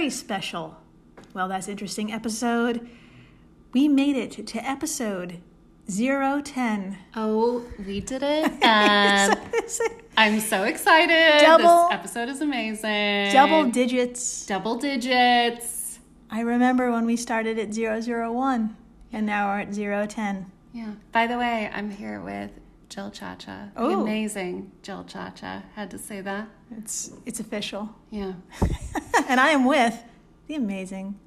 Welcome 0.00 0.08
to 0.12 0.16
a 0.16 0.18
very 0.18 0.40
special, 0.40 0.76
well, 1.34 1.46
that's 1.46 1.68
interesting 1.68 2.10
episode. 2.10 2.88
We 3.74 3.86
made 3.86 4.16
it 4.16 4.46
to 4.46 4.58
episode 4.66 5.40
010. 5.94 6.96
Oh, 7.14 7.66
we 7.86 8.00
did 8.00 8.22
it. 8.22 8.44
Um, 8.62 8.62
and 8.62 9.36
I'm 10.16 10.40
so 10.40 10.64
excited. 10.64 11.40
Double- 11.44 11.88
this 11.88 11.92
episode 11.92 12.30
is 12.30 12.40
amazing. 12.40 13.30
Double 13.34 13.64
digits. 13.70 14.46
double 14.46 14.76
digits. 14.76 15.98
I 16.30 16.40
remember 16.40 16.90
when 16.90 17.04
we 17.04 17.16
started 17.16 17.58
at 17.58 17.68
001 17.74 18.76
and 19.12 19.26
now 19.26 19.48
we're 19.48 19.60
at 19.60 20.08
010. 20.08 20.50
Yeah. 20.72 20.92
By 21.12 21.26
the 21.26 21.36
way, 21.36 21.70
I'm 21.74 21.90
here 21.90 22.22
with 22.22 22.52
Jill 22.88 23.10
Chacha. 23.10 23.70
The 23.76 23.82
Oh. 23.82 24.00
amazing 24.00 24.72
Jill 24.82 25.04
Chacha. 25.04 25.64
Had 25.74 25.90
to 25.90 25.98
say 25.98 26.22
that. 26.22 26.48
It's 26.78 27.10
it's 27.26 27.40
official. 27.40 27.88
Yeah. 28.10 28.32
and 29.28 29.40
I 29.40 29.50
am 29.50 29.64
with 29.64 30.02
the 30.46 30.54
amazing, 30.54 31.18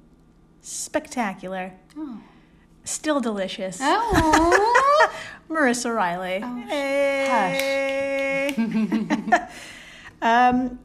spectacular, 0.60 1.72
Oh. 1.96 2.18
still 2.84 3.20
delicious 3.20 3.78
Oh. 3.80 5.12
Marissa 5.48 5.94
Riley. 5.94 6.40
Oh, 6.42 6.56
hey. 6.68 8.54
um, 10.22 10.78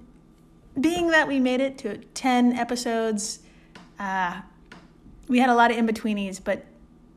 being 0.79 1.07
that 1.09 1.27
we 1.27 1.39
made 1.39 1.61
it 1.61 1.77
to 1.79 1.97
10 1.97 2.53
episodes, 2.53 3.39
uh, 3.99 4.41
we 5.27 5.39
had 5.39 5.49
a 5.49 5.55
lot 5.55 5.71
of 5.71 5.77
in 5.77 5.87
betweenies, 5.87 6.39
but 6.43 6.65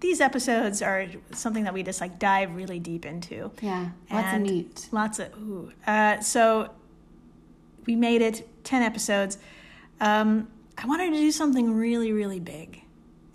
these 0.01 0.21
episodes 0.21 0.83
are 0.83 1.07
something 1.33 1.65
that 1.65 1.75
we 1.75 1.83
just 1.83 2.01
like 2.01 2.19
dive 2.19 2.55
really 2.55 2.79
deep 2.79 3.05
into. 3.07 3.51
yeah. 3.61 3.91
Lots 4.11 4.35
of 4.35 4.41
neat. 4.41 4.89
Lots 4.93 5.19
of 5.19 5.29
ooh. 5.39 5.73
Uh, 5.87 6.21
so 6.21 6.71
we 7.87 7.97
made 7.97 8.23
it 8.23 8.49
ten 8.65 8.83
episodes. 8.83 9.39
Um, 10.01 10.49
I 10.79 10.87
wanted 10.87 11.11
to 11.13 11.19
do 11.19 11.31
something 11.31 11.75
really, 11.75 12.13
really 12.13 12.41
big, 12.41 12.83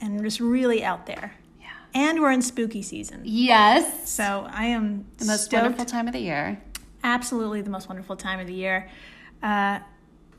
and 0.01 0.21
just 0.23 0.39
really 0.39 0.83
out 0.83 1.05
there. 1.05 1.33
Yeah. 1.59 1.67
And 1.93 2.19
we're 2.21 2.31
in 2.31 2.41
spooky 2.41 2.81
season, 2.81 3.21
Yes. 3.23 4.09
so 4.09 4.47
I 4.51 4.65
am 4.65 5.05
The 5.17 5.25
most 5.25 5.45
stoked. 5.45 5.63
wonderful 5.63 5.85
time 5.85 6.07
of 6.07 6.13
the 6.13 6.19
year. 6.19 6.61
Absolutely, 7.03 7.61
the 7.61 7.69
most 7.69 7.87
wonderful 7.87 8.15
time 8.15 8.39
of 8.39 8.47
the 8.47 8.53
year. 8.53 8.89
Uh, 9.41 9.79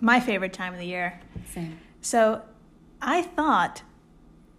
my 0.00 0.20
favorite 0.20 0.52
time 0.52 0.72
of 0.74 0.78
the 0.80 0.86
year. 0.86 1.20
Same. 1.54 1.78
So 2.00 2.42
I 3.00 3.22
thought, 3.22 3.82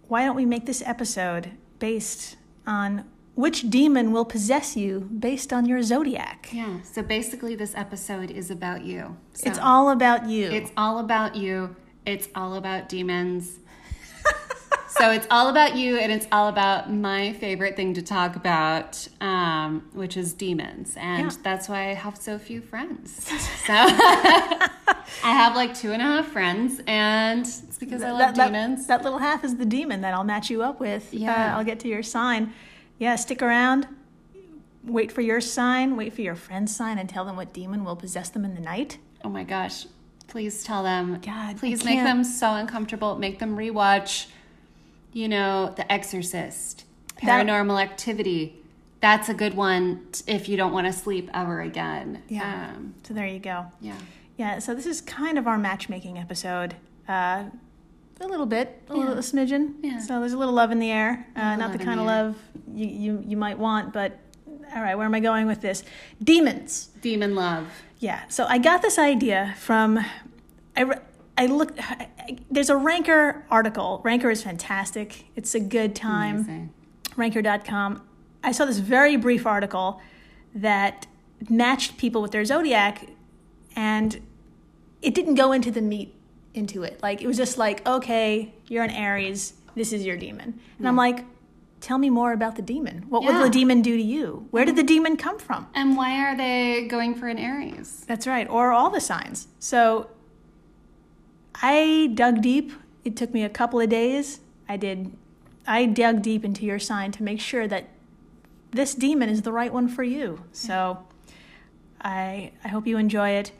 why 0.08 0.24
don't 0.24 0.34
we 0.36 0.44
make 0.46 0.66
this 0.66 0.82
episode 0.84 1.52
based 1.78 2.36
on 2.66 3.04
which 3.34 3.70
demon 3.70 4.12
will 4.12 4.24
possess 4.24 4.76
you 4.76 5.00
based 5.18 5.52
on 5.52 5.64
your 5.66 5.82
zodiac? 5.82 6.48
Yeah. 6.52 6.80
So 6.82 7.02
basically, 7.02 7.54
this 7.54 7.74
episode 7.74 8.30
is 8.30 8.50
about 8.50 8.84
you. 8.84 9.16
So 9.34 9.48
It's 9.48 9.58
all 9.58 9.90
about 9.90 10.28
you. 10.28 10.50
It's 10.50 10.70
all 10.76 10.98
about 10.98 11.36
you. 11.36 11.74
It's 12.06 12.28
all 12.34 12.54
about 12.54 12.88
demons. 12.88 13.58
so 14.88 15.10
it's 15.10 15.26
all 15.30 15.48
about 15.48 15.76
you, 15.76 15.96
and 15.98 16.10
it's 16.12 16.26
all 16.32 16.48
about 16.48 16.92
my 16.92 17.32
favorite 17.34 17.76
thing 17.76 17.94
to 17.94 18.02
talk 18.02 18.36
about, 18.36 19.06
um, 19.20 19.88
which 19.92 20.16
is 20.16 20.32
demons. 20.32 20.94
And 20.98 21.30
Yeah. 21.30 21.38
that's 21.42 21.68
why 21.68 21.90
I 21.90 21.94
have 21.94 22.16
so 22.18 22.38
few 22.38 22.60
friends. 22.60 23.28
So 23.66 23.74
I 25.22 25.32
have 25.32 25.54
like 25.54 25.74
two 25.74 25.92
and 25.92 26.00
a 26.02 26.04
half 26.04 26.28
friends, 26.28 26.80
and 26.86 27.40
it's 27.46 27.78
because 27.78 28.02
I 28.02 28.10
love 28.10 28.18
that, 28.20 28.34
that- 28.36 28.46
demons. 28.46 28.86
That, 28.86 29.02
little 29.04 29.18
half 29.18 29.44
is 29.44 29.56
the 29.56 29.66
demon 29.66 30.00
that 30.00 30.14
I'll 30.14 30.24
match 30.24 30.50
you 30.50 30.62
up 30.62 30.80
with. 30.80 31.12
Yeah. 31.12 31.52
Uh, 31.54 31.58
I'll 31.58 31.64
get 31.64 31.78
to 31.80 31.88
your 31.88 32.02
sign. 32.02 32.52
Yeah, 33.00 33.16
stick 33.16 33.40
around. 33.42 33.88
Wait 34.84 35.10
for 35.10 35.22
your 35.22 35.40
sign. 35.40 35.96
Wait 35.96 36.12
for 36.12 36.20
your 36.20 36.34
friend's 36.36 36.74
sign 36.76 36.98
and 36.98 37.08
tell 37.08 37.24
them 37.24 37.34
what 37.34 37.52
demon 37.52 37.82
will 37.82 37.96
possess 37.96 38.28
them 38.28 38.44
in 38.44 38.54
the 38.54 38.60
night. 38.60 38.98
oh 39.24 39.28
my 39.28 39.42
gosh. 39.42 39.86
Please 40.28 40.62
tell 40.62 40.84
them. 40.84 41.18
God, 41.20 41.56
Please 41.58 41.84
make 41.84 41.98
them 42.04 42.22
so 42.22 42.54
uncomfortable. 42.54 43.18
Make 43.18 43.40
them 43.40 43.56
rewatch, 43.56 44.26
you 45.12 45.28
know, 45.28 45.72
The 45.76 45.90
Exorcist, 45.90 46.84
That- 47.24 47.44
Paranormal 47.46 47.82
Activity. 47.82 48.56
That's 49.00 49.28
a 49.28 49.34
good 49.34 49.54
one 49.54 50.06
if 50.28 50.48
you 50.48 50.56
don't 50.56 50.72
want 50.72 50.86
to 50.86 50.92
sleep 50.92 51.30
ever 51.34 51.62
again. 51.62 52.22
Yeah. 52.28 52.74
Um, 52.76 52.94
So 53.02 53.12
there 53.14 53.26
you 53.26 53.40
go. 53.40 53.66
yeah. 53.80 53.96
Yeah, 54.36 54.58
so 54.60 54.74
this 54.74 54.86
is 54.86 55.00
kind 55.00 55.36
of 55.36 55.46
our 55.48 55.58
matchmaking 55.58 56.16
episode. 56.16 56.76
Uh, 57.08 57.44
a 58.20 58.26
little 58.26 58.46
bit, 58.46 58.82
a 58.88 58.94
little 58.96 59.14
a 59.14 59.18
smidgen. 59.18 59.74
Yeah. 59.82 59.98
So 60.00 60.20
there's 60.20 60.32
a 60.32 60.38
little 60.38 60.54
love 60.54 60.70
in 60.70 60.78
the 60.78 60.90
air. 60.90 61.26
Uh, 61.34 61.56
not 61.56 61.72
the 61.72 61.78
kind 61.78 61.98
of 61.98 62.06
love 62.06 62.36
you, 62.72 62.86
you, 62.86 63.24
you 63.26 63.36
might 63.36 63.58
want, 63.58 63.92
but 63.92 64.18
all 64.74 64.82
right, 64.82 64.94
where 64.94 65.06
am 65.06 65.14
I 65.14 65.20
going 65.20 65.46
with 65.46 65.60
this? 65.60 65.82
Demons. 66.22 66.90
Demon 67.00 67.34
love. 67.34 67.66
Yeah. 67.98 68.22
So 68.28 68.46
I 68.46 68.58
got 68.58 68.82
this 68.82 68.98
idea 68.98 69.54
from 69.58 69.98
I 70.76 70.82
re- 70.82 70.98
I 71.36 71.46
looked 71.46 71.78
I- 71.80 72.08
there's 72.50 72.70
a 72.70 72.76
Ranker 72.76 73.44
article. 73.50 74.00
Ranker 74.04 74.30
is 74.30 74.42
fantastic. 74.42 75.24
It's 75.34 75.54
a 75.54 75.60
good 75.60 75.96
time. 75.96 76.36
Amazing. 76.36 76.72
Ranker.com. 77.16 78.02
I 78.44 78.52
saw 78.52 78.64
this 78.64 78.78
very 78.78 79.16
brief 79.16 79.46
article 79.46 80.00
that 80.54 81.06
matched 81.48 81.96
people 81.96 82.22
with 82.22 82.30
their 82.32 82.44
zodiac 82.44 83.06
and 83.74 84.20
it 85.02 85.14
didn't 85.14 85.34
go 85.34 85.52
into 85.52 85.70
the 85.70 85.80
meat 85.80 86.14
into 86.54 86.82
it. 86.82 87.00
Like 87.02 87.22
it 87.22 87.26
was 87.26 87.36
just 87.36 87.58
like, 87.58 87.86
okay, 87.86 88.52
you're 88.68 88.84
an 88.84 88.90
Aries, 88.90 89.54
this 89.74 89.92
is 89.92 90.04
your 90.04 90.16
demon. 90.16 90.58
And 90.78 90.88
I'm 90.88 90.96
like, 90.96 91.24
tell 91.80 91.96
me 91.98 92.10
more 92.10 92.32
about 92.32 92.56
the 92.56 92.62
demon. 92.62 93.04
What 93.08 93.22
will 93.22 93.32
Yeah. 93.32 93.44
the 93.44 93.50
demon 93.50 93.82
do 93.82 93.96
to 93.96 94.02
you? 94.02 94.46
Where 94.50 94.64
did 94.64 94.76
the 94.76 94.82
demon 94.82 95.16
come 95.16 95.38
from? 95.38 95.66
And 95.74 95.96
why 95.96 96.18
are 96.24 96.36
they 96.36 96.86
going 96.88 97.14
for 97.14 97.28
an 97.28 97.38
Aries? 97.38 98.04
That's 98.06 98.26
right, 98.26 98.48
or 98.48 98.72
all 98.72 98.90
the 98.90 99.00
signs. 99.00 99.48
So 99.58 100.10
I 101.62 102.10
dug 102.14 102.42
deep. 102.42 102.72
It 103.04 103.16
took 103.16 103.32
me 103.32 103.44
a 103.44 103.48
couple 103.48 103.80
of 103.80 103.88
days. 103.88 104.40
I 104.68 104.76
did 104.76 105.12
I 105.66 105.86
dug 105.86 106.22
deep 106.22 106.44
into 106.44 106.64
your 106.64 106.78
sign 106.78 107.12
to 107.12 107.22
make 107.22 107.38
sure 107.40 107.68
that 107.68 107.88
this 108.72 108.94
demon 108.94 109.28
is 109.28 109.42
the 109.42 109.52
right 109.52 109.72
one 109.72 109.88
for 109.88 110.02
you. 110.02 110.44
So 110.52 110.98
I 112.00 112.52
I 112.64 112.68
hope 112.68 112.86
you 112.86 112.96
enjoy 112.98 113.30
it. 113.30 113.52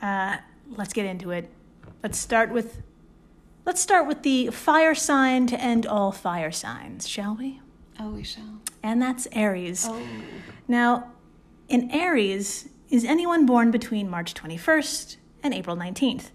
Uh, 0.00 0.36
let's 0.68 0.92
get 0.92 1.06
into 1.06 1.30
it. 1.30 1.48
Let's 2.02 2.18
start 2.18 2.50
with 2.50 2.82
let's 3.64 3.80
start 3.80 4.06
with 4.06 4.22
the 4.22 4.48
fire 4.48 4.94
sign 4.94 5.46
to 5.48 5.60
end 5.60 5.86
all 5.86 6.12
fire 6.12 6.50
signs, 6.50 7.08
shall 7.08 7.36
we? 7.36 7.60
Oh, 8.00 8.10
we 8.10 8.24
shall. 8.24 8.60
And 8.82 9.00
that's 9.00 9.28
Aries. 9.32 9.86
Oh. 9.88 10.02
Now, 10.66 11.12
in 11.68 11.90
Aries, 11.90 12.68
is 12.90 13.04
anyone 13.04 13.46
born 13.46 13.70
between 13.70 14.10
March 14.10 14.34
21st 14.34 15.16
and 15.42 15.54
April 15.54 15.76
19th? 15.76 16.30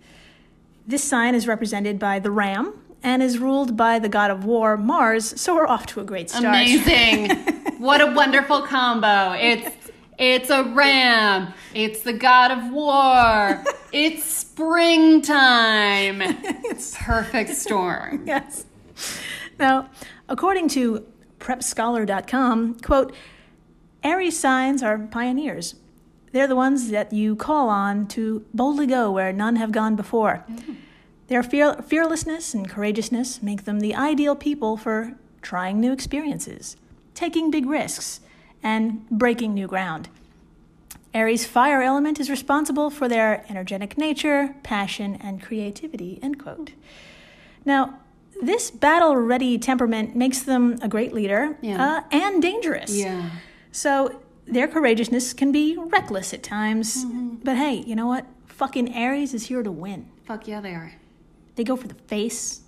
This 0.87 1.03
sign 1.03 1.35
is 1.35 1.47
represented 1.47 1.99
by 1.99 2.19
the 2.19 2.31
ram 2.31 2.81
and 3.03 3.21
is 3.21 3.37
ruled 3.37 3.75
by 3.75 3.99
the 3.99 4.09
god 4.09 4.31
of 4.31 4.45
war, 4.45 4.77
Mars, 4.77 5.39
so 5.39 5.53
we're 5.55 5.67
off 5.67 5.85
to 5.87 5.99
a 5.99 6.03
great 6.03 6.29
start. 6.29 6.45
Amazing. 6.45 7.29
what 7.77 8.01
a 8.01 8.07
wonderful 8.13 8.61
combo. 8.61 9.33
It's 9.33 9.86
it's 10.17 10.49
a 10.49 10.63
ram. 10.63 11.53
It's 11.73 12.01
the 12.01 12.13
god 12.13 12.51
of 12.51 12.71
war. 12.71 13.63
It's 13.93 14.25
springtime. 14.25 16.21
It's 16.21 16.95
perfect 16.97 17.51
storm. 17.51 18.23
yes. 18.27 18.65
Now, 19.57 19.89
according 20.27 20.67
to 20.69 21.05
prepscholar.com, 21.39 22.79
quote, 22.81 23.15
Aries 24.03 24.37
signs 24.37 24.83
are 24.83 24.99
pioneers. 24.99 25.75
They're 26.33 26.47
the 26.47 26.55
ones 26.55 26.89
that 26.89 27.13
you 27.13 27.35
call 27.37 27.69
on 27.69 28.07
to 28.09 28.45
boldly 28.53 28.87
go 28.87 29.09
where 29.09 29.31
none 29.31 29.55
have 29.55 29.71
gone 29.71 29.95
before. 29.95 30.43
Mm-hmm. 30.49 30.73
Their 31.27 31.43
fear- 31.43 31.81
fearlessness 31.81 32.53
and 32.53 32.69
courageousness 32.69 33.41
make 33.41 33.63
them 33.63 33.79
the 33.79 33.95
ideal 33.95 34.35
people 34.35 34.75
for 34.75 35.13
trying 35.41 35.79
new 35.79 35.93
experiences, 35.93 36.75
taking 37.13 37.49
big 37.49 37.65
risks, 37.65 38.19
and 38.67 39.07
breaking 39.09 39.53
new 39.53 39.65
ground. 39.65 40.09
Aries' 41.13 41.45
fire 41.45 41.81
element 41.81 42.19
is 42.19 42.29
responsible 42.29 42.89
for 42.89 43.07
their 43.07 43.45
energetic 43.49 43.97
nature, 43.97 44.53
passion, 44.61 45.15
and 45.21 45.41
creativity. 45.41 46.19
End 46.21 46.37
quote. 46.37 46.71
Now, 47.63 47.99
this 48.41 48.69
battle 48.69 49.15
ready 49.15 49.57
temperament 49.57 50.15
makes 50.17 50.41
them 50.41 50.77
a 50.81 50.89
great 50.89 51.13
leader 51.13 51.57
Yeah. 51.61 51.81
uh, 51.81 52.01
and 52.11 52.41
dangerous. 52.41 52.93
Yeah. 52.93 53.29
So 53.71 54.19
their 54.45 54.67
courageousness 54.67 55.33
can 55.33 55.51
be 55.53 55.77
reckless 55.77 56.33
at 56.33 56.43
times. 56.43 57.05
But 57.43 57.55
hey, 57.55 57.75
you 57.87 57.95
know 57.95 58.07
what? 58.07 58.25
Fucking 58.47 58.93
Aries 58.93 59.33
is 59.33 59.47
here 59.47 59.63
to 59.63 59.71
win. 59.71 60.09
Fuck 60.25 60.45
yeah, 60.47 60.59
they 60.59 60.73
are. 60.75 60.91
They 61.55 61.63
go 61.63 61.77
for 61.77 61.87
the 61.87 61.95
face. 62.13 62.61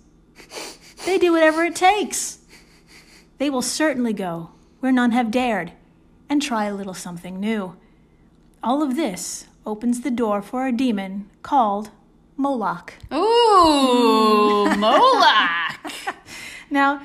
they 1.04 1.18
do 1.18 1.30
whatever 1.32 1.62
it 1.64 1.76
takes. 1.76 2.38
They 3.36 3.50
will 3.50 3.62
certainly 3.62 4.14
go 4.14 4.50
where 4.80 4.92
none 4.92 5.10
have 5.12 5.30
dared 5.30 5.72
and 6.30 6.40
try 6.40 6.64
a 6.64 6.74
little 6.74 6.94
something 6.94 7.38
new. 7.38 7.76
All 8.62 8.82
of 8.82 8.96
this 8.96 9.46
opens 9.66 10.00
the 10.00 10.10
door 10.10 10.40
for 10.40 10.66
a 10.66 10.72
demon 10.72 11.28
called 11.42 11.90
Moloch. 12.36 12.94
Ooh, 13.12 14.74
Moloch. 14.78 15.92
Now, 16.72 17.02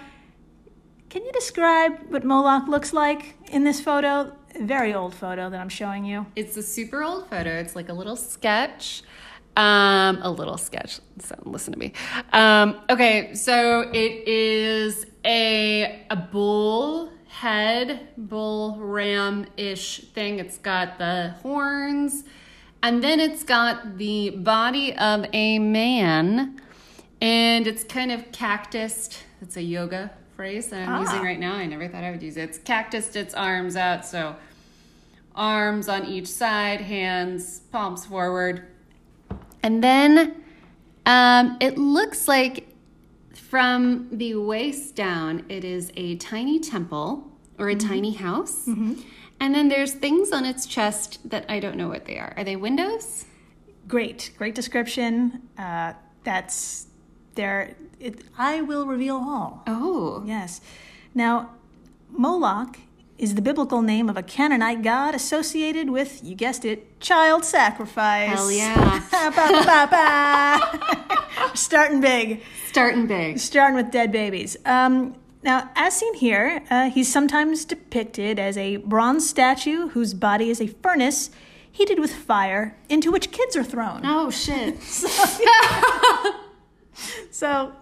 can 1.10 1.25
you 1.25 1.31
describe 1.31 1.94
what 2.10 2.24
Moloch 2.24 2.68
looks 2.68 2.94
like 2.94 3.36
in 3.50 3.63
this 3.63 3.81
photo? 3.81 4.31
Very 4.60 4.94
old 4.94 5.16
photo 5.16 5.50
that 5.50 5.60
I'm 5.60 5.69
showing 5.69 6.06
you. 6.06 6.28
It's 6.36 6.56
a 6.56 6.62
super 6.62 7.04
old 7.04 7.28
photo. 7.30 7.50
It's 7.50 7.75
like 7.75 7.89
a 7.89 7.94
little 7.94 8.16
sketch. 8.16 9.01
Um, 9.57 10.19
a 10.21 10.30
little 10.30 10.57
sketch. 10.57 11.00
So 11.19 11.36
listen 11.45 11.74
to 11.74 11.80
me. 11.80 11.94
Um, 12.31 12.80
okay, 12.92 13.33
so 13.33 13.89
it 13.92 14.28
is 14.28 15.07
a 15.25 16.06
a 16.12 16.16
bull 16.16 17.10
head, 17.39 18.07
bull 18.17 18.77
ram 18.79 19.45
ish 19.57 20.01
thing. 20.13 20.39
It's 20.39 20.57
got 20.57 20.97
the 20.97 21.35
horns, 21.41 22.23
and 22.81 23.03
then 23.03 23.19
it's 23.19 23.43
got 23.43 23.97
the 23.97 24.29
body 24.31 24.95
of 24.95 25.25
a 25.33 25.59
man, 25.59 26.61
and 27.21 27.67
it's 27.67 27.83
kind 27.83 28.11
of 28.11 28.31
cactused. 28.31 29.17
It's 29.41 29.57
a 29.57 29.61
yoga 29.61 30.11
phrase 30.35 30.69
that 30.69 30.87
I'm 30.87 30.95
Ah. 30.95 31.01
using 31.01 31.21
right 31.23 31.39
now. 31.39 31.53
I 31.55 31.65
never 31.65 31.87
thought 31.87 32.03
I 32.03 32.11
would 32.11 32.23
use 32.23 32.37
it. 32.37 32.43
It's 32.49 32.57
cactused 32.57 33.15
its 33.15 33.33
arms 33.33 33.75
out, 33.75 34.05
so 34.05 34.35
arms 35.35 35.89
on 35.89 36.05
each 36.05 36.27
side, 36.27 36.81
hands, 36.81 37.59
palms 37.71 38.05
forward. 38.05 38.63
And 39.61 39.83
then 39.83 40.35
um, 41.05 41.57
it 41.59 41.77
looks 41.77 42.27
like 42.27 42.67
from 43.56 44.10
the 44.12 44.36
waist 44.36 44.98
down, 44.98 45.46
it 45.48 45.63
is 45.63 45.90
a 45.96 46.18
tiny 46.18 46.60
temple 46.60 47.25
or 47.57 47.69
a 47.69 47.75
tiny 47.75 48.12
house. 48.12 48.68
And 48.68 49.56
then 49.56 49.69
there's 49.69 49.94
things 49.94 50.34
on 50.34 50.44
its 50.44 50.66
chest 50.66 51.30
that 51.30 51.46
I 51.48 51.62
don't 51.62 51.78
know 51.78 51.88
what 51.88 52.04
they 52.04 52.19
are. 52.19 52.34
Are 52.36 52.44
they 52.44 52.57
windows? 52.57 53.24
Great, 53.88 54.31
great 54.38 54.56
description. 54.56 55.42
Uh, 55.57 55.94
that's 56.25 56.88
there. 57.36 57.78
It, 57.98 58.25
I 58.38 58.60
will 58.60 58.88
reveal 58.88 59.16
all. 59.16 59.63
Oh. 59.68 60.22
Yes. 60.25 60.60
Now, 61.13 61.52
Moloch 62.12 62.75
is 63.18 63.36
the 63.36 63.42
biblical 63.42 63.81
name 63.81 64.10
of 64.10 64.18
a 64.18 64.24
Canaanite 64.24 64.84
god 64.84 65.16
associated 65.16 65.90
with, 65.90 66.22
you 66.22 66.36
guessed 66.36 66.66
it, 66.66 67.00
child 67.00 67.46
sacrifice. 67.46 68.38
Hell 68.38 68.52
yeah. 68.52 69.02
Ba, 69.12 69.31
ba, 69.34 69.88
ba. 69.90 71.22
Starting 71.53 72.01
big. 72.01 72.42
Starting 72.68 73.07
big. 73.07 73.39
Starting 73.39 73.75
with 73.75 73.92
dead 73.92 74.12
babies. 74.12 74.57
Um, 74.65 75.15
now, 75.44 75.69
as 75.75 75.95
seen 75.95 76.13
here, 76.15 76.63
uh, 76.69 76.89
he's 76.89 77.12
sometimes 77.12 77.65
depicted 77.65 78.39
as 78.39 78.57
a 78.57 78.77
bronze 78.77 79.30
statue 79.30 79.89
whose 79.89 80.13
body 80.13 80.50
is 80.50 80.59
a 80.59 80.68
furnace 80.68 81.30
heated 81.71 82.00
with 82.00 82.13
fire 82.13 82.75
into 82.89 83.12
which 83.12 83.31
kids 83.31 83.56
are 83.56 83.63
thrown. 83.63 84.01
Oh, 84.06 84.30
shit. 84.31 84.77
So 87.31 87.74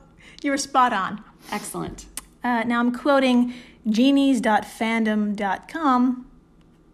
you 0.41 0.51
were 0.51 0.57
spot 0.57 0.93
on. 0.93 1.23
Excellent. 1.51 2.05
Uh, 2.43 2.63
now 2.63 2.79
I'm 2.79 2.91
quoting 2.91 3.53
genies.fandom.com. 3.87 6.25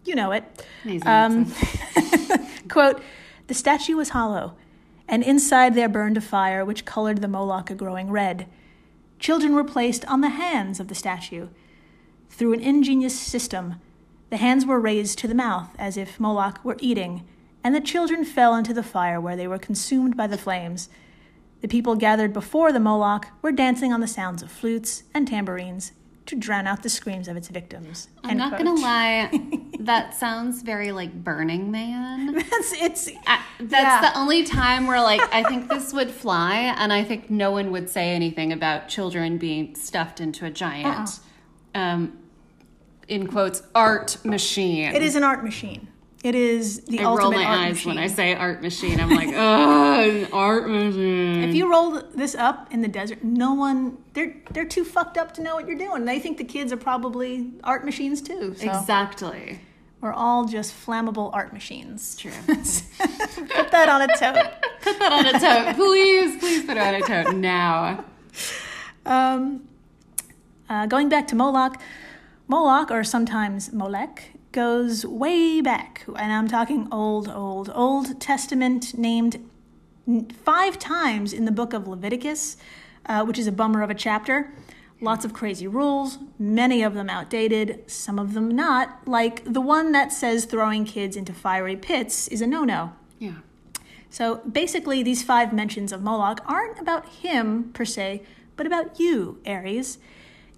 You 0.04 0.14
know 0.14 0.32
it. 0.32 0.66
Amazing. 0.84 1.08
Um, 1.08 1.50
quote, 2.68 3.02
the 3.46 3.54
statue 3.54 3.96
was 3.96 4.10
hollow, 4.10 4.54
and 5.10 5.24
inside 5.24 5.74
there 5.74 5.88
burned 5.88 6.16
a 6.16 6.20
fire 6.20 6.64
which 6.64 6.84
colored 6.84 7.20
the 7.20 7.28
Moloch 7.28 7.68
a 7.68 7.74
growing 7.74 8.10
red. 8.10 8.46
Children 9.18 9.54
were 9.54 9.64
placed 9.64 10.04
on 10.06 10.20
the 10.20 10.28
hands 10.30 10.78
of 10.78 10.86
the 10.86 10.94
statue. 10.94 11.48
Through 12.30 12.52
an 12.52 12.60
ingenious 12.60 13.18
system, 13.18 13.74
the 14.30 14.36
hands 14.36 14.64
were 14.64 14.80
raised 14.80 15.18
to 15.18 15.28
the 15.28 15.34
mouth 15.34 15.74
as 15.78 15.96
if 15.96 16.20
Moloch 16.20 16.64
were 16.64 16.76
eating, 16.78 17.26
and 17.64 17.74
the 17.74 17.80
children 17.80 18.24
fell 18.24 18.54
into 18.54 18.72
the 18.72 18.84
fire 18.84 19.20
where 19.20 19.34
they 19.34 19.48
were 19.48 19.58
consumed 19.58 20.16
by 20.16 20.28
the 20.28 20.38
flames. 20.38 20.88
The 21.60 21.68
people 21.68 21.96
gathered 21.96 22.32
before 22.32 22.72
the 22.72 22.78
Moloch 22.78 23.26
were 23.42 23.52
dancing 23.52 23.92
on 23.92 24.00
the 24.00 24.06
sounds 24.06 24.44
of 24.44 24.52
flutes 24.52 25.02
and 25.12 25.26
tambourines 25.26 25.92
to 26.30 26.36
drown 26.36 26.66
out 26.66 26.82
the 26.82 26.88
screams 26.88 27.26
of 27.28 27.36
its 27.36 27.48
victims. 27.48 28.08
I'm 28.24 28.36
not 28.38 28.50
quote. 28.54 28.64
gonna 28.64 28.80
lie, 28.80 29.30
that 29.80 30.14
sounds 30.14 30.62
very 30.62 30.92
like 30.92 31.12
Burning 31.24 31.70
Man. 31.70 32.34
That's, 32.50 32.72
it's 32.72 33.10
I- 33.26 33.42
that's 33.58 33.72
Yeah. 33.72 34.00
the 34.12 34.18
only 34.18 34.44
time 34.44 34.86
where 34.86 35.02
like 35.02 35.20
I 35.34 35.42
think 35.42 35.68
this 35.68 35.92
would 35.92 36.10
fly, 36.10 36.72
and 36.78 36.92
I 36.92 37.02
think 37.04 37.28
no 37.30 37.50
one 37.50 37.70
would 37.72 37.90
say 37.90 38.10
anything 38.14 38.52
about 38.52 38.88
children 38.88 39.36
being 39.38 39.74
stuffed 39.74 40.20
into 40.20 40.46
a 40.46 40.50
giant, 40.50 41.18
um, 41.74 42.16
in 43.08 43.26
quotes, 43.26 43.62
art 43.74 44.16
machine. 44.24 44.94
It 44.94 45.02
is 45.02 45.16
an 45.16 45.24
art 45.24 45.42
machine. 45.44 45.88
It 46.22 46.34
is 46.34 46.80
the 46.82 47.00
I 47.00 47.04
roll 47.04 47.18
ultimate 47.18 47.36
my 47.36 47.44
art 47.44 47.58
eyes 47.58 47.70
machine. 47.76 47.94
when 47.94 48.04
I 48.04 48.06
say 48.08 48.34
art 48.34 48.60
machine. 48.60 49.00
I'm 49.00 49.08
like, 49.10 49.30
oh, 49.34 50.26
art 50.34 50.68
machine. 50.68 51.42
if 51.44 51.54
you 51.54 51.70
roll 51.70 51.92
this 52.14 52.34
up 52.34 52.72
in 52.74 52.82
the 52.82 52.88
desert, 52.88 53.24
no 53.24 53.54
one 53.54 53.96
they're 54.12 54.34
they're 54.50 54.66
too 54.66 54.84
fucked 54.84 55.16
up 55.16 55.32
to 55.34 55.42
know 55.42 55.54
what 55.54 55.66
you're 55.66 55.78
doing. 55.78 56.04
They 56.04 56.18
think 56.18 56.36
the 56.36 56.44
kids 56.44 56.72
are 56.72 56.76
probably 56.76 57.52
art 57.64 57.84
machines 57.86 58.20
too. 58.20 58.54
So 58.54 58.66
Exactly. 58.68 59.60
we're 60.02 60.12
all 60.12 60.44
just 60.44 60.74
flammable 60.74 61.30
art 61.32 61.54
machines. 61.54 62.16
True. 62.16 62.32
Put 62.48 63.70
that 63.70 63.88
on 63.88 64.02
a 64.02 64.08
tote. 64.08 64.52
put 64.82 64.98
that 64.98 65.12
on 65.12 65.26
a 65.26 65.32
tote, 65.40 65.74
please. 65.76 66.38
Please 66.38 66.64
put 66.66 66.76
it 66.76 66.80
on 66.82 66.94
a 66.96 67.00
tote 67.00 67.34
now. 67.36 68.04
Um, 69.06 69.66
uh, 70.68 70.84
going 70.86 71.08
back 71.08 71.26
to 71.28 71.34
Moloch, 71.34 71.80
Moloch, 72.46 72.90
or 72.90 73.04
sometimes 73.04 73.72
Molech, 73.72 74.32
goes 74.52 75.06
way 75.06 75.60
back, 75.60 76.04
and 76.08 76.32
I'm 76.32 76.48
talking 76.48 76.88
old, 76.90 77.28
old, 77.28 77.70
Old 77.74 78.20
Testament, 78.20 78.96
named 78.98 79.48
five 80.44 80.78
times 80.78 81.32
in 81.32 81.44
the 81.44 81.52
book 81.52 81.72
of 81.72 81.86
Leviticus, 81.86 82.56
uh, 83.06 83.24
which 83.24 83.38
is 83.38 83.46
a 83.46 83.52
bummer 83.52 83.82
of 83.82 83.90
a 83.90 83.94
chapter. 83.94 84.52
Lots 85.00 85.24
of 85.24 85.32
crazy 85.32 85.66
rules, 85.66 86.18
many 86.38 86.82
of 86.82 86.94
them 86.94 87.08
outdated, 87.08 87.90
some 87.90 88.18
of 88.18 88.34
them 88.34 88.50
not, 88.50 89.06
like 89.06 89.42
the 89.44 89.60
one 89.60 89.92
that 89.92 90.12
says 90.12 90.44
throwing 90.44 90.84
kids 90.84 91.16
into 91.16 91.32
fiery 91.32 91.76
pits 91.76 92.28
is 92.28 92.42
a 92.42 92.46
no 92.46 92.64
no. 92.64 92.92
Yeah. 93.18 93.36
So 94.10 94.36
basically, 94.38 95.02
these 95.02 95.22
five 95.22 95.52
mentions 95.52 95.92
of 95.92 96.02
Moloch 96.02 96.40
aren't 96.44 96.78
about 96.78 97.08
him 97.08 97.70
per 97.72 97.84
se, 97.84 98.22
but 98.56 98.66
about 98.66 98.98
you, 98.98 99.40
Aries. 99.46 99.98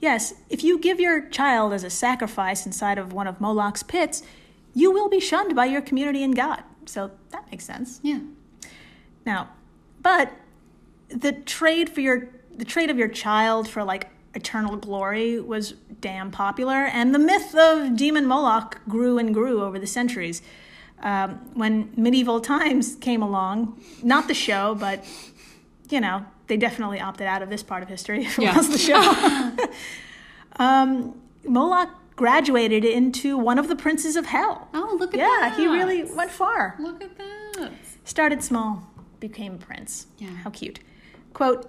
Yes, 0.03 0.35
if 0.51 0.65
you 0.65 0.81
give 0.81 0.99
your 0.99 1.29
child 1.29 1.73
as 1.73 1.85
a 1.85 1.89
sacrifice 1.91 2.67
inside 2.67 2.99
of 2.99 3.13
one 3.13 3.29
of 3.29 3.41
Moloch's 3.41 3.85
pits, 3.85 4.25
you 4.75 4.91
will 4.91 5.09
be 5.09 5.21
shunned 5.21 5.55
by 5.55 5.67
your 5.67 5.81
community 5.81 6.25
and 6.25 6.35
God. 6.35 6.65
So 6.87 7.13
that 7.31 7.49
makes 7.53 7.65
sense. 7.65 8.01
Yeah. 8.03 8.19
Now, 9.25 9.51
but 10.03 10.33
the 11.09 11.31
trade 11.31 11.89
for 11.89 12.01
your 12.01 12.29
the 12.53 12.65
trade 12.65 12.91
of 12.91 12.99
your 12.99 13.09
child 13.09 13.69
for 13.69 13.85
like 13.85 14.11
eternal 14.35 14.77
glory 14.77 15.39
was 15.39 15.75
damn 16.01 16.33
popular, 16.33 16.85
and 16.87 17.15
the 17.15 17.21
myth 17.21 17.55
of 17.55 17.97
demon 17.97 18.27
Moloch 18.27 18.81
grew 18.89 19.19
and 19.19 19.33
grew 19.33 19.63
over 19.63 19.79
the 19.79 19.87
centuries. 19.87 20.43
Um, 21.01 21.51
when 21.55 21.93
medieval 21.97 22.41
times 22.41 22.97
came 22.97 23.23
along, 23.23 23.81
not 24.03 24.27
the 24.27 24.35
show, 24.35 24.75
but 24.75 25.05
you 25.91 26.01
know, 26.01 26.27
they 26.47 26.57
definitely 26.57 27.01
opted 27.01 27.27
out 27.27 27.43
of 27.43 27.51
this 27.51 27.63
part 27.63 27.83
of 27.83 27.89
history 27.89 28.25
it 28.27 28.39
Yeah. 28.39 28.61
the 28.61 28.79
show. 28.79 29.67
um, 30.63 31.21
Moloch 31.45 31.91
graduated 32.17 32.85
into 32.85 33.39
one 33.39 33.59
of 33.59 33.69
the 33.69 33.77
princes 33.77 34.17
of 34.17 34.27
hell. 34.27 34.69
Oh, 34.75 34.97
look 34.99 35.15
at 35.15 35.19
yeah, 35.19 35.27
that. 35.41 35.53
Yeah, 35.53 35.57
he 35.57 35.67
really 35.67 36.05
went 36.15 36.31
far. 36.31 36.77
Look 36.79 37.03
at 37.03 37.17
that. 37.17 37.73
Started 38.05 38.43
small, 38.43 38.91
became 39.21 39.55
a 39.55 39.59
prince. 39.59 40.07
Yeah. 40.19 40.29
How 40.29 40.51
cute. 40.51 40.81
Quote 41.33 41.69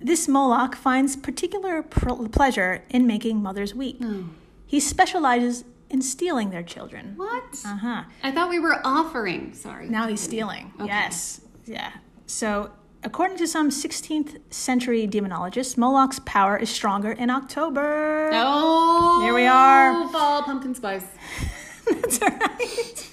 This 0.00 0.28
Moloch 0.28 0.74
finds 0.76 1.16
particular 1.16 1.82
pr- 1.82 2.26
pleasure 2.30 2.84
in 2.90 3.06
making 3.06 3.42
mothers 3.42 3.74
weep. 3.74 3.98
Oh. 4.02 4.26
He 4.66 4.78
specializes 4.80 5.64
in 5.88 6.02
stealing 6.02 6.50
their 6.50 6.62
children. 6.62 7.14
What? 7.16 7.60
Uh 7.64 7.76
huh. 7.76 8.04
I 8.22 8.30
thought 8.30 8.48
we 8.50 8.58
were 8.60 8.80
offering. 8.84 9.54
Sorry. 9.54 9.88
Now 9.88 10.06
he's 10.06 10.20
stealing. 10.20 10.72
Okay. 10.76 10.86
Yes. 10.86 11.40
Yeah. 11.66 11.90
So, 12.26 12.70
according 13.02 13.36
to 13.38 13.46
some 13.46 13.70
16th 13.70 14.38
century 14.50 15.06
demonologists, 15.06 15.76
Moloch's 15.76 16.20
power 16.20 16.56
is 16.56 16.70
stronger 16.70 17.12
in 17.12 17.30
October. 17.30 18.30
Oh, 18.32 19.20
There 19.22 19.34
we 19.34 19.46
are. 19.46 20.08
Fall 20.08 20.42
pumpkin 20.42 20.74
spice. 20.74 21.06
That's 21.90 22.20
right. 22.20 23.08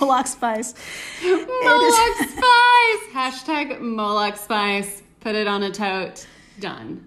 Moloch 0.00 0.26
spice. 0.26 0.74
Moloch 1.22 2.16
spice. 2.16 3.02
Hashtag 3.12 3.80
Moloch 3.80 4.36
spice. 4.36 5.02
Put 5.20 5.34
it 5.34 5.46
on 5.46 5.62
a 5.62 5.70
tote. 5.70 6.26
Done. 6.58 7.06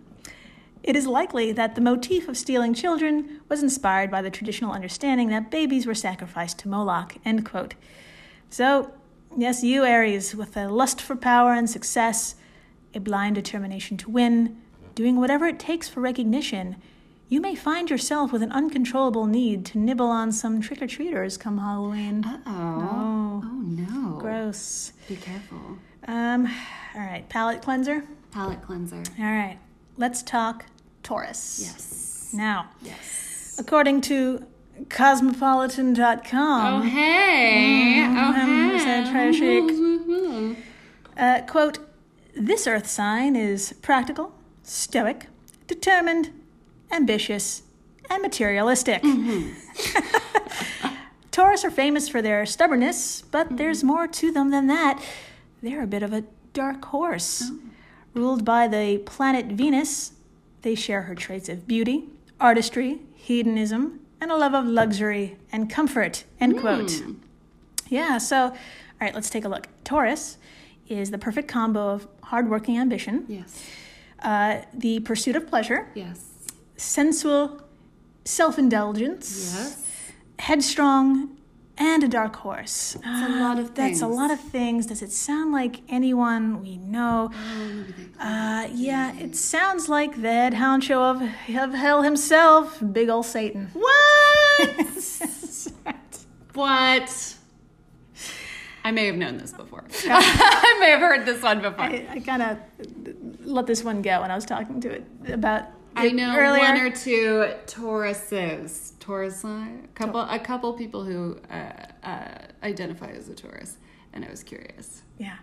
It 0.83 0.95
is 0.97 1.07
likely 1.07 1.51
that 1.53 1.75
the 1.75 1.81
motif 1.81 2.27
of 2.27 2.37
stealing 2.37 2.73
children 2.73 3.39
was 3.47 3.63
inspired 3.63 4.11
by 4.11 4.21
the 4.21 4.29
traditional 4.29 4.73
understanding 4.73 5.29
that 5.29 5.49
babies 5.49 5.85
were 5.85 5.95
sacrificed 5.95 6.59
to 6.59 6.67
Moloch. 6.67 7.15
End 7.23 7.45
quote. 7.45 7.75
So, 8.49 8.91
yes, 9.37 9.63
you, 9.63 9.83
Aries, 9.85 10.35
with 10.35 10.55
a 10.57 10.67
lust 10.67 11.01
for 11.01 11.15
power 11.15 11.53
and 11.53 11.69
success, 11.69 12.35
a 12.93 12.99
blind 12.99 13.35
determination 13.35 13.97
to 13.97 14.09
win, 14.09 14.61
doing 14.95 15.17
whatever 15.19 15.45
it 15.47 15.59
takes 15.59 15.89
for 15.89 16.01
recognition, 16.01 16.75
you 17.29 17.41
may 17.41 17.55
find 17.55 17.89
yourself 17.89 18.31
with 18.31 18.43
an 18.43 18.51
uncontrollable 18.51 19.25
need 19.25 19.65
to 19.67 19.77
nibble 19.79 20.07
on 20.07 20.31
some 20.31 20.61
trick 20.61 20.81
or 20.81 20.87
treaters 20.87 21.37
come 21.37 21.57
Halloween. 21.57 22.23
Uh 22.25 22.37
oh. 22.45 22.51
Oh, 22.51 23.41
Oh 23.43 23.61
no. 23.61 24.17
gross. 24.19 24.93
Be 25.07 25.15
careful. 25.15 25.59
Um, 26.07 26.47
all 26.93 27.01
right, 27.01 27.27
palate 27.29 27.61
cleanser. 27.61 28.03
Palate 28.31 28.61
cleanser. 28.61 29.01
All 29.19 29.25
right, 29.25 29.57
let's 29.97 30.21
talk 30.21 30.65
Taurus. 31.01 31.59
Yes. 31.63 32.29
Now, 32.33 32.69
Yes. 32.81 33.55
according 33.57 34.01
to 34.01 34.45
cosmopolitan.com, 34.89 36.73
Oh 36.73 36.85
hey. 36.85 38.01
Oh 38.03 38.07
um, 38.07 38.33
hey. 38.69 38.75
is 38.75 38.85
that 38.85 39.11
trashic? 39.11 39.63
Mhm. 39.63 40.55
Uh, 41.17 41.41
quote, 41.47 41.79
this 42.35 42.65
earth 42.67 42.87
sign 42.87 43.35
is 43.35 43.73
practical, 43.81 44.33
stoic, 44.63 45.27
determined, 45.67 46.31
ambitious, 46.91 47.63
and 48.09 48.21
materialistic. 48.21 49.03
Taurus 51.31 51.63
are 51.65 51.71
famous 51.71 52.07
for 52.09 52.21
their 52.21 52.45
stubbornness, 52.45 53.23
but 53.31 53.57
there's 53.57 53.83
more 53.83 54.07
to 54.07 54.31
them 54.31 54.51
than 54.51 54.67
that. 54.67 55.03
They're 55.61 55.81
a 55.83 55.87
bit 55.87 56.03
of 56.03 56.13
a 56.13 56.23
dark 56.53 56.85
horse. 56.85 57.51
Ruled 58.13 58.45
by 58.45 58.67
the 58.67 58.99
planet 58.99 59.47
Venus, 59.47 60.11
they 60.61 60.75
share 60.75 61.03
her 61.03 61.15
traits 61.15 61.49
of 61.49 61.67
beauty, 61.67 62.05
artistry, 62.39 63.01
hedonism, 63.15 63.99
and 64.23 64.31
a 64.31 64.37
love 64.37 64.53
of 64.53 64.65
luxury 64.65 65.35
and 65.51 65.69
comfort. 65.69 66.23
End 66.39 66.57
quote. 66.57 67.03
Yeah, 67.89 68.17
so, 68.17 68.37
all 68.45 68.53
right, 69.01 69.13
let's 69.13 69.29
take 69.29 69.43
a 69.43 69.49
look. 69.49 69.67
Taurus 69.83 70.37
is 70.87 71.11
the 71.11 71.17
perfect 71.17 71.49
combo 71.49 71.89
of 71.89 72.07
hardworking 72.23 72.77
ambition, 72.77 73.25
Yes. 73.27 73.61
uh, 74.21 74.61
the 74.73 75.01
pursuit 75.01 75.35
of 75.35 75.45
pleasure, 75.47 75.89
Yes. 75.93 76.21
sensual 76.77 77.61
self 78.23 78.57
indulgence, 78.57 79.53
Yes. 79.53 79.85
headstrong, 80.39 81.37
and 81.77 82.03
a 82.03 82.07
dark 82.07 82.35
horse. 82.37 82.97
That's 83.03 83.31
a 83.31 83.39
lot 83.39 83.59
of 83.59 83.73
That's 83.75 84.01
a 84.01 84.05
things. 84.05 84.15
lot 84.15 84.31
of 84.31 84.39
things. 84.39 84.85
Does 84.85 85.01
it 85.01 85.11
sound 85.11 85.51
like 85.51 85.81
anyone 85.89 86.61
we 86.61 86.77
know? 86.77 87.31
Uh, 88.19 88.67
yeah, 88.71 89.17
it 89.17 89.35
sounds 89.35 89.89
like 89.89 90.21
the 90.21 90.31
head 90.31 90.53
honcho 90.53 90.97
of, 90.97 91.21
of 91.55 91.73
hell 91.73 92.03
himself, 92.03 92.81
big 92.91 93.09
old 93.09 93.25
Satan. 93.25 93.69
What? 93.73 94.69
what? 96.53 97.35
I 98.85 98.91
may 98.91 99.05
have 99.07 99.15
known 99.15 99.37
this 99.37 99.51
before. 99.53 99.85
I 100.05 100.77
may 100.79 100.91
have 100.91 100.99
heard 100.99 101.25
this 101.25 101.41
one 101.41 101.61
before. 101.61 101.85
I, 101.85 102.05
I 102.11 102.19
kind 102.19 102.41
of 102.41 102.57
let 103.45 103.65
this 103.65 103.83
one 103.83 104.01
go 104.01 104.21
when 104.21 104.29
I 104.29 104.35
was 104.35 104.45
talking 104.45 104.81
to 104.81 104.89
it 104.91 105.05
about 105.27 105.65
I 105.95 106.09
know 106.09 106.35
earlier. 106.35 106.61
one 106.61 106.77
or 106.77 106.89
two 106.91 107.53
Tauruses. 107.67 108.93
Taurus, 108.99 109.43
a 109.43 109.67
couple, 109.95 110.21
a 110.21 110.39
couple 110.39 110.73
people 110.73 111.03
who 111.03 111.37
uh, 111.49 111.71
uh, 112.03 112.27
identify 112.63 113.07
as 113.11 113.27
a 113.29 113.35
Taurus, 113.35 113.77
and 114.13 114.23
I 114.23 114.29
was 114.29 114.43
curious. 114.43 115.03
yeah, 115.17 115.37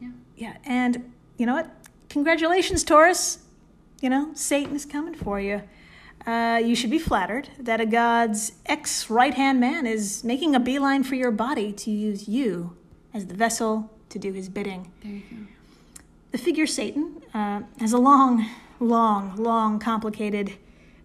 Yeah. 0.00 0.10
yeah, 0.36 0.56
and 0.64 1.12
you 1.38 1.46
know 1.46 1.54
what? 1.54 1.70
Congratulations, 2.08 2.84
Taurus. 2.84 3.38
You 4.00 4.10
know 4.10 4.30
Satan 4.34 4.76
is 4.76 4.86
coming 4.86 5.14
for 5.14 5.40
you. 5.40 5.62
Uh, 6.24 6.60
you 6.64 6.76
should 6.76 6.90
be 6.90 6.98
flattered 7.00 7.48
that 7.58 7.80
a 7.80 7.86
god's 7.86 8.52
ex 8.66 9.08
right 9.10 9.34
hand 9.34 9.58
man 9.60 9.86
is 9.86 10.22
making 10.22 10.54
a 10.54 10.60
beeline 10.60 11.02
for 11.02 11.14
your 11.16 11.30
body 11.32 11.72
to 11.72 11.90
use 11.90 12.28
you 12.28 12.76
as 13.12 13.26
the 13.26 13.34
vessel 13.34 13.90
to 14.10 14.18
do 14.18 14.32
his 14.32 14.48
bidding. 14.48 14.92
There 15.02 15.12
you 15.12 15.22
go. 15.30 15.36
The 16.30 16.38
figure 16.38 16.66
Satan 16.66 17.22
uh, 17.34 17.62
has 17.80 17.92
a 17.92 17.98
long, 17.98 18.46
long, 18.80 19.36
long, 19.36 19.78
complicated, 19.78 20.52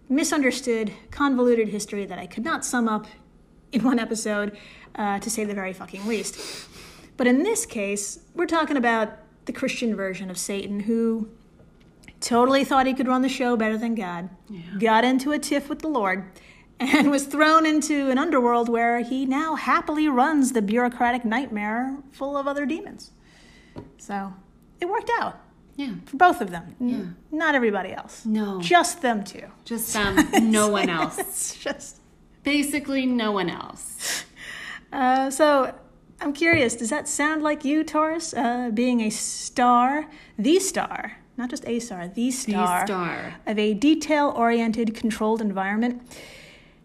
misunderstood, 0.08 0.92
convoluted 1.10 1.68
history 1.68 2.06
that 2.06 2.18
I 2.18 2.26
could 2.26 2.44
not 2.44 2.64
sum 2.64 2.88
up 2.88 3.06
in 3.72 3.82
one 3.82 3.98
episode, 3.98 4.56
uh, 4.94 5.18
to 5.18 5.30
say 5.30 5.44
the 5.44 5.54
very 5.54 5.72
fucking 5.72 6.06
least. 6.06 6.68
But 7.16 7.26
in 7.26 7.42
this 7.42 7.66
case, 7.66 8.20
we're 8.34 8.46
talking 8.46 8.76
about 8.76 9.10
the 9.46 9.52
Christian 9.52 9.94
version 9.94 10.30
of 10.30 10.38
Satan 10.38 10.80
who 10.80 11.28
totally 12.20 12.64
thought 12.64 12.86
he 12.86 12.94
could 12.94 13.08
run 13.08 13.22
the 13.22 13.28
show 13.28 13.56
better 13.56 13.76
than 13.76 13.94
God, 13.94 14.30
got 14.78 15.04
into 15.04 15.32
a 15.32 15.38
tiff 15.38 15.68
with 15.68 15.80
the 15.80 15.88
Lord, 15.88 16.24
and 16.80 17.10
was 17.10 17.26
thrown 17.26 17.66
into 17.66 18.10
an 18.10 18.18
underworld 18.18 18.68
where 18.68 19.00
he 19.00 19.26
now 19.26 19.54
happily 19.54 20.08
runs 20.08 20.52
the 20.52 20.62
bureaucratic 20.62 21.24
nightmare 21.24 21.96
full 22.12 22.36
of 22.36 22.46
other 22.46 22.66
demons. 22.66 23.10
So 23.98 24.32
it 24.80 24.88
worked 24.88 25.10
out 25.20 25.38
Yeah. 25.76 25.94
for 26.06 26.16
both 26.16 26.40
of 26.40 26.50
them. 26.50 26.76
N- 26.80 27.16
Not 27.32 27.54
everybody 27.54 27.92
else. 27.92 28.24
No. 28.24 28.60
Just 28.60 29.02
them 29.02 29.24
two. 29.24 29.46
Just 29.64 29.96
um, 29.96 30.16
no 30.52 30.68
one 30.68 30.88
else. 31.00 31.56
Just. 31.56 32.00
Basically, 32.44 33.06
no 33.06 33.32
one 33.32 33.50
else. 33.50 34.24
Uh, 34.92 35.28
so 35.28 35.74
I'm 36.20 36.32
curious, 36.32 36.76
does 36.76 36.90
that 36.90 37.08
sound 37.08 37.42
like 37.42 37.64
you, 37.64 37.82
Taurus, 37.82 38.32
uh, 38.32 38.70
being 38.72 39.00
a 39.00 39.10
star, 39.10 40.08
the 40.38 40.60
star, 40.60 41.18
not 41.36 41.50
just 41.50 41.66
a 41.66 41.80
star, 41.80 42.06
the 42.06 42.30
star, 42.30 42.86
star. 42.86 43.34
of 43.44 43.58
a 43.58 43.74
detail 43.74 44.32
oriented, 44.36 44.94
controlled 44.94 45.40
environment? 45.40 46.00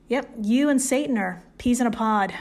Yep, 0.07 0.27
you 0.41 0.69
and 0.69 0.81
Satan 0.81 1.19
are 1.19 1.43
peas 1.59 1.79
in 1.79 1.85
a 1.85 1.91
pod. 1.91 2.33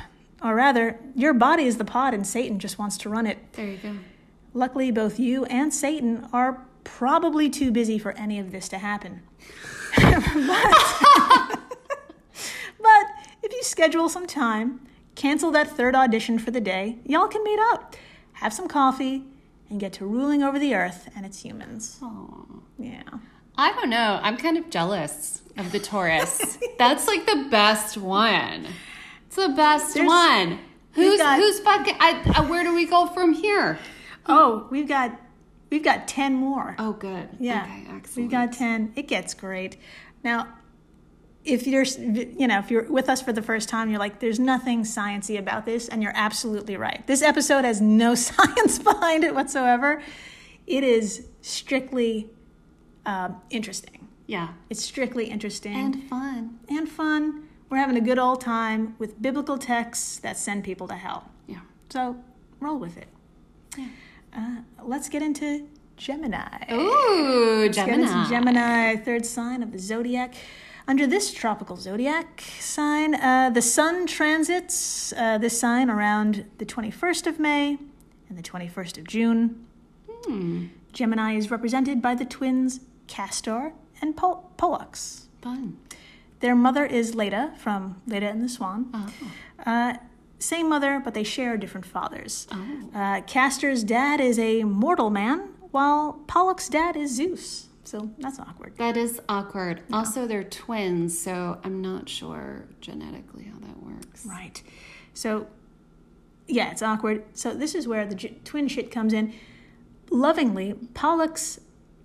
Or 0.42 0.54
rather, 0.54 0.98
your 1.14 1.34
body 1.34 1.64
is 1.64 1.76
the 1.76 1.84
pod 1.84 2.14
and 2.14 2.26
Satan 2.26 2.58
just 2.58 2.78
wants 2.78 2.96
to 2.98 3.10
run 3.10 3.26
it. 3.26 3.36
There 3.52 3.66
you 3.66 3.76
go. 3.76 3.92
Luckily, 4.58 4.90
both 4.90 5.20
you 5.20 5.44
and 5.44 5.72
Satan 5.72 6.28
are 6.32 6.66
probably 6.82 7.48
too 7.48 7.70
busy 7.70 7.96
for 7.96 8.10
any 8.18 8.40
of 8.40 8.50
this 8.50 8.68
to 8.70 8.78
happen. 8.78 9.22
but, 9.96 10.24
but 12.82 13.06
if 13.44 13.52
you 13.52 13.62
schedule 13.62 14.08
some 14.08 14.26
time, 14.26 14.80
cancel 15.14 15.52
that 15.52 15.68
third 15.68 15.94
audition 15.94 16.40
for 16.40 16.50
the 16.50 16.60
day, 16.60 16.98
y'all 17.04 17.28
can 17.28 17.44
meet 17.44 17.60
up, 17.70 17.94
have 18.32 18.52
some 18.52 18.66
coffee, 18.66 19.26
and 19.70 19.78
get 19.78 19.92
to 19.92 20.04
ruling 20.04 20.42
over 20.42 20.58
the 20.58 20.74
earth 20.74 21.08
and 21.14 21.24
its 21.24 21.40
humans. 21.42 22.00
Aw. 22.02 22.44
Yeah. 22.80 23.02
I 23.56 23.70
don't 23.74 23.90
know. 23.90 24.18
I'm 24.20 24.36
kind 24.36 24.58
of 24.58 24.70
jealous 24.70 25.42
of 25.56 25.70
the 25.70 25.78
Taurus. 25.78 26.58
That's 26.78 27.06
like 27.06 27.26
the 27.26 27.46
best 27.48 27.96
one. 27.96 28.66
It's 29.28 29.36
the 29.36 29.50
best 29.50 29.94
There's- 29.94 30.08
one. 30.08 30.58
Who's 30.94 31.20
got- 31.20 31.38
who's 31.38 31.60
fucking? 31.60 31.94
I, 32.00 32.32
I, 32.38 32.40
where 32.50 32.64
do 32.64 32.74
we 32.74 32.86
go 32.86 33.06
from 33.06 33.34
here? 33.34 33.78
Oh, 34.28 34.66
we've 34.70 34.88
got 34.88 35.18
we've 35.70 35.82
got 35.84 36.06
ten 36.08 36.34
more. 36.34 36.74
Oh, 36.78 36.92
good. 36.92 37.28
Yeah, 37.40 37.62
Okay, 37.64 37.84
excellent. 37.96 38.16
we've 38.16 38.30
got 38.30 38.52
ten. 38.52 38.92
It 38.96 39.08
gets 39.08 39.34
great. 39.34 39.76
Now, 40.24 40.48
if 41.44 41.66
you're, 41.66 41.84
you 41.84 42.46
know, 42.46 42.58
if 42.58 42.70
you're 42.70 42.84
with 42.90 43.08
us 43.08 43.22
for 43.22 43.32
the 43.32 43.40
first 43.42 43.68
time, 43.68 43.88
you're 43.90 43.98
like, 43.98 44.20
"There's 44.20 44.38
nothing 44.40 44.82
sciency 44.82 45.38
about 45.38 45.64
this," 45.64 45.88
and 45.88 46.02
you're 46.02 46.12
absolutely 46.14 46.76
right. 46.76 47.06
This 47.06 47.22
episode 47.22 47.64
has 47.64 47.80
no 47.80 48.14
science 48.26 48.78
behind 48.78 49.24
it 49.24 49.34
whatsoever. 49.34 50.02
It 50.66 50.84
is 50.84 51.26
strictly 51.40 52.28
um, 53.06 53.40
interesting. 53.50 54.08
Yeah. 54.26 54.48
It's 54.68 54.84
strictly 54.84 55.26
interesting 55.30 55.74
And 55.74 56.02
fun. 56.04 56.58
and 56.68 56.86
fun. 56.86 57.48
We're 57.70 57.78
having 57.78 57.96
a 57.96 58.02
good 58.02 58.18
old 58.18 58.42
time 58.42 58.94
with 58.98 59.20
biblical 59.22 59.56
texts 59.56 60.18
that 60.18 60.36
send 60.36 60.64
people 60.64 60.86
to 60.88 60.94
hell. 60.94 61.30
Yeah. 61.46 61.60
So 61.88 62.16
roll 62.60 62.78
with 62.78 62.98
it. 62.98 63.08
Yeah. 63.78 63.86
Uh, 64.36 64.56
let's 64.82 65.08
get 65.08 65.22
into 65.22 65.66
Gemini. 65.96 66.72
Ooh, 66.72 67.62
Let's 67.64 67.76
get 67.76 67.88
into 67.88 68.06
Gemini. 68.06 68.28
Gemini, 68.28 68.96
third 68.96 69.26
sign 69.26 69.62
of 69.62 69.72
the 69.72 69.78
zodiac. 69.78 70.34
Under 70.86 71.06
this 71.06 71.32
tropical 71.32 71.76
zodiac 71.76 72.42
sign, 72.60 73.14
uh, 73.14 73.50
the 73.50 73.60
sun 73.60 74.06
transits 74.06 75.12
uh, 75.12 75.36
this 75.38 75.58
sign 75.58 75.90
around 75.90 76.46
the 76.58 76.64
21st 76.64 77.26
of 77.26 77.38
May 77.38 77.76
and 78.28 78.38
the 78.38 78.42
21st 78.42 78.98
of 78.98 79.04
June. 79.04 79.66
Hmm. 80.24 80.66
Gemini 80.92 81.34
is 81.36 81.50
represented 81.50 82.00
by 82.00 82.14
the 82.14 82.24
twins 82.24 82.80
Castor 83.06 83.72
and 84.00 84.16
Pol- 84.16 84.50
Pollux. 84.56 85.26
Fun. 85.42 85.76
Their 86.40 86.54
mother 86.54 86.86
is 86.86 87.14
Leda 87.14 87.52
from 87.58 88.00
Leda 88.06 88.28
and 88.28 88.42
the 88.42 88.48
Swan. 88.48 88.90
Oh. 88.94 89.12
Uh, 89.66 89.94
same 90.38 90.68
mother, 90.68 91.00
but 91.04 91.14
they 91.14 91.24
share 91.24 91.56
different 91.56 91.86
fathers. 91.86 92.46
Oh. 92.52 92.90
Uh, 92.94 93.20
Castor's 93.22 93.82
dad 93.84 94.20
is 94.20 94.38
a 94.38 94.64
mortal 94.64 95.10
man, 95.10 95.48
while 95.70 96.20
Pollux's 96.26 96.68
dad 96.68 96.96
is 96.96 97.14
Zeus. 97.14 97.68
So 97.84 98.10
that's 98.18 98.38
awkward. 98.38 98.76
That 98.76 98.96
is 98.98 99.20
awkward. 99.28 99.82
Also, 99.92 100.26
they're 100.26 100.44
twins, 100.44 101.18
so 101.18 101.58
I'm 101.64 101.80
not 101.80 102.08
sure 102.08 102.66
genetically 102.80 103.44
how 103.44 103.58
that 103.60 103.82
works. 103.82 104.26
Right. 104.26 104.62
So, 105.14 105.46
yeah, 106.46 106.70
it's 106.70 106.82
awkward. 106.82 107.24
So 107.32 107.54
this 107.54 107.74
is 107.74 107.88
where 107.88 108.04
the 108.06 108.14
j- 108.14 108.36
twin 108.44 108.68
shit 108.68 108.90
comes 108.90 109.14
in. 109.14 109.32
Lovingly, 110.10 110.74
Pollux 110.94 111.60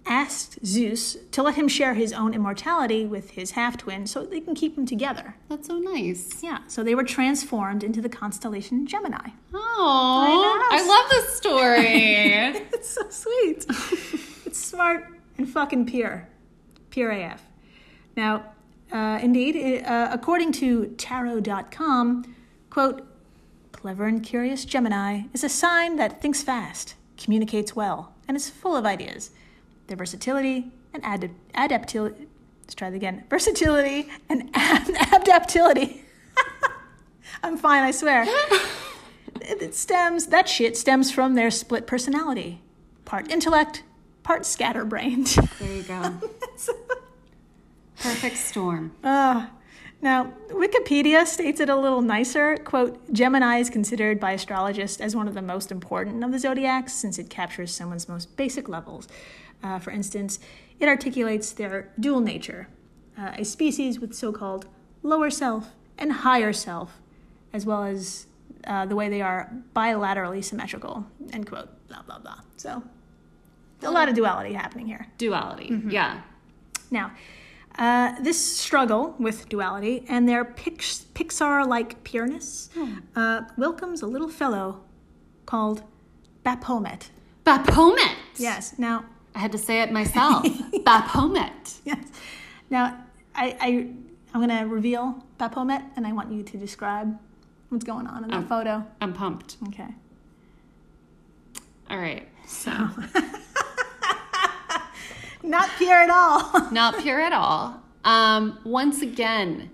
asked 0.06 0.66
Zeus 0.66 1.18
to 1.32 1.44
let 1.44 1.56
him 1.56 1.68
share 1.68 1.94
his 1.94 2.14
own 2.14 2.34
immortality 2.34 3.06
with 3.06 3.32
his 3.32 3.52
half 3.52 3.78
twin 3.78 4.06
so 4.06 4.26
they 4.26 4.42
can 4.42 4.56
keep 4.56 4.76
them 4.76 4.86
together. 4.86 5.36
That's 5.50 5.68
so 5.68 5.80
nice. 5.80 6.42
Yeah, 6.44 6.60
so 6.68 6.84
they 6.84 6.96
were 6.96 7.04
transformed 7.04 7.84
into 7.84 8.02
the 8.02 8.10
constellation 8.10 8.86
Gemini. 8.86 9.30
Oh, 9.54 10.68
I 10.72 10.78
I, 10.78 10.88
love 10.88 11.10
this 11.10 11.36
story. 11.36 12.68
it's 12.74 12.90
so 12.90 13.10
sweet. 13.10 13.66
it's 14.46 14.60
smart 14.60 15.08
and 15.38 15.50
fucking 15.50 15.86
pure. 15.86 16.28
Pure 16.90 17.12
AF. 17.12 17.44
Now, 18.16 18.54
uh, 18.92 19.20
indeed, 19.22 19.84
uh, 19.84 20.10
according 20.12 20.52
to 20.54 20.88
tarot.com, 20.98 22.36
quote, 22.70 23.08
clever 23.72 24.06
and 24.06 24.24
curious 24.24 24.66
Gemini 24.66 25.24
is 25.34 25.44
a 25.44 25.50
sign 25.50 25.96
that 25.96 26.22
thinks 26.22 26.44
fast, 26.44 26.96
communicates 27.18 27.76
well, 27.76 28.14
and 28.28 28.38
is 28.38 28.50
full 28.50 28.76
of 28.76 28.86
ideas. 28.86 29.32
Their 29.88 29.98
versatility 29.98 30.72
and 30.94 31.04
ad- 31.04 31.32
adaptility, 31.56 32.28
let's 32.62 32.76
try 32.76 32.90
that 32.90 32.96
again, 32.96 33.24
versatility 33.30 34.10
and 34.30 34.50
ad- 34.54 34.88
adaptility. 35.24 36.02
I'm 37.44 37.58
fine, 37.58 37.84
I 37.84 37.92
swear. 37.92 38.26
it 39.42 39.76
stems, 39.76 40.28
that 40.28 40.48
shit 40.48 40.78
stems 40.78 41.12
from 41.12 41.36
their 41.36 41.52
split 41.52 41.88
personality 41.88 42.62
part 43.06 43.30
intellect, 43.30 43.84
part 44.24 44.46
scatterbrained. 44.46 45.28
There 45.60 45.74
you 45.74 45.84
go. 45.84 46.14
Perfect 47.98 48.38
storm. 48.38 48.94
Uh, 49.04 49.48
now, 50.02 50.34
Wikipedia 50.50 51.26
states 51.26 51.62
it 51.62 51.70
a 51.70 51.76
little 51.76 52.02
nicer. 52.02 52.58
Quote, 52.58 53.14
Gemini 53.14 53.60
is 53.60 53.70
considered 53.70 54.20
by 54.20 54.34
astrologists 54.34 55.00
as 55.00 55.16
one 55.16 55.28
of 55.30 55.34
the 55.34 55.42
most 55.42 55.72
important 55.72 56.24
of 56.24 56.32
the 56.32 56.40
zodiacs 56.40 56.94
since 56.94 57.18
it 57.18 57.30
captures 57.30 57.74
someone's 57.74 58.10
most 58.10 58.36
basic 58.36 58.68
levels. 58.68 59.08
Uh, 59.64 59.80
for 59.80 59.92
instance, 59.92 60.40
it 60.80 60.88
articulates 60.88 61.52
their 61.54 61.92
dual 62.00 62.20
nature, 62.20 62.68
uh, 63.18 63.32
a 63.38 63.46
species 63.46 64.00
with 64.00 64.14
so 64.14 64.32
called 64.32 64.66
lower 65.02 65.30
self 65.30 65.70
and 65.98 66.12
higher 66.12 66.52
self, 66.52 67.00
as 67.54 67.66
well 67.66 67.84
as 67.84 68.28
uh, 68.68 68.86
the 68.86 68.96
way 68.96 69.10
they 69.10 69.22
are 69.22 69.52
bilaterally 69.76 70.44
symmetrical, 70.44 71.06
end 71.32 71.48
quote, 71.48 71.70
blah, 71.88 72.02
blah, 72.02 72.20
blah. 72.20 72.40
So, 72.58 72.84
a 73.82 73.92
lot 73.92 74.08
of 74.10 74.16
duality 74.16 74.54
happening 74.54 74.86
here. 74.88 75.08
Duality. 75.18 75.82
Yeah. 75.88 76.22
Now, 76.92 77.12
uh, 77.78 78.14
this 78.22 78.40
struggle 78.44 79.16
with 79.20 79.50
duality 79.50 80.06
and 80.08 80.28
their 80.28 80.46
pix- 80.46 81.06
Pixar 81.16 81.68
like 81.68 82.04
pureness 82.04 82.70
uh, 83.16 83.42
welcomes 83.58 84.02
a 84.02 84.08
little 84.08 84.30
fellow 84.30 84.82
called 85.46 85.84
Baphomet. 86.44 87.10
Baphomet. 87.44 88.16
Yes. 88.38 88.76
Now, 88.78 89.06
I 89.36 89.40
had 89.40 89.52
to 89.52 89.58
say 89.58 89.82
it 89.82 89.92
myself. 89.92 90.46
Baphomet. 90.86 91.74
yes. 91.86 92.06
Now, 92.70 92.98
I, 93.36 93.58
I, 93.60 93.68
I'm 94.34 94.48
going 94.48 94.50
to 94.50 94.66
reveal 94.66 95.26
Baphomet 95.38 95.84
and 95.96 96.06
I 96.06 96.12
want 96.12 96.32
you 96.32 96.44
to 96.44 96.58
describe 96.58 97.18
what's 97.70 97.84
going 97.84 98.08
on 98.08 98.24
in 98.24 98.30
that 98.30 98.48
photo. 98.48 98.86
I'm 99.02 99.14
pumped. 99.14 99.58
Okay. 99.70 99.88
All 101.90 101.98
right. 101.98 102.28
So, 102.46 102.72
Not 105.44 105.70
pure 105.78 106.02
at 106.02 106.10
all. 106.10 106.68
not 106.72 107.00
pure 107.00 107.20
at 107.20 107.34
all. 107.34 107.82
Um, 108.06 108.60
once 108.64 109.02
again, 109.02 109.72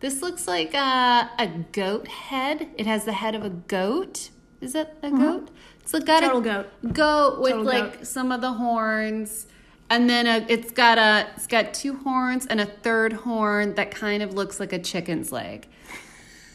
this 0.00 0.22
looks 0.22 0.48
like 0.48 0.72
a, 0.74 1.30
a 1.38 1.48
goat 1.72 2.08
head. 2.08 2.68
It 2.78 2.86
has 2.86 3.04
the 3.04 3.12
head 3.12 3.34
of 3.34 3.44
a 3.44 3.50
goat. 3.50 4.30
Is 4.62 4.72
that 4.72 4.96
a 5.02 5.10
goat? 5.10 5.50
It's 5.82 5.92
got 6.04 6.20
Total 6.20 6.38
a 6.38 6.42
goat. 6.42 6.92
goat 6.94 7.40
with 7.40 7.52
Total 7.52 7.64
like 7.66 7.98
goat. 7.98 8.06
some 8.06 8.32
of 8.32 8.40
the 8.40 8.52
horns, 8.52 9.46
and 9.90 10.08
then 10.08 10.26
a, 10.26 10.46
it's 10.48 10.70
got 10.70 10.96
a 10.98 11.26
it's 11.36 11.46
got 11.46 11.74
two 11.74 11.94
horns 11.98 12.46
and 12.46 12.60
a 12.60 12.66
third 12.66 13.12
horn 13.12 13.74
that 13.74 13.90
kind 13.90 14.22
of 14.22 14.34
looks 14.34 14.58
like 14.60 14.72
a 14.72 14.78
chicken's 14.78 15.32
leg. 15.32 15.66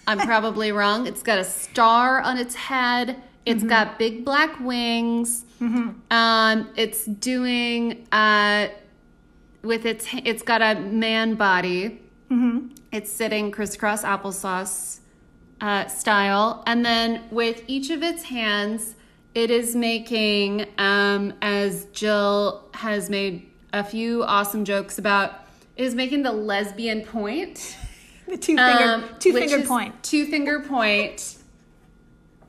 I'm 0.08 0.20
probably 0.20 0.72
wrong. 0.72 1.06
It's 1.06 1.22
got 1.22 1.38
a 1.38 1.44
star 1.44 2.22
on 2.22 2.38
its 2.38 2.56
head. 2.56 3.18
It's 3.46 3.60
Mm-hmm. 3.60 3.70
got 3.70 4.00
big 4.00 4.26
black 4.26 4.60
wings. 4.60 5.44
Um, 5.62 6.70
it's 6.76 7.06
doing 7.06 8.08
uh, 8.12 8.68
with 9.64 9.86
its 9.86 10.08
it's 10.14 10.42
got 10.44 10.62
a 10.62 10.80
man 10.80 11.36
body. 11.36 12.02
Mm-hmm. 12.32 12.68
It's 12.92 13.12
sitting 13.12 13.52
crisscross 13.52 14.04
applesauce 14.04 15.00
uh, 15.62 15.88
style, 15.88 16.64
and 16.68 16.86
then 16.86 17.24
with 17.32 17.64
each 17.68 17.90
of 17.90 18.04
its 18.04 18.24
hands, 18.24 18.96
it 19.38 19.52
is 19.52 19.76
making 19.76 20.66
um, 20.80 21.32
as 21.44 21.86
Jill 21.94 22.68
has 22.74 23.08
made 23.08 23.48
a 23.72 23.84
few 23.84 24.24
awesome 24.24 24.66
jokes 24.66 24.98
about. 24.98 25.46
It 25.76 25.84
is 25.86 25.94
making 25.94 26.24
the 26.24 26.32
lesbian 26.32 27.04
point. 27.04 27.78
The 28.28 28.36
two 28.36 28.58
finger, 28.58 28.84
Um, 28.84 29.06
two 29.20 29.32
finger 29.32 29.66
point. 29.66 30.04
Two 30.04 30.26
finger 30.26 30.60
point. 30.60 31.38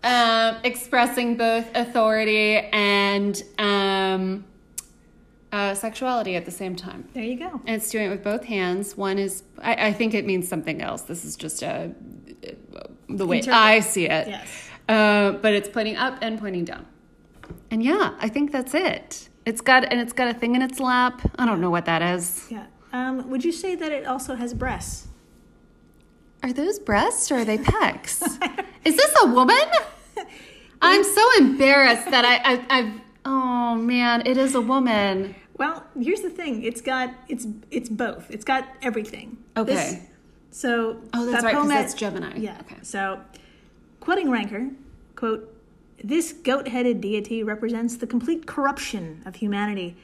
Um, 0.03 0.57
expressing 0.65 1.37
both 1.37 1.71
authority 1.73 2.57
and 2.73 3.41
um, 3.61 4.45
uh, 5.53 5.75
sexuality 5.75 6.35
at 6.35 6.47
the 6.47 6.51
same 6.51 6.75
time. 6.75 7.09
There 7.15 7.23
you 7.23 7.39
go. 7.39 7.61
And 7.65 7.77
it's 7.77 7.91
doing 7.91 8.07
it 8.07 8.09
with 8.09 8.25
both 8.25 8.43
hands. 8.43 8.97
One 8.97 9.19
is, 9.19 9.45
I, 9.63 9.87
I 9.87 9.93
think 9.93 10.15
it 10.15 10.27
means 10.27 10.49
something 10.49 10.83
else. 10.83 11.03
This 11.03 11.25
is 11.25 11.37
just 11.37 11.63
a, 11.63 11.93
the 13.09 13.25
way 13.25 13.37
Interpret. 13.37 13.57
I 13.57 13.79
see 13.79 14.07
it. 14.07 14.27
Yes. 14.27 14.68
Uh, 14.89 15.33
but 15.33 15.53
it's 15.55 15.69
pointing 15.69 15.97
up 15.97 16.19
and 16.23 16.39
pointing 16.41 16.65
down. 16.65 16.87
And 17.71 17.83
yeah, 17.83 18.15
I 18.21 18.29
think 18.29 18.53
that's 18.53 18.75
it. 18.75 19.29
It's 19.45 19.61
got 19.61 19.85
and 19.85 20.01
it's 20.01 20.13
got 20.13 20.29
a 20.29 20.35
thing 20.35 20.55
in 20.55 20.63
its 20.63 20.81
lap. 20.81 21.21
I 21.39 21.47
don't 21.47 21.61
know 21.61 21.71
what 21.71 21.85
that 21.87 22.03
is. 22.03 22.47
Yeah. 22.51 22.67
Um, 22.93 23.29
would 23.31 23.45
you 23.45 23.53
say 23.53 23.75
that 23.75 23.93
it 23.93 24.07
also 24.07 24.35
has 24.35 24.55
breasts? 24.55 25.09
Are 26.43 26.53
those 26.53 26.79
breasts 26.79 27.31
or 27.31 27.37
are 27.39 27.45
they 27.45 27.59
pecs? 27.59 28.23
Is 28.85 28.97
this 28.97 29.15
a 29.23 29.27
woman? 29.27 29.57
I'm 30.83 31.03
so 31.05 31.25
embarrassed 31.39 32.11
that 32.11 32.25
I, 32.25 32.55
I, 32.55 32.67
I've. 32.79 33.01
Oh 33.25 33.75
man, 33.75 34.23
it 34.27 34.37
is 34.39 34.55
a 34.55 34.61
woman. 34.61 35.35
Well, 35.59 35.85
here's 36.01 36.21
the 36.23 36.31
thing. 36.31 36.63
It's 36.63 36.81
got 36.81 37.13
it's 37.29 37.47
it's 37.71 37.89
both. 37.89 38.31
It's 38.31 38.45
got 38.45 38.67
everything. 38.81 39.37
Okay. 39.57 39.75
This- 39.75 39.97
so 40.51 41.03
Oh, 41.13 41.27
that's 41.31 41.45
right, 41.45 41.53
'cause 41.55 41.69
Baphomet- 41.69 41.75
that's 41.77 41.95
Gemini. 41.95 42.37
Yeah. 42.39 42.57
Okay. 42.63 42.77
So, 42.83 43.21
quoting 44.09 44.31
Ranker, 44.31 44.71
quote, 45.17 45.55
"This 46.03 46.33
goat-headed 46.33 46.99
deity 46.99 47.43
represents 47.43 47.95
the 47.95 48.07
complete 48.07 48.47
corruption 48.47 49.21
of 49.27 49.35
humanity." 49.35 49.99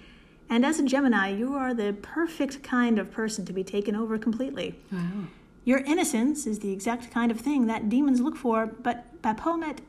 And 0.51 0.63
as 0.67 0.79
a 0.79 0.83
Gemini, 0.83 1.29
you 1.31 1.55
are 1.55 1.73
the 1.73 1.95
perfect 2.03 2.63
kind 2.63 2.99
of 2.99 3.11
person 3.11 3.47
to 3.47 3.53
be 3.55 3.65
taken 3.65 3.97
over 3.97 4.19
completely. 4.19 4.75
Wow. 4.93 5.29
Your 5.65 5.79
innocence 5.79 6.47
is 6.47 6.59
the 6.59 6.71
exact 6.71 7.11
kind 7.13 7.31
of 7.31 7.41
thing 7.41 7.65
that 7.69 7.89
demons 7.89 8.21
look 8.21 8.37
for, 8.37 8.67
but 8.67 9.23
Baphomet 9.23 9.81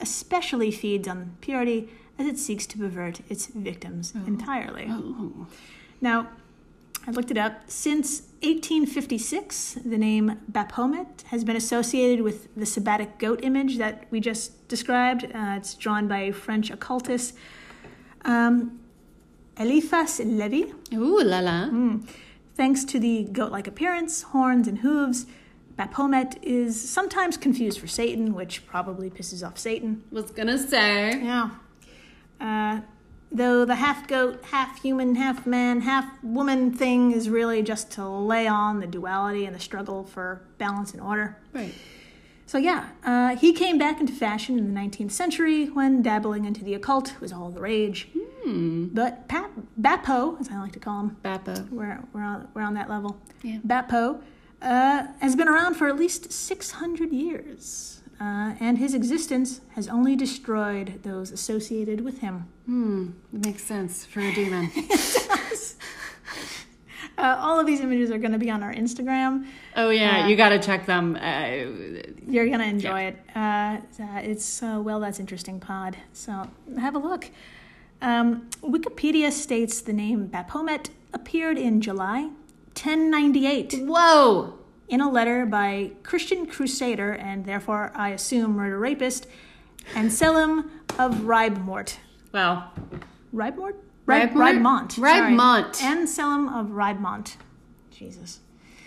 especially 0.00 0.72
feeds 0.72 1.06
on 1.06 1.36
purity 1.40 1.88
as 2.18 2.26
it 2.26 2.40
seeks 2.40 2.66
to 2.66 2.76
pervert 2.76 3.20
its 3.28 3.46
victims 3.46 4.14
oh. 4.16 4.26
entirely. 4.26 4.88
Oh. 4.90 5.46
Now, 6.00 6.26
I 7.08 7.10
looked 7.10 7.30
it 7.30 7.38
up. 7.38 7.62
Since 7.68 8.20
1856, 8.42 9.78
the 9.82 9.96
name 9.96 10.38
Baphomet 10.46 11.24
has 11.28 11.42
been 11.42 11.56
associated 11.56 12.22
with 12.22 12.54
the 12.54 12.66
sabbatic 12.66 13.18
goat 13.18 13.40
image 13.42 13.78
that 13.78 14.04
we 14.10 14.20
just 14.20 14.68
described. 14.68 15.24
Uh, 15.24 15.54
it's 15.56 15.72
drawn 15.72 16.06
by 16.06 16.18
a 16.18 16.32
French 16.32 16.68
occultist 16.70 17.34
um, 18.26 18.78
Eliphas 19.56 20.18
Levi. 20.18 20.70
Ooh 20.92 21.22
la 21.22 21.40
la. 21.40 21.70
Thanks 22.54 22.84
to 22.84 23.00
the 23.00 23.24
goat 23.32 23.52
like 23.52 23.66
appearance, 23.66 24.22
horns, 24.22 24.68
and 24.68 24.80
hooves, 24.80 25.24
Baphomet 25.76 26.38
is 26.42 26.90
sometimes 26.90 27.38
confused 27.38 27.80
for 27.80 27.86
Satan, 27.86 28.34
which 28.34 28.66
probably 28.66 29.08
pisses 29.08 29.46
off 29.46 29.56
Satan. 29.56 30.02
Was 30.10 30.30
gonna 30.30 30.58
say. 30.58 31.22
Yeah. 31.22 31.50
Uh, 32.38 32.80
though 33.30 33.64
the 33.64 33.76
half 33.76 34.08
goat, 34.08 34.44
half 34.46 34.80
human, 34.82 35.14
half 35.16 35.46
man, 35.46 35.82
half 35.82 36.22
woman 36.22 36.72
thing 36.72 37.12
is 37.12 37.28
really 37.28 37.62
just 37.62 37.90
to 37.92 38.06
lay 38.08 38.46
on 38.46 38.80
the 38.80 38.86
duality 38.86 39.44
and 39.44 39.54
the 39.54 39.60
struggle 39.60 40.04
for 40.04 40.42
balance 40.58 40.92
and 40.92 41.00
order. 41.02 41.36
Right. 41.52 41.74
So, 42.46 42.56
yeah, 42.56 42.88
uh, 43.04 43.36
he 43.36 43.52
came 43.52 43.76
back 43.76 44.00
into 44.00 44.14
fashion 44.14 44.58
in 44.58 44.72
the 44.72 44.80
19th 44.80 45.10
century 45.10 45.66
when 45.66 46.00
dabbling 46.00 46.46
into 46.46 46.64
the 46.64 46.72
occult 46.72 47.14
was 47.20 47.30
all 47.30 47.50
the 47.50 47.60
rage. 47.60 48.08
But 48.46 49.28
Pap- 49.28 49.50
Bappo, 49.78 50.40
as 50.40 50.48
I 50.48 50.58
like 50.58 50.72
to 50.72 50.78
call 50.78 51.00
him, 51.00 51.16
Bappo. 51.22 51.68
we're, 51.70 52.02
we're, 52.14 52.22
on, 52.22 52.48
we're 52.54 52.62
on 52.62 52.72
that 52.74 52.88
level. 52.88 53.20
Yeah. 53.42 53.58
Bappo 53.62 54.22
uh, 54.62 55.06
has 55.20 55.36
been 55.36 55.48
around 55.48 55.74
for 55.74 55.86
at 55.88 55.96
least 55.96 56.32
600 56.32 57.12
years, 57.12 57.97
uh, 58.20 58.54
and 58.60 58.78
his 58.78 58.94
existence 58.94 59.60
has 59.74 59.88
only 59.88 60.16
destroyed 60.16 61.00
those 61.02 61.30
associated 61.30 62.00
with 62.00 62.18
him. 62.20 62.48
Hmm. 62.66 63.10
Makes 63.32 63.64
sense 63.64 64.04
for 64.04 64.20
a 64.20 64.32
demon. 64.34 64.70
Uh, 67.16 67.36
all 67.40 67.58
of 67.58 67.66
these 67.66 67.80
images 67.80 68.12
are 68.12 68.18
going 68.18 68.30
to 68.30 68.38
be 68.38 68.48
on 68.48 68.62
our 68.62 68.72
Instagram. 68.72 69.44
oh 69.74 69.90
yeah, 69.90 70.22
Uh, 70.24 70.28
you 70.28 70.36
gotta 70.36 70.56
check 70.58 70.86
them. 70.86 71.16
Uh, 71.16 71.46
You're 72.28 72.46
going 72.46 72.60
to 72.60 72.64
enjoy 72.66 73.00
it. 73.02 73.16
Uh, 73.34 73.78
uh, 74.00 74.20
it's, 74.22 74.62
uh, 74.62 74.80
well, 74.80 75.00
that's 75.00 75.18
interesting 75.18 75.58
pod. 75.58 75.96
So 76.12 76.48
have 76.78 76.94
a 76.94 76.98
look. 76.98 77.28
Um, 78.00 78.48
Wikipedia 78.62 79.32
states 79.32 79.80
the 79.80 79.92
name 79.92 80.26
Baphomet 80.28 80.90
appeared 81.12 81.58
in 81.58 81.80
July 81.80 82.30
1098 82.80 83.80
whoa. 83.84 84.54
In 84.88 85.00
a 85.00 85.10
letter 85.10 85.44
by 85.46 85.92
Christian 86.02 86.46
crusader 86.46 87.12
and 87.12 87.44
therefore 87.44 87.92
I 87.94 88.10
assume 88.10 88.52
murder 88.52 88.78
rapist 88.78 89.26
Anselm 89.94 90.70
of 90.98 91.14
Ribemort. 91.20 91.96
Wow. 92.32 92.70
Ribemort? 93.34 93.74
Ribemort? 94.06 94.32
Ribemont. 94.32 94.92
sorry. 94.92 95.32
Ribemont. 95.32 95.82
Anselm 95.82 96.48
of 96.48 96.68
Ribemont. 96.68 97.36
Jesus. 97.90 98.40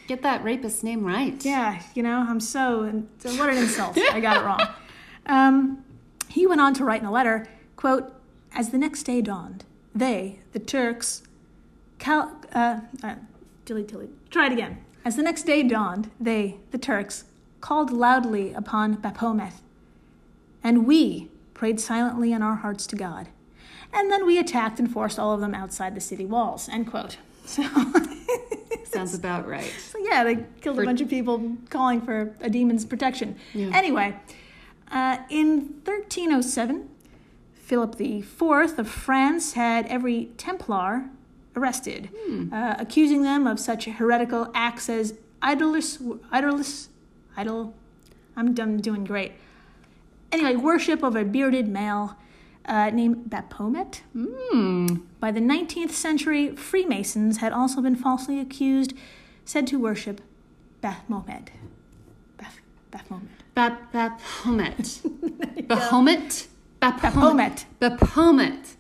Get 0.08 0.24
that 0.24 0.44
rapist 0.44 0.84
name 0.84 1.06
right. 1.06 1.44
Yeah, 1.46 1.82
you 1.94 2.04
know, 2.04 2.26
I'm 2.28 2.40
so, 2.40 3.04
what 3.24 3.50
an 3.50 3.58
insult. 3.58 3.98
I 3.98 4.20
got 4.20 4.38
it 4.38 4.46
wrong. 4.46 4.68
Um, 5.26 5.86
he 6.28 6.48
went 6.48 6.60
on 6.60 6.74
to 6.76 6.84
write 6.84 7.02
in 7.02 7.08
a 7.08 7.12
letter, 7.12 7.48
quote, 7.76 8.14
as 8.54 8.70
the 8.70 8.78
next 8.78 9.04
day 9.04 9.22
dawned, 9.22 9.64
they, 9.94 10.40
the 10.52 10.60
Turks, 10.60 11.24
cal- 12.00 12.42
uh, 12.54 12.82
uh, 13.04 13.16
delete, 13.66 13.88
delete, 13.88 14.32
try 14.32 14.48
it 14.48 14.52
again. 14.52 14.84
As 15.04 15.16
the 15.16 15.24
next 15.24 15.44
day 15.44 15.64
dawned, 15.64 16.12
they, 16.20 16.58
the 16.72 16.78
Turks, 16.78 17.26
called 17.60 17.92
loudly 17.92 18.54
upon 18.54 18.96
Baphomet. 18.96 19.54
and 20.64 20.86
we 20.86 21.30
prayed 21.54 21.80
silently 21.80 22.32
in 22.34 22.42
our 22.42 22.56
hearts 22.56 22.86
to 22.88 22.96
God. 22.96 23.28
And 23.94 24.12
then 24.12 24.26
we 24.26 24.38
attacked 24.40 24.80
and 24.80 24.92
forced 24.92 25.20
all 25.20 25.34
of 25.34 25.42
them 25.42 25.54
outside 25.54 25.96
the 25.96 26.02
city 26.02 26.26
walls. 26.26 26.70
End 26.70 26.88
quote. 26.90 27.18
So, 27.44 27.64
Sounds 28.86 29.16
about 29.16 29.48
right. 29.48 29.70
so 29.92 29.98
yeah, 30.00 30.24
they 30.24 30.46
killed 30.62 30.80
a 30.80 30.84
bunch 30.86 31.02
of 31.02 31.10
people 31.10 31.58
calling 31.72 32.00
for 32.02 32.34
a 32.40 32.50
demon's 32.52 32.86
protection. 32.86 33.36
Yeah. 33.54 33.72
Anyway, 33.74 34.16
uh, 34.92 35.18
in 35.30 35.82
1307, 35.84 36.88
Philip 37.54 38.00
IV 38.00 38.42
of 38.80 38.88
France 38.88 39.54
had 39.54 39.88
every 39.88 40.26
Templar 40.38 41.10
arrested, 41.56 42.10
Hmm. 42.28 42.54
uh, 42.54 42.76
accusing 42.80 43.24
them 43.24 43.46
of 43.48 43.60
such 43.60 43.86
heretical 43.86 44.50
acts 44.54 44.90
as 44.90 45.14
idolus, 45.42 45.98
idolus, 46.32 46.88
idol. 47.36 47.74
I'm 48.36 48.54
done 48.54 48.78
doing 48.78 49.04
great. 49.04 49.34
Anyway, 50.32 50.56
worship 50.56 51.04
of 51.04 51.16
a 51.16 51.26
bearded 51.26 51.68
male 51.68 52.16
uh, 52.66 52.90
named 52.92 53.30
Baphomet. 53.30 54.02
Hmm. 54.14 54.86
By 55.20 55.32
the 55.32 55.42
19th 55.42 55.92
century, 55.92 56.56
Freemasons 56.56 57.38
had 57.38 57.52
also 57.52 57.82
been 57.82 57.96
falsely 57.96 58.40
accused, 58.40 58.94
said 59.46 59.68
to 59.68 59.80
worship 59.80 60.22
Baphomet. 60.80 61.52
Baph- 62.38 62.62
Baphomet. 62.92 63.30
Bap 63.56 63.92
Baphomet. 63.92 65.02
Bahomet? 65.68 66.48
Baphomet. 66.80 67.66
Baphomet. 67.80 68.76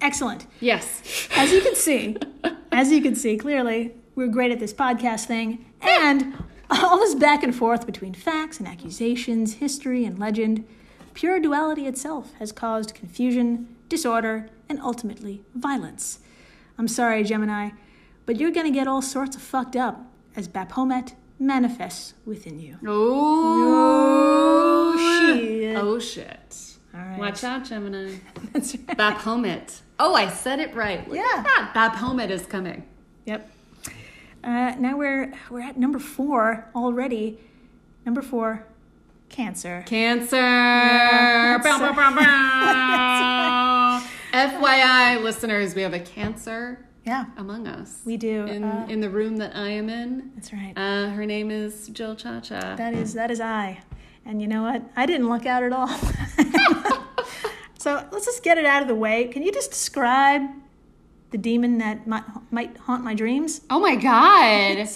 Excellent. 0.00 0.46
Yes. 0.60 1.28
As 1.36 1.52
you 1.52 1.60
can 1.60 1.74
see, 1.74 2.16
as 2.72 2.90
you 2.90 3.02
can 3.02 3.14
see 3.14 3.36
clearly, 3.36 3.92
we're 4.14 4.28
great 4.28 4.50
at 4.50 4.60
this 4.60 4.72
podcast 4.72 5.26
thing, 5.26 5.64
and 5.80 6.34
all 6.70 6.98
this 6.98 7.14
back 7.14 7.42
and 7.42 7.54
forth 7.54 7.86
between 7.86 8.14
facts 8.14 8.58
and 8.58 8.68
accusations, 8.68 9.54
history 9.54 10.04
and 10.04 10.18
legend, 10.18 10.66
pure 11.14 11.40
duality 11.40 11.86
itself 11.86 12.32
has 12.38 12.52
caused 12.52 12.94
confusion, 12.94 13.74
disorder, 13.88 14.48
and 14.68 14.80
ultimately 14.80 15.42
violence. 15.54 16.20
I'm 16.78 16.88
sorry, 16.88 17.24
Gemini, 17.24 17.70
but 18.24 18.38
you're 18.38 18.52
gonna 18.52 18.70
get 18.70 18.86
all 18.86 19.02
sorts 19.02 19.36
of 19.36 19.42
fucked 19.42 19.76
up 19.76 20.06
as 20.36 20.48
Baphomet 20.48 21.14
manifests 21.38 22.14
within 22.24 22.60
you. 22.60 22.78
Oh, 22.86 24.92
oh, 24.94 25.26
shit. 25.26 25.76
Oh, 25.76 25.98
shit. 25.98 26.56
All 26.94 27.00
right. 27.00 27.18
Watch 27.18 27.44
out, 27.44 27.64
Gemini. 27.64 28.14
That's 28.52 28.76
right. 28.76 28.96
Baphomet. 28.96 29.82
Oh, 30.02 30.14
I 30.14 30.28
said 30.30 30.60
it 30.60 30.74
right. 30.74 31.06
Look 31.06 31.16
Yeah. 31.18 31.22
at 31.36 31.44
that. 31.44 31.70
Baphomet 31.74 32.30
is 32.30 32.46
coming. 32.46 32.84
Yep. 33.26 33.50
Uh, 34.42 34.74
now 34.78 34.96
we're 34.96 35.32
we're 35.50 35.60
at 35.60 35.76
number 35.76 35.98
four 35.98 36.70
already. 36.74 37.38
Number 38.06 38.22
four, 38.22 38.64
cancer. 39.28 39.84
Cancer. 39.86 40.40
Bow, 40.40 41.58
bow, 41.62 41.92
bow, 41.92 42.14
bow. 42.16 44.02
FYI, 44.32 45.22
listeners, 45.22 45.74
we 45.74 45.82
have 45.82 45.92
a 45.92 46.00
cancer 46.00 46.86
Yeah, 47.04 47.26
among 47.36 47.66
us. 47.66 48.00
we 48.06 48.16
do. 48.16 48.46
In, 48.46 48.64
Uh, 48.64 48.86
in 48.88 49.00
the 49.00 49.10
room 49.10 49.36
that 49.36 49.54
I 49.54 49.68
am 49.70 49.90
in. 49.90 50.30
that's 50.34 50.52
right. 50.52 50.72
Uh, 50.76 51.10
her 51.10 51.26
name 51.26 51.50
is 51.50 51.88
Jill 51.88 52.16
Chacha. 52.16 52.74
that 52.78 52.94
is 52.94 53.12
that 53.14 53.30
is 53.30 53.40
I. 53.40 53.82
And 54.24 54.40
you 54.40 54.48
know 54.48 54.62
what? 54.62 54.82
I 54.96 55.04
didn't 55.04 55.28
luck 55.28 55.44
out 55.44 55.62
at 55.62 55.72
all. 55.72 55.88
so 57.80 58.06
let's 58.12 58.26
just 58.26 58.42
get 58.42 58.58
it 58.58 58.66
out 58.66 58.82
of 58.82 58.88
the 58.88 58.94
way. 58.94 59.28
Can 59.28 59.42
you 59.42 59.50
just 59.50 59.70
describe 59.70 60.42
the 61.30 61.38
demon 61.38 61.78
that 61.78 62.06
might 62.06 62.24
might 62.52 62.76
haunt 62.76 63.02
my 63.02 63.14
dreams? 63.14 63.62
Oh 63.70 63.80
my 63.80 63.96
God. 63.96 64.86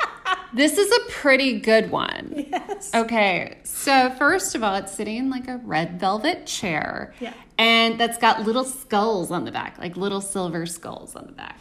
this 0.54 0.78
is 0.78 0.90
a 0.90 1.10
pretty 1.10 1.60
good 1.60 1.90
one. 1.90 2.46
yes. 2.50 2.94
Okay, 2.94 3.58
so 3.64 4.08
first 4.16 4.54
of 4.54 4.62
all, 4.62 4.74
it's 4.76 4.94
sitting 4.94 5.18
in 5.18 5.28
like 5.28 5.48
a 5.48 5.58
red 5.58 6.00
velvet 6.00 6.46
chair. 6.46 7.12
Yeah. 7.20 7.34
And 7.58 8.00
that's 8.00 8.16
got 8.16 8.40
little 8.40 8.64
skulls 8.64 9.30
on 9.30 9.44
the 9.44 9.52
back, 9.52 9.76
like 9.78 9.98
little 9.98 10.22
silver 10.22 10.64
skulls 10.64 11.14
on 11.14 11.26
the 11.26 11.32
back. 11.32 11.58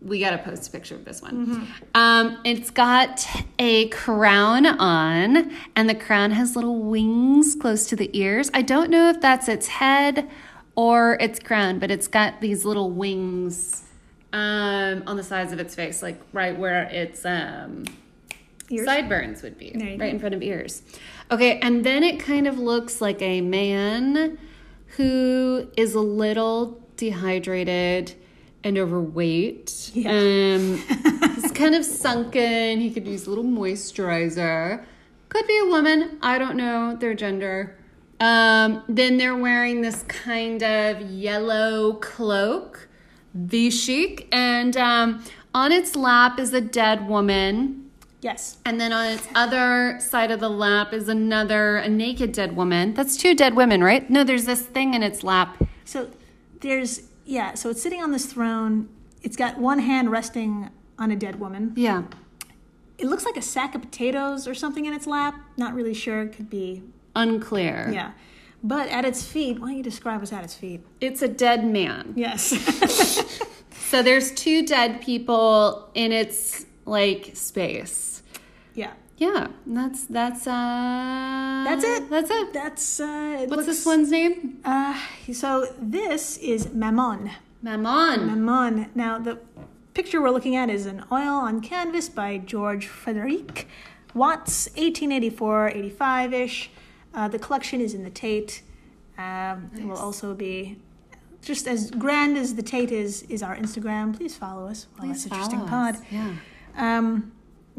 We 0.00 0.20
got 0.20 0.30
to 0.30 0.38
post 0.38 0.68
a 0.68 0.70
picture 0.70 0.94
of 0.94 1.04
this 1.04 1.20
one. 1.20 1.68
Um, 1.94 2.38
it's 2.44 2.70
got 2.70 3.26
a 3.58 3.88
crown 3.88 4.64
on, 4.66 5.52
and 5.74 5.90
the 5.90 5.94
crown 5.94 6.30
has 6.30 6.54
little 6.54 6.80
wings 6.82 7.56
close 7.56 7.86
to 7.88 7.96
the 7.96 8.10
ears. 8.18 8.50
I 8.54 8.62
don't 8.62 8.90
know 8.90 9.10
if 9.10 9.20
that's 9.20 9.48
its 9.48 9.66
head 9.66 10.30
or 10.76 11.14
its 11.20 11.40
crown, 11.40 11.80
but 11.80 11.90
it's 11.90 12.06
got 12.06 12.40
these 12.40 12.64
little 12.64 12.90
wings 12.90 13.82
um, 14.32 15.02
on 15.06 15.16
the 15.16 15.24
sides 15.24 15.52
of 15.52 15.58
its 15.58 15.74
face, 15.74 16.02
like 16.02 16.20
right 16.32 16.56
where 16.56 16.84
its 16.84 17.24
um, 17.24 17.84
sideburns 18.68 19.42
would 19.42 19.58
be 19.58 19.72
right 19.74 19.98
go. 19.98 20.06
in 20.06 20.18
front 20.18 20.34
of 20.34 20.42
ears. 20.42 20.82
Okay, 21.30 21.58
and 21.60 21.84
then 21.84 22.04
it 22.04 22.20
kind 22.20 22.46
of 22.46 22.58
looks 22.58 23.00
like 23.00 23.20
a 23.22 23.40
man 23.40 24.38
who 24.96 25.68
is 25.76 25.94
a 25.94 26.00
little 26.00 26.80
dehydrated 26.96 28.14
and 28.68 28.78
overweight. 28.78 29.90
Yeah. 29.94 30.10
Um, 30.10 30.76
he's 31.34 31.50
kind 31.52 31.74
of 31.74 31.84
sunken. 31.84 32.80
He 32.80 32.90
could 32.90 33.06
use 33.06 33.26
a 33.26 33.30
little 33.30 33.44
moisturizer. 33.44 34.84
Could 35.28 35.46
be 35.46 35.58
a 35.58 35.66
woman. 35.66 36.18
I 36.22 36.38
don't 36.38 36.56
know 36.56 36.96
their 36.96 37.14
gender. 37.14 37.76
Um, 38.20 38.82
then 38.88 39.16
they're 39.16 39.36
wearing 39.36 39.80
this 39.80 40.02
kind 40.04 40.62
of 40.62 41.00
yellow 41.02 41.94
cloak, 41.94 42.88
V 43.34 43.70
chic, 43.70 44.28
and 44.32 44.76
um, 44.76 45.24
on 45.54 45.72
its 45.72 45.94
lap 45.94 46.38
is 46.38 46.52
a 46.52 46.60
dead 46.60 47.08
woman. 47.08 47.90
Yes. 48.20 48.58
And 48.64 48.80
then 48.80 48.92
on 48.92 49.06
its 49.06 49.28
other 49.34 49.98
side 50.00 50.32
of 50.32 50.40
the 50.40 50.50
lap 50.50 50.92
is 50.92 51.08
another, 51.08 51.76
a 51.76 51.88
naked 51.88 52.32
dead 52.32 52.56
woman. 52.56 52.94
That's 52.94 53.16
two 53.16 53.34
dead 53.34 53.54
women, 53.54 53.82
right? 53.84 54.08
No, 54.10 54.24
there's 54.24 54.44
this 54.44 54.62
thing 54.62 54.94
in 54.94 55.04
its 55.04 55.22
lap. 55.22 55.62
So 55.84 56.10
there's 56.60 57.07
yeah. 57.28 57.54
So 57.54 57.70
it's 57.70 57.82
sitting 57.82 58.02
on 58.02 58.10
this 58.10 58.26
throne. 58.26 58.88
It's 59.22 59.36
got 59.36 59.58
one 59.58 59.78
hand 59.78 60.10
resting 60.10 60.70
on 60.98 61.10
a 61.10 61.16
dead 61.16 61.38
woman. 61.38 61.72
Yeah. 61.76 62.04
It 62.98 63.06
looks 63.06 63.24
like 63.24 63.36
a 63.36 63.42
sack 63.42 63.74
of 63.74 63.82
potatoes 63.82 64.48
or 64.48 64.54
something 64.54 64.86
in 64.86 64.92
its 64.92 65.06
lap. 65.06 65.34
Not 65.56 65.74
really 65.74 65.94
sure. 65.94 66.22
It 66.22 66.32
could 66.32 66.50
be 66.50 66.82
Unclear. 67.14 67.90
Yeah. 67.92 68.12
But 68.62 68.88
at 68.88 69.04
its 69.04 69.24
feet, 69.24 69.60
why 69.60 69.68
don't 69.68 69.76
you 69.76 69.82
describe 69.82 70.20
what's 70.20 70.32
at 70.32 70.42
its 70.42 70.54
feet? 70.54 70.80
It's 71.00 71.22
a 71.22 71.28
dead 71.28 71.64
man. 71.64 72.14
Yes. 72.16 72.52
So 73.88 74.02
there's 74.02 74.32
two 74.32 74.66
dead 74.66 75.00
people 75.00 75.88
in 75.94 76.12
its 76.12 76.66
like 76.84 77.30
space. 77.32 78.17
Yeah. 79.18 79.48
That's 79.66 80.04
that's 80.06 80.46
uh 80.46 81.64
That's 81.68 81.84
it. 81.84 82.08
That's 82.10 82.30
it. 82.30 82.52
That's 82.52 83.00
uh 83.00 83.04
it 83.42 83.50
What's 83.50 83.50
looks, 83.50 83.66
this 83.66 83.86
one's 83.86 84.10
name? 84.10 84.58
Uh 84.64 84.98
so 85.32 85.66
this 85.80 86.38
is 86.38 86.72
Mammon. 86.72 87.30
Mammon. 87.62 88.26
Mammon. 88.26 88.90
Now 88.94 89.18
the 89.18 89.38
picture 89.94 90.20
we're 90.22 90.30
looking 90.30 90.56
at 90.56 90.70
is 90.70 90.86
an 90.86 91.04
oil 91.12 91.34
on 91.48 91.60
canvas 91.60 92.08
by 92.08 92.38
George 92.38 92.86
Frederic 92.86 93.66
Watts, 94.14 94.68
1884-85-ish. 95.58 96.70
Uh, 97.14 97.28
the 97.28 97.38
collection 97.38 97.80
is 97.80 97.94
in 97.94 98.04
the 98.04 98.10
Tate. 98.10 98.62
Um, 99.18 99.70
It 99.76 99.84
will 99.84 99.96
also 99.96 100.34
be 100.34 100.78
just 101.42 101.66
as 101.66 101.90
grand 101.90 102.36
as 102.36 102.54
the 102.54 102.62
Tate 102.62 102.92
is 102.92 103.22
is 103.28 103.42
our 103.42 103.56
Instagram. 103.56 104.16
Please 104.16 104.36
follow 104.36 104.66
us. 104.68 104.86
Well, 104.98 105.08
Please 105.08 105.24
that's 105.24 105.26
interesting 105.26 105.58
follow 105.60 105.70
pod. 105.70 105.94
us. 105.96 106.02
Yeah. 106.10 106.34
Um, 106.76 107.32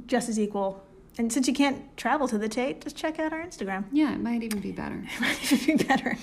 just 0.07 0.29
as 0.29 0.37
equal. 0.39 0.83
And 1.19 1.33
since 1.33 1.49
you 1.49 1.53
can't 1.53 1.97
travel 1.97 2.29
to 2.29 2.37
the 2.37 2.47
Tate, 2.47 2.79
just 2.79 2.95
check 2.95 3.19
out 3.19 3.33
our 3.33 3.45
Instagram. 3.45 3.83
Yeah, 3.91 4.13
it 4.13 4.21
might 4.21 4.41
even 4.41 4.61
be 4.61 4.71
better. 4.71 5.03
It 5.13 5.19
might 5.19 5.51
even 5.51 5.77
be 5.77 5.83
better. 5.83 6.17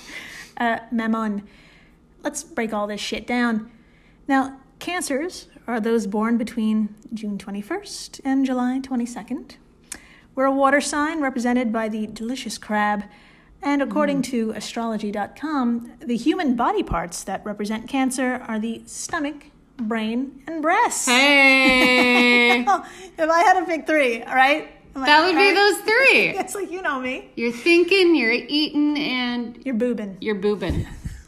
Uh, 0.56 0.78
Mammon. 0.90 1.46
Let's 2.22 2.42
break 2.42 2.72
all 2.72 2.86
this 2.86 3.00
shit 3.00 3.26
down. 3.26 3.70
Now, 4.26 4.58
cancers 4.78 5.48
are 5.66 5.80
those 5.80 6.06
born 6.06 6.38
between 6.38 6.94
June 7.12 7.36
21st 7.36 8.22
and 8.24 8.46
July 8.46 8.80
22nd. 8.82 9.56
We're 10.34 10.46
a 10.46 10.50
water 10.50 10.80
sign 10.80 11.20
represented 11.20 11.74
by 11.74 11.90
the 11.90 12.06
delicious 12.06 12.56
crab. 12.56 13.04
And 13.60 13.82
according 13.82 14.22
to 14.22 14.52
astrology.com, 14.52 15.92
the 16.00 16.16
human 16.16 16.56
body 16.56 16.82
parts 16.82 17.22
that 17.24 17.44
represent 17.44 17.86
cancer 17.86 18.42
are 18.48 18.58
the 18.58 18.80
stomach, 18.86 19.44
brain, 19.76 20.42
and 20.46 20.62
breasts. 20.62 21.06
Hey. 21.06 22.64
If 23.18 23.30
I 23.30 23.40
had 23.40 23.60
to 23.60 23.66
pick 23.66 23.86
three, 23.86 24.22
all 24.22 24.34
right? 24.34 24.75
I- 25.02 25.06
that 25.06 25.24
would 25.24 25.36
be 25.36 25.52
those 25.52 25.78
three. 25.78 26.38
It's 26.38 26.54
like 26.54 26.70
you 26.70 26.82
know 26.82 27.00
me. 27.00 27.30
You're 27.36 27.52
thinking, 27.52 28.14
you're 28.16 28.32
eating, 28.32 28.96
and 28.98 29.58
You're 29.64 29.74
boobing. 29.74 30.16
you're 30.20 30.34
boobing. 30.36 30.86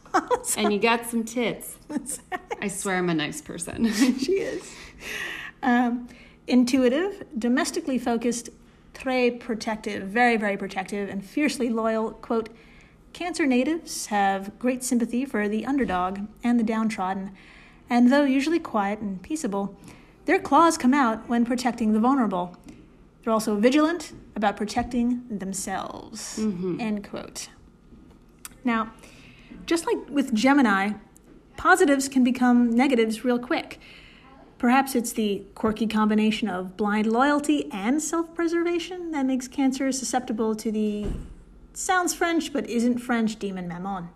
and 0.57 0.73
you 0.73 0.79
got 0.79 1.07
some 1.07 1.25
tits. 1.25 1.77
I 2.63 2.69
swear 2.69 2.97
I'm 2.97 3.11
a 3.11 3.15
nice 3.15 3.41
person. 3.41 3.93
she 3.93 4.33
is. 4.33 4.75
Um, 5.63 6.09
intuitive, 6.47 7.25
domestically 7.39 7.99
focused, 7.99 8.49
très 8.95 9.39
protective, 9.39 10.09
very, 10.09 10.37
very 10.37 10.57
protective, 10.57 11.09
and 11.09 11.25
fiercely 11.25 11.69
loyal. 11.69 12.13
Quote 12.13 12.49
Cancer 13.13 13.47
natives 13.47 14.07
have 14.07 14.59
great 14.59 14.83
sympathy 14.85 15.25
for 15.25 15.49
the 15.49 15.67
underdog 15.67 16.21
and 16.45 16.59
the 16.59 16.65
downtrodden, 16.65 17.33
and 17.91 18.13
though 18.13 18.25
usually 18.25 18.59
quiet 18.59 19.01
and 19.01 19.23
peaceable, 19.23 19.77
their 20.27 20.39
claws 20.39 20.77
come 20.79 20.95
out 20.95 21.29
when 21.29 21.45
protecting 21.45 21.93
the 21.93 22.01
vulnerable. 22.01 22.57
They're 23.29 23.35
also 23.35 23.57
vigilant 23.57 24.15
about 24.37 24.57
protecting 24.57 25.23
themselves. 25.29 26.39
End 26.81 27.07
quote. 27.07 27.51
Now, 28.65 28.95
just 29.67 29.87
like 29.87 29.99
with 30.09 30.33
Gemini, 30.33 30.93
positives 31.59 32.09
can 32.09 32.25
become 32.25 32.71
negatives 32.71 33.27
real 33.27 33.39
quick. 33.39 33.81
Perhaps 34.57 34.95
it's 34.95 35.13
the 35.13 35.45
quirky 35.55 35.87
combination 35.87 36.49
of 36.49 36.79
blind 36.79 37.13
loyalty 37.13 37.71
and 37.71 38.01
self 38.01 38.35
preservation 38.35 39.11
that 39.11 39.27
makes 39.27 39.47
Cancer 39.47 39.93
susceptible 39.93 40.57
to 40.57 40.73
the 40.73 41.05
sounds 41.75 42.15
French 42.15 42.51
but 42.51 42.67
isn't 42.71 42.97
French 42.97 43.39
demon 43.39 43.69
Mammon. 43.69 44.09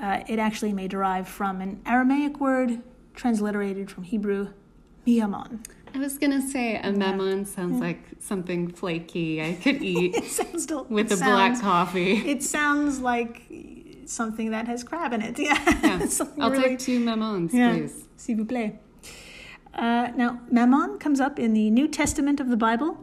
Uh, 0.00 0.22
it 0.26 0.38
actually 0.38 0.72
may 0.72 0.88
derive 0.88 1.28
from 1.28 1.60
an 1.60 1.82
Aramaic 1.84 2.40
word 2.40 2.80
transliterated 3.14 3.90
from 3.90 4.04
Hebrew, 4.04 4.48
miamon. 5.06 5.58
I 5.94 5.98
was 5.98 6.18
gonna 6.18 6.42
say 6.42 6.76
a 6.76 6.90
mammon 6.92 7.44
sounds 7.46 7.80
like 7.80 8.02
something 8.18 8.68
flaky 8.72 9.40
I 9.42 9.52
could 9.54 9.80
eat 9.94 10.14
It 10.16 10.24
sounds 10.24 10.66
del- 10.66 10.86
with 10.90 11.12
a 11.12 11.16
black 11.16 11.60
coffee. 11.60 12.14
It 12.28 12.42
sounds 12.42 13.00
like 13.00 13.42
something 14.06 14.50
that 14.50 14.66
has 14.66 14.82
crab 14.84 15.12
in 15.12 15.22
it. 15.22 15.38
Yeah, 15.48 15.58
Yeah. 15.82 16.06
I'll 16.40 16.50
really- 16.50 16.70
take 16.70 16.78
two 16.80 16.98
mammons, 17.00 17.52
Yeah, 17.52 17.72
please. 17.72 18.06
s'il 18.16 18.36
vous 18.36 18.44
plaît. 18.44 18.74
Uh, 19.74 20.08
now, 20.16 20.40
mammon 20.50 20.98
comes 20.98 21.20
up 21.20 21.38
in 21.38 21.52
the 21.52 21.70
New 21.70 21.88
Testament 21.88 22.38
of 22.40 22.48
the 22.48 22.56
Bible 22.56 22.98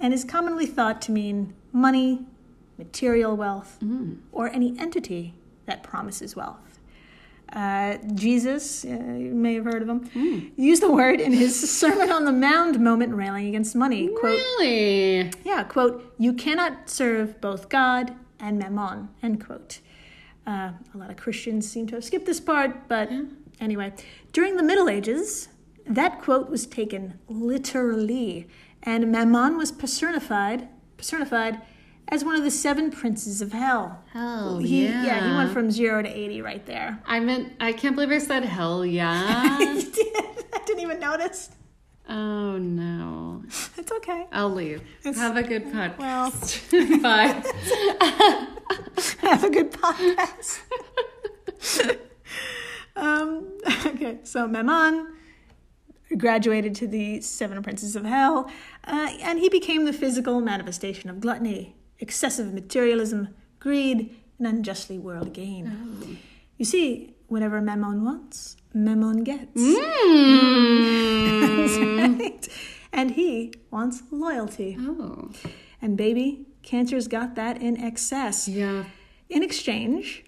and 0.00 0.12
is 0.14 0.24
commonly 0.24 0.66
thought 0.66 1.00
to 1.02 1.12
mean 1.12 1.52
money, 1.72 2.20
material 2.78 3.36
wealth, 3.36 3.78
or 4.30 4.48
any 4.48 4.76
entity 4.78 5.34
that 5.66 5.82
promises 5.82 6.36
wealth. 6.36 6.71
Uh, 7.52 7.98
Jesus, 8.14 8.84
uh, 8.84 8.88
you 8.88 9.32
may 9.34 9.54
have 9.54 9.64
heard 9.64 9.82
of 9.82 9.88
him, 9.88 10.52
used 10.56 10.82
the 10.82 10.90
word 10.90 11.20
in 11.20 11.32
his 11.32 11.70
Sermon 11.70 12.10
on 12.10 12.24
the 12.24 12.32
Mount 12.32 12.80
moment 12.80 13.14
railing 13.14 13.46
against 13.48 13.76
money. 13.76 14.08
Quote, 14.08 14.38
Really? 14.58 15.30
yeah, 15.44 15.62
quote, 15.64 16.14
you 16.18 16.32
cannot 16.32 16.88
serve 16.88 17.40
both 17.42 17.68
God 17.68 18.14
and 18.40 18.58
mammon, 18.58 19.10
end 19.22 19.44
quote. 19.44 19.80
Uh, 20.46 20.72
a 20.94 20.98
lot 20.98 21.10
of 21.10 21.16
Christians 21.16 21.70
seem 21.70 21.86
to 21.88 21.96
have 21.96 22.04
skipped 22.04 22.26
this 22.26 22.40
part, 22.40 22.88
but 22.88 23.10
anyway. 23.60 23.92
During 24.32 24.56
the 24.56 24.62
Middle 24.62 24.88
Ages, 24.88 25.48
that 25.86 26.20
quote 26.22 26.48
was 26.48 26.66
taken 26.66 27.18
literally, 27.28 28.48
and 28.82 29.12
mammon 29.12 29.56
was 29.58 29.70
personified, 29.70 30.68
personified 30.96 31.60
as 32.08 32.24
one 32.24 32.34
of 32.36 32.42
the 32.44 32.50
seven 32.50 32.90
princes 32.90 33.40
of 33.40 33.52
hell. 33.52 34.02
Hell 34.12 34.58
he, 34.58 34.84
yeah. 34.86 35.04
yeah, 35.04 35.30
he 35.30 35.36
went 35.36 35.50
from 35.52 35.70
zero 35.70 36.02
to 36.02 36.08
80 36.08 36.42
right 36.42 36.64
there. 36.66 37.00
I 37.06 37.20
meant 37.20 37.54
I 37.60 37.72
can't 37.72 37.94
believe 37.94 38.10
I 38.10 38.18
said 38.18 38.44
hell 38.44 38.84
yeah. 38.84 39.58
You 39.60 39.82
did. 39.82 40.16
I 40.52 40.60
didn't 40.66 40.80
even 40.80 41.00
notice. 41.00 41.50
oh 42.08 42.58
no. 42.58 43.42
It's 43.76 43.90
okay. 43.92 44.26
I'll 44.32 44.50
leave. 44.50 44.82
Have 45.04 45.36
a 45.36 45.42
good 45.42 45.66
podcast. 45.66 45.98
Well, 45.98 47.00
Bye. 47.00 47.42
have 49.20 49.44
a 49.44 49.50
good 49.50 49.72
podcast. 49.72 50.60
um, 52.96 53.58
okay, 53.86 54.18
so 54.22 54.46
Mammon 54.46 55.14
graduated 56.16 56.74
to 56.76 56.86
the 56.86 57.20
Seven 57.22 57.62
Princes 57.62 57.96
of 57.96 58.04
Hell, 58.04 58.50
uh, 58.84 59.08
and 59.22 59.38
he 59.38 59.48
became 59.48 59.84
the 59.86 59.92
physical 59.94 60.40
manifestation 60.40 61.08
of 61.08 61.20
gluttony, 61.20 61.74
excessive 62.02 62.52
materialism, 62.52 63.28
greed, 63.60 64.14
and 64.38 64.46
unjustly 64.46 64.98
world 64.98 65.32
gain. 65.32 66.18
You 66.58 66.64
see, 66.64 67.14
whatever 67.28 67.60
Mammon 67.60 68.04
wants, 68.04 68.56
Mammon 68.74 69.24
gets. 69.24 69.60
Mm. 69.60 70.82
Right? 72.02 72.48
And 72.92 73.12
he 73.12 73.54
wants 73.70 74.02
loyalty. 74.10 74.76
Oh. 74.78 75.30
And 75.80 75.96
baby, 75.96 76.46
Cancer's 76.62 77.08
got 77.08 77.36
that 77.36 77.62
in 77.62 77.80
excess. 77.80 78.48
Yeah. 78.48 78.84
In 79.30 79.42
exchange, 79.42 80.24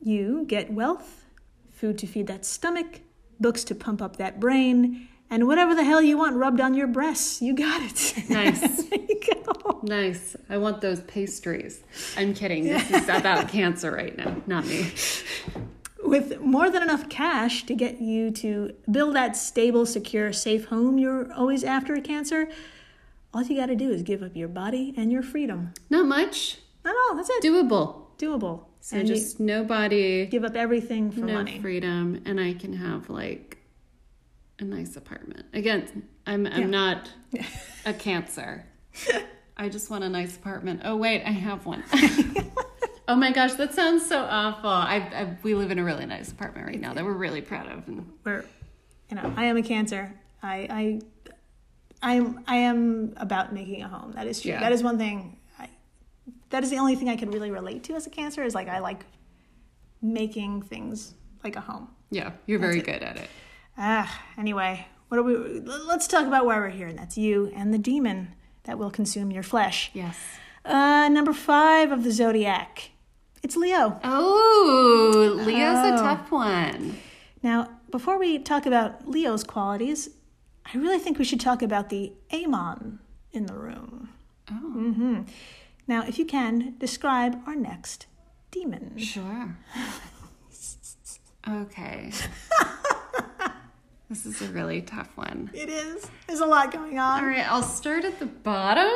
you 0.00 0.44
get 0.46 0.72
wealth, 0.72 1.24
food 1.72 1.98
to 1.98 2.06
feed 2.06 2.26
that 2.28 2.44
stomach, 2.44 3.00
books 3.40 3.64
to 3.64 3.74
pump 3.74 4.00
up 4.00 4.16
that 4.16 4.38
brain, 4.38 5.08
and 5.30 5.46
whatever 5.46 5.74
the 5.74 5.84
hell 5.84 6.00
you 6.00 6.18
want 6.18 6.36
rubbed 6.36 6.60
on 6.60 6.74
your 6.74 6.86
breasts. 6.86 7.42
You 7.42 7.54
got 7.54 7.82
it. 7.82 8.28
Nice. 8.30 8.60
there 8.84 9.00
you 9.00 9.20
go. 9.44 9.80
Nice. 9.82 10.36
I 10.48 10.58
want 10.58 10.80
those 10.80 11.00
pastries. 11.00 11.82
I'm 12.16 12.34
kidding. 12.34 12.64
This 12.64 12.90
is 12.90 13.08
about 13.08 13.48
cancer 13.48 13.90
right 13.90 14.16
now, 14.16 14.36
not 14.46 14.66
me. 14.66 14.92
With 16.02 16.40
more 16.40 16.70
than 16.70 16.82
enough 16.82 17.08
cash 17.08 17.64
to 17.66 17.74
get 17.74 18.00
you 18.00 18.30
to 18.32 18.74
build 18.90 19.16
that 19.16 19.36
stable, 19.36 19.86
secure, 19.86 20.32
safe 20.32 20.66
home 20.66 20.98
you're 20.98 21.32
always 21.32 21.64
after 21.64 21.94
a 21.94 22.00
cancer, 22.00 22.48
all 23.34 23.42
you 23.42 23.56
got 23.56 23.66
to 23.66 23.76
do 23.76 23.90
is 23.90 24.02
give 24.02 24.22
up 24.22 24.36
your 24.36 24.48
body 24.48 24.94
and 24.96 25.10
your 25.10 25.22
freedom. 25.22 25.74
Not 25.90 26.06
much. 26.06 26.58
Not 26.84 26.94
all. 27.08 27.16
That's 27.16 27.28
it. 27.28 27.42
Doable. 27.42 28.02
Doable. 28.18 28.64
So 28.80 28.98
and 28.98 29.06
just 29.06 29.40
nobody, 29.40 29.96
you 29.96 30.26
give 30.26 30.44
up 30.44 30.54
everything 30.54 31.10
for 31.10 31.20
no 31.20 31.34
money. 31.34 31.58
freedom, 31.60 32.22
and 32.24 32.40
I 32.40 32.54
can 32.54 32.72
have 32.72 33.10
like 33.10 33.55
a 34.58 34.64
nice 34.64 34.96
apartment. 34.96 35.46
Again, 35.52 36.06
I'm 36.26 36.46
I'm 36.46 36.60
Yeah. 36.62 36.66
not 36.66 37.10
a 37.86 37.92
cancer. 37.92 38.64
I 39.56 39.68
just 39.68 39.90
want 39.90 40.04
a 40.04 40.08
nice 40.08 40.36
apartment. 40.36 40.82
Oh 40.84 40.96
wait, 40.96 41.22
I 41.24 41.30
have 41.30 41.66
one. 41.66 41.82
oh 43.08 43.16
my 43.16 43.32
gosh, 43.32 43.54
that 43.54 43.74
sounds 43.74 44.06
so 44.06 44.18
awful. 44.28 44.70
I, 44.70 44.96
I 44.96 45.36
we 45.42 45.54
live 45.54 45.70
in 45.70 45.78
a 45.78 45.84
really 45.84 46.06
nice 46.06 46.30
apartment 46.32 46.66
right 46.66 46.80
now 46.80 46.94
that 46.94 47.04
we're 47.04 47.12
really 47.12 47.40
proud 47.42 47.66
of. 47.70 47.86
And 47.88 48.10
where 48.22 48.44
you 49.10 49.14
know 49.16 49.32
i 49.36 49.44
am 49.44 49.56
a 49.56 49.62
cancer 49.62 50.12
i 50.42 50.66
i 50.68 51.00
i'm 52.02 52.40
i 52.48 52.56
am 52.56 53.14
about 53.18 53.52
making 53.54 53.80
a 53.82 53.86
home 53.88 54.10
that 54.16 54.26
is 54.26 54.40
true 54.40 54.50
Yeah. 54.50 54.58
that 54.58 54.72
is 54.72 54.82
one 54.82 54.98
thing 54.98 55.36
I, 55.60 55.68
that 56.50 56.64
is 56.64 56.70
the 56.70 56.78
only 56.78 56.96
thing 56.96 57.08
i 57.08 57.14
can 57.14 57.30
really 57.30 57.52
relate 57.52 57.84
to 57.84 57.94
as 57.94 58.08
a 58.08 58.10
cancer 58.10 58.42
is 58.42 58.52
like 58.52 58.66
i 58.66 58.80
like 58.80 59.04
making 60.02 60.62
things 60.62 61.14
like 61.44 61.54
a 61.54 61.60
home 61.60 61.86
yeah, 62.10 62.32
you're 62.46 62.58
very 62.60 62.80
good 62.80 63.02
at 63.02 63.16
it. 63.16 63.28
Ah 63.78 64.22
anyway 64.38 64.86
what 65.08 65.18
are 65.18 65.22
we 65.22 65.36
let's 65.60 66.06
talk 66.06 66.26
about 66.26 66.44
why 66.46 66.56
we're 66.56 66.70
here 66.70 66.86
and 66.88 66.98
that's 66.98 67.16
you 67.18 67.50
and 67.54 67.72
the 67.72 67.78
demon 67.78 68.34
that 68.64 68.78
will 68.78 68.90
consume 68.90 69.30
your 69.30 69.42
flesh 69.42 69.90
Yes. 69.94 70.16
uh 70.64 71.08
number 71.08 71.32
five 71.32 71.92
of 71.92 72.02
the 72.04 72.10
zodiac 72.10 72.90
it's 73.42 73.56
leo 73.56 74.00
Oh, 74.02 75.40
Leo's 75.46 75.78
Oh. 75.78 75.94
a 75.94 75.98
tough 75.98 76.32
one. 76.32 76.96
Now, 77.42 77.70
before 77.92 78.18
we 78.18 78.38
talk 78.40 78.66
about 78.66 79.08
Leo's 79.08 79.44
qualities, 79.44 80.08
I 80.64 80.76
really 80.78 80.98
think 80.98 81.16
we 81.18 81.24
should 81.24 81.38
talk 81.38 81.62
about 81.62 81.88
the 81.90 82.12
Amon 82.32 82.98
in 83.30 83.46
the 83.46 83.54
room. 83.54 84.08
Oh, 84.50 84.54
hmm 84.54 85.20
Now, 85.86 86.02
if 86.08 86.18
you 86.18 86.24
can, 86.24 86.74
describe 86.78 87.38
our 87.46 87.54
next 87.54 88.06
demon. 88.50 88.98
sure. 88.98 89.56
Okay. 91.48 92.10
this 94.08 94.24
is 94.26 94.40
a 94.42 94.48
really 94.48 94.82
tough 94.82 95.10
one. 95.16 95.50
It 95.52 95.68
is. 95.68 96.08
There's 96.26 96.40
a 96.40 96.46
lot 96.46 96.72
going 96.72 96.98
on. 96.98 97.20
All 97.20 97.28
right, 97.28 97.50
I'll 97.50 97.62
start 97.62 98.04
at 98.04 98.18
the 98.18 98.26
bottom. 98.26 98.92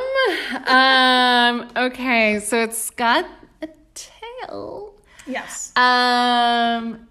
Um, 0.66 1.70
okay, 1.76 2.38
so 2.40 2.62
it's 2.62 2.90
got 2.90 3.26
a 3.60 3.68
tail. 3.94 4.94
Yes. 5.26 5.76
Um, 5.76 7.08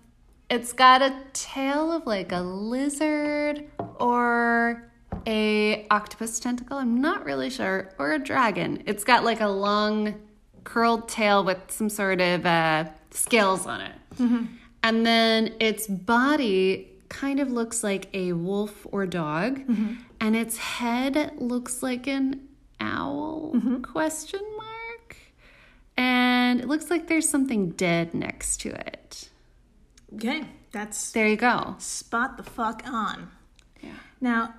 it's 0.49 0.73
got 0.73 1.01
a 1.01 1.13
tail 1.33 1.91
of 1.91 2.05
like 2.05 2.31
a 2.31 2.41
lizard 2.41 3.65
or 3.99 4.89
a 5.27 5.85
octopus 5.91 6.39
tentacle. 6.39 6.77
I'm 6.77 7.01
not 7.01 7.25
really 7.25 7.49
sure, 7.49 7.91
or 7.99 8.13
a 8.13 8.19
dragon. 8.19 8.81
It's 8.85 9.03
got 9.03 9.23
like 9.23 9.41
a 9.41 9.47
long 9.47 10.15
curled 10.63 11.09
tail 11.09 11.43
with 11.43 11.59
some 11.69 11.89
sort 11.89 12.21
of 12.21 12.45
uh, 12.45 12.85
scales 13.11 13.65
on 13.65 13.81
it, 13.81 13.95
and 14.83 15.05
then 15.05 15.53
its 15.59 15.87
body 15.87 16.87
kind 17.09 17.39
of 17.39 17.51
looks 17.51 17.83
like 17.83 18.07
a 18.13 18.33
wolf 18.33 18.85
or 18.91 19.05
dog, 19.05 19.61
and 20.19 20.35
its 20.35 20.57
head 20.57 21.33
looks 21.37 21.81
like 21.83 22.07
an 22.07 22.47
owl? 22.79 23.55
Question 23.83 24.41
mark. 24.57 25.17
And 25.97 26.61
it 26.61 26.67
looks 26.67 26.89
like 26.89 27.07
there's 27.07 27.27
something 27.27 27.71
dead 27.71 28.13
next 28.13 28.61
to 28.61 28.69
it. 28.69 29.29
Okay. 30.15 30.43
That's 30.71 31.11
There 31.11 31.27
you 31.27 31.35
go. 31.35 31.75
spot 31.79 32.37
the 32.37 32.43
fuck 32.43 32.83
on. 32.85 33.31
Yeah. 33.81 33.89
Now, 34.21 34.53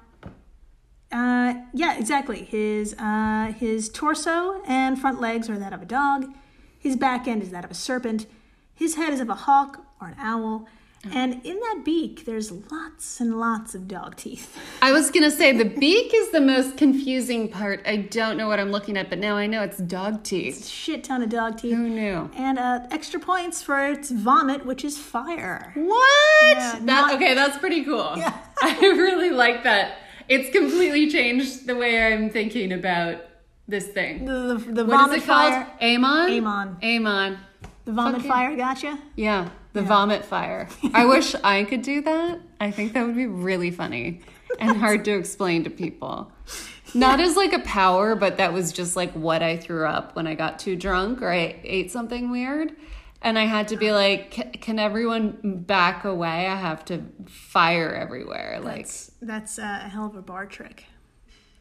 uh, 1.13 1.55
yeah, 1.73 1.97
exactly. 1.99 2.45
His 2.45 2.95
uh, 2.99 3.53
his 3.57 3.89
torso 3.89 4.61
and 4.67 5.01
front 5.01 5.21
legs 5.21 5.49
are 5.49 5.59
that 5.59 5.73
of 5.73 5.83
a 5.83 5.87
dog. 5.87 6.27
His 6.79 6.97
back 6.97 7.27
end 7.29 7.43
is 7.43 7.51
that 7.51 7.65
of 7.65 7.71
a 7.71 7.75
serpent. 7.75 8.27
His 8.75 8.95
head 8.97 9.13
is 9.13 9.21
of 9.21 9.29
a 9.29 9.35
hawk 9.35 9.85
or 10.01 10.09
an 10.09 10.17
owl. 10.19 10.67
And 11.13 11.41
in 11.47 11.59
that 11.61 11.81
beak, 11.83 12.27
there's 12.27 12.53
lots 12.71 13.21
and 13.21 13.41
lots 13.41 13.75
of 13.75 13.89
dog 13.89 14.17
teeth. 14.17 14.59
I 14.83 14.93
was 14.93 15.11
gonna 15.11 15.31
say 15.31 15.57
the 15.57 15.65
beak 15.65 16.13
is 16.15 16.31
the 16.31 16.43
most 16.43 16.77
confusing 16.77 17.49
part. 17.49 17.81
I 17.87 17.97
don't 17.97 18.37
know 18.37 18.49
what 18.49 18.61
I'm 18.61 18.71
looking 18.71 18.99
at, 18.99 19.09
but 19.09 19.19
now 19.19 19.37
I 19.37 19.47
know 19.47 19.63
it's 19.63 19.79
dog 19.79 20.23
teeth. 20.25 20.69
Shit 20.69 21.05
ton 21.05 21.23
of 21.23 21.31
dog 21.31 21.57
teeth. 21.57 21.75
Who 21.75 21.89
knew? 21.89 22.31
And 22.37 22.59
uh, 22.59 22.81
extra 22.91 23.19
points 23.19 23.63
for 23.63 23.83
its 23.87 24.11
vomit, 24.11 24.67
which 24.67 24.85
is 24.85 24.99
fire. 24.99 25.73
What? 25.75 26.57
Yeah, 26.59 26.73
that, 26.73 26.83
not- 26.83 27.15
okay, 27.15 27.35
that's 27.35 27.57
pretty 27.57 27.83
cool. 27.83 28.13
Yeah. 28.17 28.37
I 28.63 28.77
really 28.81 29.31
like 29.31 29.65
that. 29.65 29.97
it's 30.29 30.51
completely 30.55 31.11
changed 31.11 31.67
the 31.67 31.77
way 31.77 32.13
I'm 32.13 32.29
thinking 32.29 32.73
about 32.73 33.23
this 33.67 33.87
thing. 33.89 34.27
The, 34.27 34.33
the, 34.67 34.73
the 34.73 34.85
What 34.85 34.97
vomit 34.99 35.17
is 35.17 35.23
it 35.23 35.27
called? 35.27 35.53
fire. 35.55 35.67
Amon? 35.81 36.31
Amon. 36.31 36.77
Amon. 36.85 37.39
The 37.87 37.93
vomit 37.93 38.17
Fucking- 38.17 38.31
fire 38.31 38.55
gotcha? 38.57 38.99
Yeah, 39.17 39.49
the 39.73 39.83
vomit 39.83 40.25
fire. 40.25 40.69
I 40.95 41.07
wish 41.07 41.35
I 41.45 41.65
could 41.65 41.83
do 41.83 42.01
that. 42.03 42.41
I 42.61 42.71
think 42.71 42.93
that 42.95 43.07
would 43.07 43.17
be 43.17 43.27
really 43.27 43.71
funny 43.71 44.21
and 44.59 44.77
hard 44.85 45.05
to 45.07 45.13
explain 45.13 45.65
to 45.65 45.71
people. 45.71 46.33
Not 46.93 47.21
as 47.21 47.37
like 47.37 47.53
a 47.53 47.61
power, 47.61 48.15
but 48.17 48.39
that 48.39 48.53
was 48.53 48.73
just 48.73 48.97
like 48.97 49.13
what 49.13 49.43
I 49.43 49.57
threw 49.57 49.87
up 49.87 50.17
when 50.17 50.27
I 50.27 50.35
got 50.35 50.59
too 50.59 50.75
drunk 50.77 51.23
or 51.23 51.31
I 51.31 51.61
ate 51.63 51.91
something 51.93 52.31
weird. 52.31 52.73
And 53.23 53.39
I 53.39 53.45
had 53.45 53.69
to 53.69 53.77
be 53.77 53.93
like, 53.93 54.61
can 54.63 54.79
everyone 54.79 55.39
back 55.67 56.05
away? 56.05 56.47
I 56.49 56.57
have 56.57 56.85
to 56.87 57.03
fire 57.27 57.95
everywhere. 57.95 58.61
Like, 58.63 58.87
That's, 58.87 59.11
that's 59.21 59.59
a 59.59 59.77
hell 59.79 60.07
of 60.07 60.17
a 60.17 60.23
bar 60.23 60.47
trick. 60.47 60.85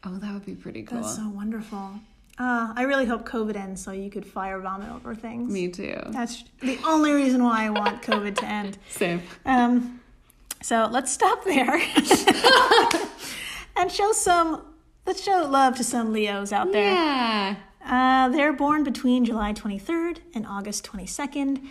oh, 0.04 0.16
that 0.18 0.32
would 0.32 0.46
be 0.46 0.54
pretty 0.54 0.82
cool. 0.82 1.02
That's 1.02 1.16
so 1.16 1.28
wonderful. 1.28 2.00
Uh, 2.40 2.72
I 2.74 2.84
really 2.84 3.04
hope 3.04 3.28
COVID 3.28 3.54
ends 3.54 3.84
so 3.84 3.92
you 3.92 4.08
could 4.08 4.24
fire 4.24 4.58
vomit 4.60 4.90
over 4.90 5.14
things. 5.14 5.52
Me 5.52 5.68
too. 5.68 6.00
That's 6.06 6.42
the 6.62 6.78
only 6.86 7.12
reason 7.12 7.44
why 7.44 7.66
I 7.66 7.70
want 7.70 8.00
COVID 8.00 8.34
to 8.38 8.46
end. 8.46 8.78
Same. 8.88 9.20
Um, 9.44 10.00
so 10.62 10.88
let's 10.90 11.12
stop 11.12 11.44
there 11.44 11.74
and 13.76 13.92
show 13.92 14.12
some. 14.12 14.62
Let's 15.04 15.22
show 15.22 15.46
love 15.50 15.76
to 15.76 15.84
some 15.84 16.14
Leos 16.14 16.50
out 16.50 16.72
there. 16.72 16.94
Yeah. 16.94 17.56
Uh, 17.84 18.30
they're 18.30 18.54
born 18.54 18.84
between 18.84 19.26
July 19.26 19.52
23rd 19.52 20.20
and 20.34 20.46
August 20.46 20.86
22nd. 20.86 21.62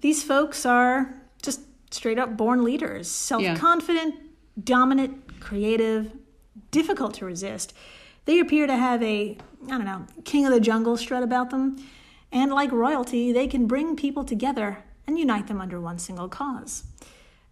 These 0.00 0.24
folks 0.24 0.66
are 0.66 1.14
just 1.40 1.60
straight 1.92 2.18
up 2.18 2.36
born 2.36 2.64
leaders, 2.64 3.08
self 3.08 3.44
confident, 3.56 4.16
dominant, 4.64 5.40
creative, 5.40 6.10
difficult 6.72 7.14
to 7.14 7.24
resist. 7.24 7.74
They 8.24 8.38
appear 8.38 8.66
to 8.66 8.76
have 8.76 9.02
a, 9.02 9.38
I 9.64 9.68
don't 9.68 9.84
know, 9.84 10.06
king 10.24 10.46
of 10.46 10.52
the 10.52 10.60
jungle 10.60 10.96
strut 10.96 11.22
about 11.22 11.50
them. 11.50 11.76
And 12.32 12.52
like 12.52 12.70
royalty, 12.70 13.32
they 13.32 13.46
can 13.46 13.66
bring 13.66 13.96
people 13.96 14.24
together 14.24 14.84
and 15.06 15.18
unite 15.18 15.48
them 15.48 15.60
under 15.60 15.80
one 15.80 15.98
single 15.98 16.28
cause. 16.28 16.84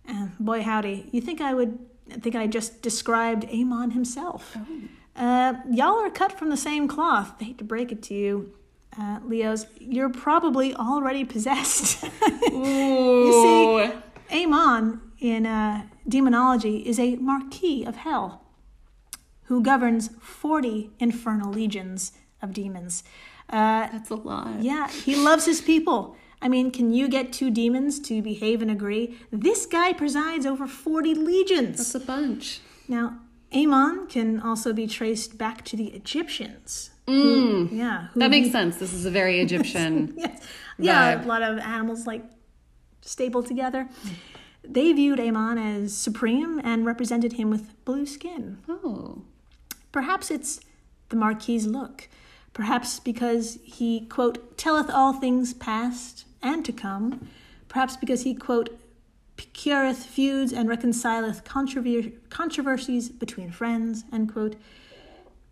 And 0.07 0.37
boy, 0.38 0.62
howdy, 0.62 1.09
you 1.11 1.21
think 1.21 1.40
I 1.40 1.53
would 1.53 1.79
think 2.21 2.37
I 2.37 2.47
just 2.47 2.81
described 2.81 3.44
Amon 3.53 3.90
himself? 3.90 4.57
Uh, 5.16 5.55
y'all 5.71 5.99
are 5.99 6.11
cut 6.11 6.38
from 6.38 6.49
the 6.49 6.57
same 6.57 6.88
cloth. 6.88 7.35
I 7.40 7.44
hate 7.44 7.59
to 7.59 7.64
break 7.64 7.92
it 7.92 8.03
to 8.05 8.14
you, 8.14 8.53
uh, 8.99 9.18
Leos. 9.25 9.66
You're 9.79 10.09
probably 10.09 10.75
already 10.75 11.25
possessed. 11.25 12.03
you 12.53 13.33
see, 14.31 14.44
Amon 14.44 15.01
in 15.18 15.44
uh, 15.44 15.87
demonology 16.09 16.79
is 16.79 16.99
a 16.99 17.16
marquis 17.16 17.85
of 17.85 17.97
hell 17.97 18.47
who 19.48 19.62
governs 19.62 20.08
40 20.20 20.90
infernal 20.98 21.52
legions 21.52 22.12
of 22.40 22.52
demons. 22.52 23.02
Uh, 23.50 23.88
That's 23.92 24.11
a 24.11 24.14
lot. 24.14 24.62
yeah, 24.62 24.88
he 24.88 25.16
loves 25.16 25.44
his 25.46 25.61
people. 25.61 26.16
I 26.40 26.48
mean, 26.48 26.70
can 26.70 26.92
you 26.92 27.08
get 27.08 27.32
two 27.32 27.50
demons 27.50 27.98
to 28.00 28.22
behave 28.22 28.62
and 28.62 28.70
agree? 28.70 29.18
This 29.32 29.66
guy 29.66 29.92
presides 29.92 30.46
over 30.46 30.66
40 30.68 31.14
legions. 31.14 31.78
That's 31.78 31.94
a 31.96 32.00
bunch. 32.00 32.61
Now, 32.87 33.18
Amon 33.54 34.06
can 34.06 34.38
also 34.40 34.72
be 34.72 34.87
traced 34.87 35.37
back 35.37 35.64
to 35.64 35.76
the 35.76 35.87
Egyptians. 35.88 36.90
Mm. 37.08 37.72
Yeah. 37.72 38.08
who 38.12 38.20
That 38.20 38.30
makes 38.30 38.46
he- 38.48 38.52
sense. 38.52 38.76
This 38.76 38.92
is 38.92 39.04
a 39.06 39.11
very 39.11 39.40
Egyptian. 39.46 40.14
Yes. 40.16 40.42
Yeah, 40.78 41.24
a 41.24 41.26
lot 41.26 41.42
of 41.42 41.58
animals 41.58 42.06
like 42.06 42.22
stapled 43.00 43.46
together. 43.46 43.88
They 44.62 44.92
viewed 44.92 45.18
Amon 45.18 45.56
as 45.58 45.96
supreme 45.96 46.61
and 46.62 46.84
represented 46.87 47.32
him 47.32 47.50
with 47.50 47.82
blue 47.87 48.04
skin. 48.06 48.58
oh. 48.68 49.22
Perhaps 49.92 50.31
it's 50.31 50.61
the 51.09 51.16
Marquis's 51.16 51.66
look. 51.66 52.09
Perhaps 52.53 53.01
because 53.01 53.59
he, 53.62 54.01
quote, 54.01 54.57
telleth 54.59 54.90
all 54.90 55.12
things 55.12 55.55
past 55.55 56.24
and 56.42 56.64
to 56.64 56.72
come. 56.72 57.29
Perhaps 57.68 57.96
because 57.96 58.22
he, 58.22 58.35
quote, 58.35 58.79
cureth 59.59 60.05
feuds 60.05 60.53
and 60.53 60.68
reconcileth 60.68 61.44
controver- 61.44 62.12
controversies 62.31 63.09
between 63.09 63.51
friends, 63.51 64.05
end 64.12 64.33
quote. 64.33 64.57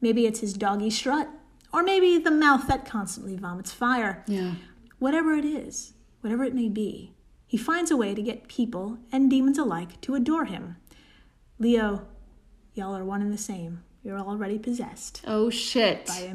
Maybe 0.00 0.26
it's 0.26 0.40
his 0.40 0.52
doggy 0.52 0.90
strut. 0.90 1.28
Or 1.72 1.82
maybe 1.82 2.18
the 2.18 2.30
mouth 2.30 2.66
that 2.68 2.86
constantly 2.86 3.36
vomits 3.36 3.72
fire. 3.72 4.24
Yeah. 4.26 4.54
Whatever 4.98 5.34
it 5.34 5.44
is, 5.44 5.92
whatever 6.20 6.44
it 6.44 6.54
may 6.54 6.68
be, 6.68 7.12
he 7.46 7.56
finds 7.56 7.90
a 7.90 7.96
way 7.96 8.14
to 8.14 8.22
get 8.22 8.48
people 8.48 8.98
and 9.12 9.30
demons 9.30 9.58
alike 9.58 10.00
to 10.02 10.14
adore 10.14 10.46
him. 10.46 10.76
Leo, 11.58 12.06
y'all 12.74 12.96
are 12.96 13.04
one 13.04 13.22
and 13.22 13.32
the 13.32 13.38
same. 13.38 13.82
You're 14.06 14.20
already 14.20 14.60
possessed 14.60 15.22
Oh 15.26 15.50
shit. 15.50 16.06
by. 16.06 16.32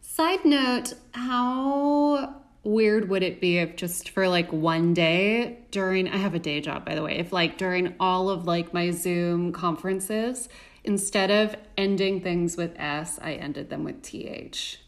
Side 0.00 0.44
note, 0.44 0.94
how 1.14 2.34
weird 2.64 3.08
would 3.08 3.22
it 3.22 3.40
be 3.40 3.58
if 3.58 3.76
just 3.76 4.08
for 4.08 4.26
like 4.28 4.52
one 4.52 4.92
day 4.92 5.60
during 5.70 6.08
I 6.08 6.16
have 6.16 6.34
a 6.34 6.40
day 6.40 6.60
job 6.60 6.84
by 6.84 6.96
the 6.96 7.02
way, 7.04 7.18
if 7.18 7.32
like 7.32 7.56
during 7.56 7.94
all 8.00 8.28
of 8.28 8.44
like 8.44 8.74
my 8.74 8.90
Zoom 8.90 9.52
conferences, 9.52 10.48
instead 10.82 11.30
of 11.30 11.54
ending 11.78 12.22
things 12.22 12.56
with 12.56 12.72
S, 12.76 13.20
I 13.22 13.34
ended 13.34 13.70
them 13.70 13.84
with 13.84 14.02
TH. 14.02 14.80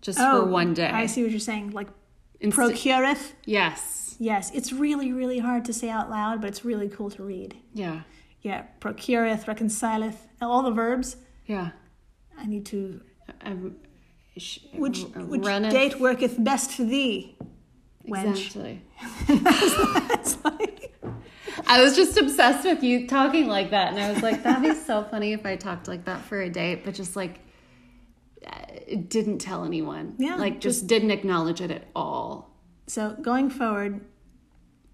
Just 0.00 0.18
for 0.18 0.24
oh, 0.24 0.44
one 0.46 0.72
day. 0.72 0.88
Oh, 0.90 0.96
I 0.96 1.04
see 1.04 1.22
what 1.22 1.32
you're 1.32 1.38
saying. 1.38 1.72
Like 1.72 1.88
Inst- 2.40 2.56
procureth. 2.56 3.34
yes. 3.44 4.16
Yes, 4.18 4.50
it's 4.54 4.72
really, 4.72 5.12
really 5.12 5.38
hard 5.38 5.66
to 5.66 5.74
say 5.74 5.90
out 5.90 6.08
loud, 6.08 6.40
but 6.40 6.48
it's 6.48 6.64
really 6.64 6.88
cool 6.88 7.10
to 7.10 7.22
read. 7.22 7.58
Yeah. 7.74 8.00
Yeah, 8.42 8.62
procureth, 8.80 9.48
reconcileth, 9.48 10.26
all 10.40 10.62
the 10.62 10.70
verbs. 10.70 11.16
Yeah. 11.46 11.70
I 12.38 12.46
need 12.46 12.66
to. 12.66 13.00
Um, 13.42 13.76
sh- 14.36 14.58
Which, 14.74 15.02
which 15.16 15.42
date 15.70 15.98
worketh 16.00 16.42
best 16.42 16.70
for 16.72 16.84
thee? 16.84 17.36
Wench. 18.08 18.30
Exactly. 18.36 18.82
It's 19.28 20.44
like- 20.44 20.94
I 21.66 21.82
was 21.82 21.96
just 21.96 22.16
obsessed 22.16 22.64
with 22.64 22.82
you 22.82 23.06
talking 23.08 23.48
like 23.48 23.70
that, 23.70 23.92
and 23.92 24.00
I 24.00 24.10
was 24.12 24.22
like, 24.22 24.42
that'd 24.44 24.62
be 24.62 24.74
so 24.78 25.02
funny 25.04 25.32
if 25.32 25.44
I 25.44 25.56
talked 25.56 25.88
like 25.88 26.04
that 26.04 26.22
for 26.22 26.40
a 26.40 26.48
date, 26.48 26.84
but 26.84 26.94
just 26.94 27.16
like 27.16 27.40
uh, 28.46 28.52
didn't 29.08 29.38
tell 29.38 29.64
anyone. 29.64 30.14
Yeah, 30.18 30.36
like 30.36 30.60
just, 30.60 30.86
didn't 30.86 31.10
acknowledge 31.10 31.60
it 31.60 31.70
at 31.72 31.88
all. 31.96 32.54
so 32.86 33.16
going 33.20 33.50
forward, 33.50 34.00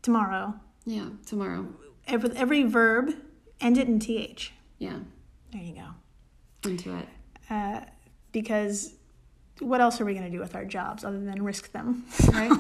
tomorrow, 0.03 0.55
Yeah, 0.87 1.11
tomorrow. 1.27 1.69
every, 2.09 2.31
every 2.35 2.63
verb 2.65 3.11
end 3.61 3.79
it 3.79 3.89
in 3.89 3.99
th. 3.99 4.53
Yeah, 4.79 4.99
There 5.53 5.63
you 5.63 5.75
go. 5.75 6.69
into 6.69 6.97
it. 6.97 7.09
Uh, 7.51 7.81
because 8.33 8.95
what 9.61 9.81
else 9.81 10.01
are 10.01 10.05
we 10.05 10.15
going 10.15 10.25
to 10.25 10.31
do 10.31 10.41
with 10.41 10.55
our 10.55 10.65
jobs 10.65 11.05
other 11.05 11.21
than 11.21 11.43
risk 11.43 11.73
them? 11.73 12.05
Right. 12.33 12.51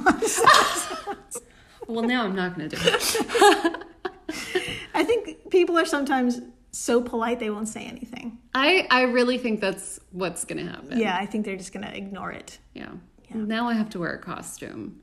well, 1.88 2.02
now 2.02 2.24
I'm 2.24 2.34
not 2.36 2.56
gonna 2.56 2.68
do 2.68 2.76
it. 2.80 3.84
I 4.94 5.04
think 5.04 5.50
people 5.50 5.76
are 5.78 5.84
sometimes 5.84 6.40
so 6.70 7.00
polite 7.00 7.40
they 7.40 7.50
won't 7.50 7.68
say 7.68 7.84
anything. 7.84 8.38
I 8.54 8.86
I 8.90 9.02
really 9.02 9.38
think 9.38 9.60
that's 9.60 10.00
what's 10.12 10.44
gonna 10.44 10.64
happen. 10.64 10.98
Yeah, 10.98 11.16
I 11.16 11.26
think 11.26 11.44
they're 11.44 11.56
just 11.56 11.72
going 11.72 11.86
to 11.86 11.96
ignore 11.96 12.30
it. 12.32 12.58
Yeah. 12.74 12.92
Now 13.32 13.68
I 13.68 13.74
have 13.74 13.90
to 13.90 13.98
wear 13.98 14.12
a 14.14 14.18
costume. 14.18 15.00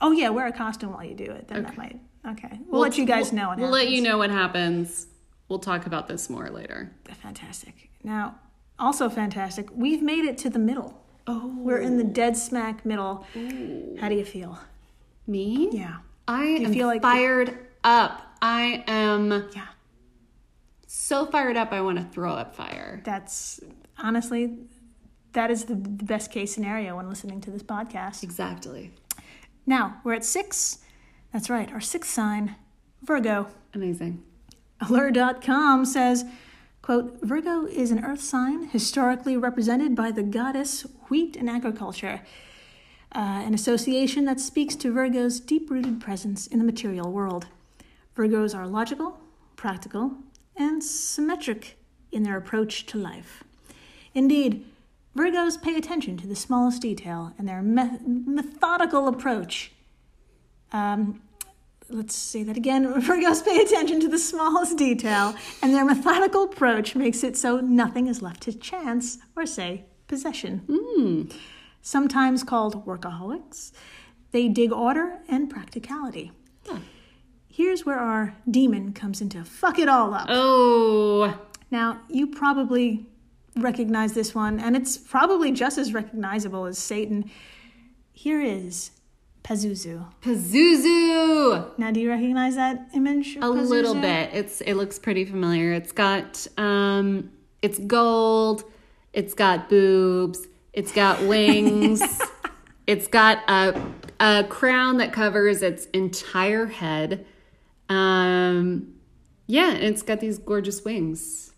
Oh 0.00 0.10
yeah, 0.10 0.30
wear 0.30 0.46
a 0.46 0.52
costume 0.52 0.92
while 0.92 1.04
you 1.04 1.14
do 1.14 1.30
it. 1.30 1.46
Then 1.46 1.62
that 1.62 1.76
might. 1.76 2.00
Okay, 2.26 2.58
we'll, 2.66 2.80
let 2.80 2.98
you 2.98 3.04
guys 3.04 3.32
know. 3.32 3.48
What 3.48 3.58
We'll 3.58 3.70
let 3.70 3.88
you 3.88 4.00
know 4.00 4.18
what 4.18 4.30
happens. 4.30 5.06
We'll 5.52 5.58
talk 5.58 5.84
about 5.84 6.08
this 6.08 6.30
more 6.30 6.48
later. 6.48 6.90
Fantastic. 7.20 7.90
Now, 8.02 8.36
also 8.78 9.10
fantastic. 9.10 9.68
We've 9.70 10.00
made 10.00 10.24
it 10.24 10.38
to 10.38 10.48
the 10.48 10.58
middle. 10.58 11.04
Oh, 11.26 11.52
We're 11.58 11.76
in 11.82 11.98
the 11.98 12.04
dead 12.04 12.38
smack 12.38 12.86
middle. 12.86 13.26
How 14.00 14.08
do 14.08 14.14
you 14.14 14.24
feel? 14.24 14.58
me? 15.26 15.68
Yeah. 15.70 15.98
I 16.26 16.44
am 16.46 16.72
feel 16.72 16.86
like- 16.86 17.02
fired 17.02 17.58
up. 17.84 18.22
I 18.40 18.82
am 18.86 19.30
Yeah. 19.54 19.66
so 20.86 21.26
fired 21.26 21.58
up. 21.58 21.70
I 21.70 21.82
want 21.82 21.98
to 21.98 22.04
throw 22.04 22.32
up 22.32 22.56
fire. 22.56 23.02
That's 23.04 23.60
honestly, 23.98 24.56
that 25.34 25.50
is 25.50 25.66
the, 25.66 25.74
the 25.74 26.04
best 26.04 26.30
case 26.30 26.54
scenario 26.54 26.96
when 26.96 27.10
listening 27.10 27.42
to 27.42 27.50
this 27.50 27.62
podcast. 27.62 28.22
Exactly. 28.22 28.94
Now, 29.66 30.00
we're 30.02 30.14
at 30.14 30.24
six. 30.24 30.78
That's 31.30 31.50
right, 31.50 31.70
our 31.70 31.80
sixth 31.82 32.10
sign, 32.10 32.56
Virgo. 33.02 33.48
Amazing. 33.74 34.22
Allure.com 34.82 35.84
says, 35.84 36.24
quote, 36.82 37.18
Virgo 37.22 37.66
is 37.66 37.92
an 37.92 38.04
earth 38.04 38.20
sign 38.20 38.68
historically 38.68 39.36
represented 39.36 39.94
by 39.94 40.10
the 40.10 40.24
goddess 40.24 40.82
wheat 41.08 41.36
and 41.36 41.48
agriculture, 41.48 42.22
uh, 43.14 43.18
an 43.18 43.54
association 43.54 44.24
that 44.24 44.40
speaks 44.40 44.74
to 44.76 44.92
Virgo's 44.92 45.38
deep 45.38 45.70
rooted 45.70 46.00
presence 46.00 46.48
in 46.48 46.58
the 46.58 46.64
material 46.64 47.12
world. 47.12 47.46
Virgos 48.16 48.56
are 48.56 48.66
logical, 48.66 49.20
practical, 49.54 50.16
and 50.56 50.82
symmetric 50.82 51.78
in 52.10 52.24
their 52.24 52.36
approach 52.36 52.84
to 52.86 52.98
life. 52.98 53.44
Indeed, 54.14 54.64
Virgos 55.16 55.60
pay 55.60 55.76
attention 55.76 56.16
to 56.18 56.26
the 56.26 56.34
smallest 56.34 56.82
detail 56.82 57.34
and 57.38 57.48
their 57.48 57.62
me- 57.62 57.98
methodical 58.04 59.06
approach 59.06 59.72
um, 60.72 61.20
let's 61.94 62.14
say 62.14 62.42
that 62.44 62.56
again. 62.56 62.92
Virgos 63.02 63.44
pay 63.44 63.60
attention 63.60 64.00
to 64.00 64.08
the 64.08 64.18
smallest 64.18 64.76
detail, 64.76 65.34
and 65.62 65.74
their 65.74 65.84
methodical 65.84 66.44
approach 66.44 66.94
makes 66.94 67.22
it 67.22 67.36
so 67.36 67.60
nothing 67.60 68.06
is 68.06 68.22
left 68.22 68.42
to 68.42 68.52
chance 68.52 69.18
or, 69.36 69.46
say, 69.46 69.84
possession. 70.08 70.62
Hmm. 70.68 71.22
Sometimes 71.80 72.44
called 72.44 72.86
workaholics, 72.86 73.72
they 74.30 74.48
dig 74.48 74.72
order 74.72 75.18
and 75.28 75.50
practicality. 75.50 76.32
Here's 77.48 77.84
where 77.84 77.98
our 77.98 78.34
demon 78.50 78.92
comes 78.94 79.20
into 79.20 79.44
fuck 79.44 79.78
it 79.78 79.88
all 79.88 80.14
up. 80.14 80.26
Oh, 80.30 81.38
Now, 81.70 82.00
you 82.08 82.26
probably 82.28 83.06
recognize 83.56 84.14
this 84.14 84.34
one, 84.34 84.58
and 84.58 84.74
it's 84.76 84.96
probably 84.96 85.52
just 85.52 85.76
as 85.76 85.92
recognizable 85.92 86.64
as 86.64 86.78
Satan. 86.78 87.30
Here 88.12 88.40
is 88.40 88.92
Pazuzu. 89.44 90.06
Pazuzu. 90.22 91.78
Now, 91.78 91.90
do 91.90 92.00
you 92.00 92.08
recognize 92.10 92.54
that 92.54 92.88
image? 92.94 93.36
A 93.40 93.48
little 93.48 93.94
bit. 93.94 94.30
It's 94.32 94.60
it 94.60 94.74
looks 94.74 94.98
pretty 94.98 95.24
familiar. 95.24 95.72
It's 95.72 95.92
got 95.92 96.46
um 96.56 97.30
it's 97.60 97.78
gold, 97.78 98.64
it's 99.12 99.34
got 99.34 99.68
boobs, 99.68 100.46
it's 100.72 100.92
got 100.92 101.20
wings, 101.26 102.02
it's 102.86 103.08
got 103.08 103.38
a 103.48 103.80
a 104.20 104.44
crown 104.44 104.98
that 104.98 105.12
covers 105.12 105.62
its 105.62 105.86
entire 105.86 106.66
head. 106.66 107.26
Um 107.88 108.94
yeah, 109.48 109.72
and 109.72 109.82
it's 109.82 110.02
got 110.02 110.20
these 110.20 110.38
gorgeous 110.38 110.84
wings. 110.84 111.52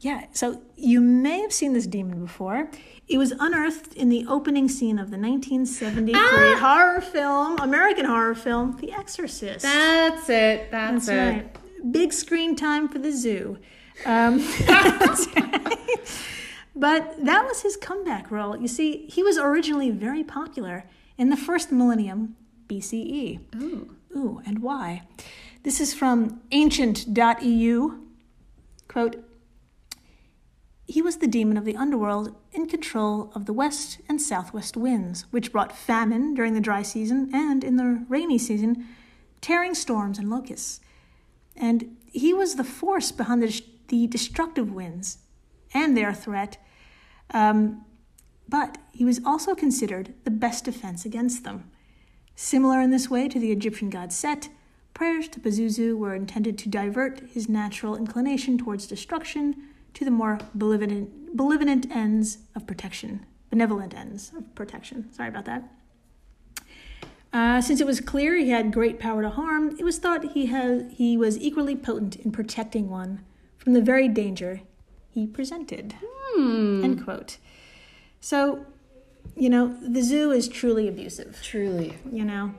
Yeah, 0.00 0.26
so 0.32 0.62
you 0.76 1.00
may 1.00 1.40
have 1.40 1.52
seen 1.52 1.72
this 1.72 1.86
demon 1.86 2.24
before. 2.24 2.70
It 3.08 3.16
was 3.18 3.32
unearthed 3.38 3.94
in 3.94 4.10
the 4.10 4.26
opening 4.28 4.68
scene 4.68 4.98
of 4.98 5.10
the 5.10 5.16
1973 5.18 6.12
Ah! 6.14 6.56
horror 6.60 7.00
film, 7.00 7.58
American 7.58 8.04
horror 8.04 8.34
film, 8.34 8.76
The 8.80 8.92
Exorcist. 8.92 9.62
That's 9.62 10.28
it. 10.28 10.70
That's, 10.70 11.06
That's 11.06 11.08
it. 11.08 11.16
right. 11.16 11.92
Big 11.92 12.12
screen 12.12 12.54
time 12.54 12.86
for 12.88 12.98
the 12.98 13.10
zoo. 13.12 13.58
Um, 14.04 14.38
but 16.76 17.24
that 17.24 17.44
was 17.46 17.62
his 17.62 17.76
comeback 17.76 18.30
role. 18.30 18.56
You 18.56 18.68
see, 18.68 19.06
he 19.08 19.22
was 19.22 19.38
originally 19.38 19.90
very 19.90 20.22
popular 20.22 20.84
in 21.16 21.30
the 21.30 21.36
first 21.36 21.72
millennium 21.72 22.36
BCE. 22.68 23.40
Ooh. 23.56 23.94
Ooh, 24.16 24.42
and 24.46 24.60
why? 24.60 25.02
This 25.62 25.80
is 25.80 25.92
from 25.94 26.40
ancient.eu. 26.50 27.98
Quote 28.88 29.16
He 30.86 31.02
was 31.02 31.16
the 31.18 31.26
demon 31.26 31.56
of 31.56 31.64
the 31.64 31.76
underworld 31.76 32.34
in 32.58 32.66
control 32.66 33.30
of 33.36 33.46
the 33.46 33.52
west 33.52 34.00
and 34.08 34.20
southwest 34.20 34.76
winds, 34.76 35.26
which 35.30 35.52
brought 35.52 35.76
famine 35.76 36.34
during 36.34 36.54
the 36.54 36.60
dry 36.60 36.82
season 36.82 37.30
and 37.32 37.62
in 37.62 37.76
the 37.76 38.04
rainy 38.08 38.36
season, 38.36 38.84
tearing 39.40 39.74
storms 39.74 40.18
and 40.18 40.28
locusts. 40.28 40.80
And 41.56 41.96
he 42.04 42.34
was 42.34 42.56
the 42.56 42.64
force 42.64 43.12
behind 43.12 43.42
the, 43.42 43.62
the 43.86 44.08
destructive 44.08 44.72
winds 44.72 45.18
and 45.72 45.96
their 45.96 46.12
threat. 46.12 46.58
Um, 47.30 47.84
but 48.48 48.76
he 48.92 49.04
was 49.04 49.20
also 49.24 49.54
considered 49.54 50.14
the 50.24 50.30
best 50.32 50.64
defense 50.64 51.04
against 51.04 51.44
them. 51.44 51.70
Similar 52.34 52.80
in 52.80 52.90
this 52.90 53.08
way 53.08 53.28
to 53.28 53.38
the 53.38 53.52
Egyptian 53.52 53.88
god 53.88 54.12
Set, 54.12 54.48
prayers 54.94 55.28
to 55.28 55.38
Pazuzu 55.38 55.96
were 55.96 56.14
intended 56.14 56.58
to 56.58 56.68
divert 56.68 57.20
his 57.30 57.48
natural 57.48 57.94
inclination 57.94 58.58
towards 58.58 58.88
destruction 58.88 59.54
to 59.94 60.04
the 60.04 60.10
more 60.10 60.38
benevolent, 60.54 61.36
benevolent 61.36 61.90
ends 61.90 62.38
of 62.54 62.66
protection. 62.66 63.26
Benevolent 63.50 63.94
ends 63.94 64.32
of 64.36 64.54
protection. 64.54 65.12
Sorry 65.12 65.28
about 65.28 65.44
that. 65.46 65.64
Uh, 67.32 67.60
since 67.60 67.80
it 67.80 67.86
was 67.86 68.00
clear 68.00 68.36
he 68.36 68.50
had 68.50 68.72
great 68.72 68.98
power 68.98 69.20
to 69.22 69.28
harm, 69.30 69.76
it 69.78 69.84
was 69.84 69.98
thought 69.98 70.32
he, 70.32 70.46
had, 70.46 70.90
he 70.92 71.16
was 71.16 71.38
equally 71.38 71.76
potent 71.76 72.16
in 72.16 72.32
protecting 72.32 72.88
one 72.88 73.22
from 73.58 73.74
the 73.74 73.82
very 73.82 74.08
danger 74.08 74.62
he 75.10 75.26
presented. 75.26 75.94
Hmm. 76.02 76.82
End 76.84 77.04
quote. 77.04 77.36
So, 78.20 78.64
you 79.36 79.50
know, 79.50 79.76
the 79.86 80.02
zoo 80.02 80.30
is 80.30 80.48
truly 80.48 80.88
abusive 80.88 81.38
Truly. 81.42 81.94
you 82.10 82.24
know? 82.24 82.54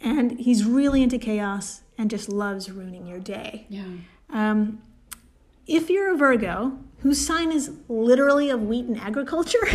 And 0.00 0.38
he's 0.38 0.64
really 0.64 1.02
into 1.02 1.18
chaos 1.18 1.82
and 1.98 2.08
just 2.10 2.28
loves 2.28 2.70
ruining 2.70 3.06
your 3.06 3.18
day. 3.18 3.66
Yeah. 3.68 3.84
Um, 4.30 4.82
if 5.66 5.90
you're 5.90 6.14
a 6.14 6.16
Virgo 6.16 6.78
whose 7.00 7.24
sign 7.24 7.52
is 7.52 7.70
literally 7.88 8.50
of 8.50 8.62
wheat 8.62 8.86
and 8.86 8.98
agriculture, 8.98 9.66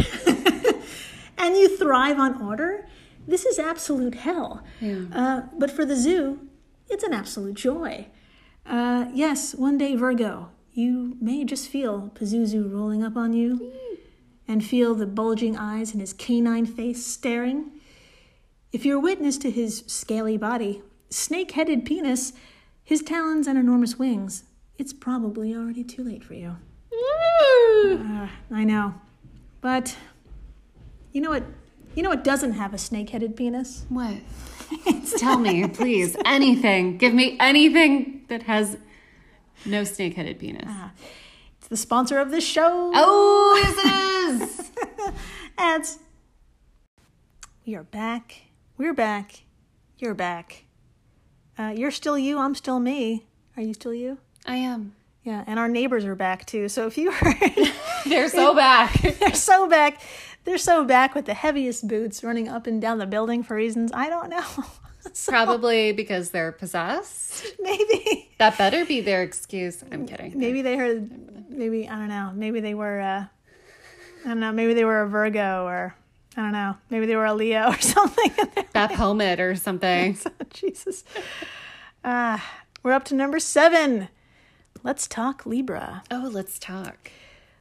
and 1.37 1.55
you 1.55 1.77
thrive 1.77 2.19
on 2.19 2.41
order, 2.41 2.87
this 3.27 3.45
is 3.45 3.59
absolute 3.59 4.15
hell. 4.15 4.63
Yeah. 4.79 5.03
Uh, 5.13 5.41
but 5.57 5.71
for 5.71 5.85
the 5.85 5.95
zoo, 5.95 6.47
it's 6.89 7.03
an 7.03 7.13
absolute 7.13 7.55
joy. 7.55 8.07
Uh, 8.65 9.05
yes, 9.13 9.55
one 9.55 9.77
day, 9.77 9.95
Virgo, 9.95 10.49
you 10.73 11.17
may 11.19 11.43
just 11.43 11.69
feel 11.69 12.11
Pazuzu 12.13 12.71
rolling 12.71 13.03
up 13.03 13.15
on 13.15 13.33
you 13.33 13.73
and 14.47 14.63
feel 14.63 14.95
the 14.95 15.07
bulging 15.07 15.57
eyes 15.57 15.91
and 15.91 16.01
his 16.01 16.13
canine 16.13 16.65
face 16.65 17.05
staring. 17.05 17.71
If 18.71 18.85
you're 18.85 18.99
witness 18.99 19.37
to 19.39 19.51
his 19.51 19.83
scaly 19.87 20.37
body, 20.37 20.81
snake 21.09 21.51
headed 21.51 21.85
penis, 21.85 22.33
his 22.83 23.01
talons, 23.01 23.47
and 23.47 23.57
enormous 23.57 23.97
wings, 23.97 24.43
it's 24.81 24.93
probably 24.93 25.55
already 25.55 25.83
too 25.83 26.03
late 26.03 26.23
for 26.23 26.33
you. 26.33 26.57
Uh, 26.91 28.27
I 28.49 28.63
know. 28.63 28.95
But 29.61 29.95
you 31.11 31.21
know 31.21 31.29
what? 31.29 31.43
You 31.93 32.01
know 32.01 32.09
what 32.09 32.23
doesn't 32.23 32.53
have 32.53 32.73
a 32.73 32.79
snake 32.79 33.11
headed 33.11 33.35
penis? 33.35 33.85
What? 33.89 34.15
Tell 35.19 35.37
me, 35.37 35.67
please. 35.79 36.17
Anything. 36.25 36.97
Give 36.97 37.13
me 37.13 37.37
anything 37.39 38.25
that 38.27 38.43
has 38.43 38.77
no 39.67 39.83
snake 39.83 40.15
headed 40.15 40.39
penis. 40.39 40.67
It's 41.59 41.67
the 41.67 41.77
sponsor 41.77 42.17
of 42.17 42.31
this 42.31 42.43
show. 42.43 42.91
Oh, 42.95 43.61
yes, 43.63 44.41
it 44.41 44.41
is. 44.41 44.71
Ads. 45.59 45.99
We 47.67 47.75
are 47.75 47.83
back. 47.83 48.45
We're 48.77 48.95
back. 48.95 49.43
You're 49.99 50.15
back. 50.15 50.63
Uh, 51.55 51.71
you're 51.75 51.91
still 51.91 52.17
you. 52.17 52.39
I'm 52.39 52.55
still 52.55 52.79
me. 52.79 53.27
Are 53.55 53.61
you 53.61 53.75
still 53.75 53.93
you? 53.93 54.17
I 54.45 54.55
am. 54.57 54.93
Yeah, 55.23 55.43
and 55.45 55.59
our 55.59 55.67
neighbors 55.69 56.03
are 56.05 56.15
back 56.15 56.45
too. 56.45 56.67
So 56.67 56.87
if 56.87 56.97
you 56.97 57.11
heard, 57.11 57.35
They're 58.07 58.29
so 58.29 58.55
back. 58.55 58.93
they're 59.19 59.35
so 59.35 59.67
back. 59.69 60.01
They're 60.45 60.57
so 60.57 60.83
back 60.83 61.13
with 61.13 61.25
the 61.25 61.35
heaviest 61.35 61.87
boots 61.87 62.23
running 62.23 62.47
up 62.47 62.65
and 62.65 62.81
down 62.81 62.97
the 62.97 63.05
building 63.05 63.43
for 63.43 63.55
reasons 63.55 63.91
I 63.93 64.09
don't 64.09 64.29
know. 64.29 64.45
So 65.13 65.31
Probably 65.31 65.93
because 65.93 66.29
they're 66.29 66.51
possessed. 66.51 67.55
maybe, 67.59 68.29
That 68.37 68.55
better 68.59 68.85
be 68.85 69.01
their 69.01 69.23
excuse. 69.23 69.83
I'm 69.91 70.05
kidding. 70.05 70.37
maybe 70.37 70.61
they 70.61 70.77
heard. 70.77 71.49
Maybe 71.49 71.89
I 71.89 71.95
don't 71.97 72.07
know. 72.07 72.31
Maybe 72.35 72.59
they 72.59 72.75
were. 72.75 73.01
Uh, 73.01 73.25
I 74.23 74.27
don't 74.27 74.39
know. 74.39 74.51
Maybe 74.51 74.75
they 74.75 74.85
were 74.85 75.01
a 75.01 75.07
Virgo 75.09 75.65
or 75.65 75.95
I 76.37 76.41
don't 76.43 76.51
know. 76.51 76.77
Maybe 76.91 77.07
they 77.07 77.15
were 77.15 77.25
a 77.25 77.33
Leo 77.33 77.69
or 77.71 77.81
something. 77.81 78.31
Beth 78.73 78.91
Helmet 78.91 79.39
or 79.39 79.55
something. 79.55 80.19
Jesus. 80.53 81.03
Ah, 82.05 82.47
we're 82.83 82.91
up 82.93 83.05
to 83.05 83.15
number 83.15 83.39
seven. 83.39 84.07
Let's 84.83 85.07
talk 85.07 85.45
Libra. 85.45 86.03
Oh, 86.09 86.29
let's 86.31 86.57
talk. 86.57 87.11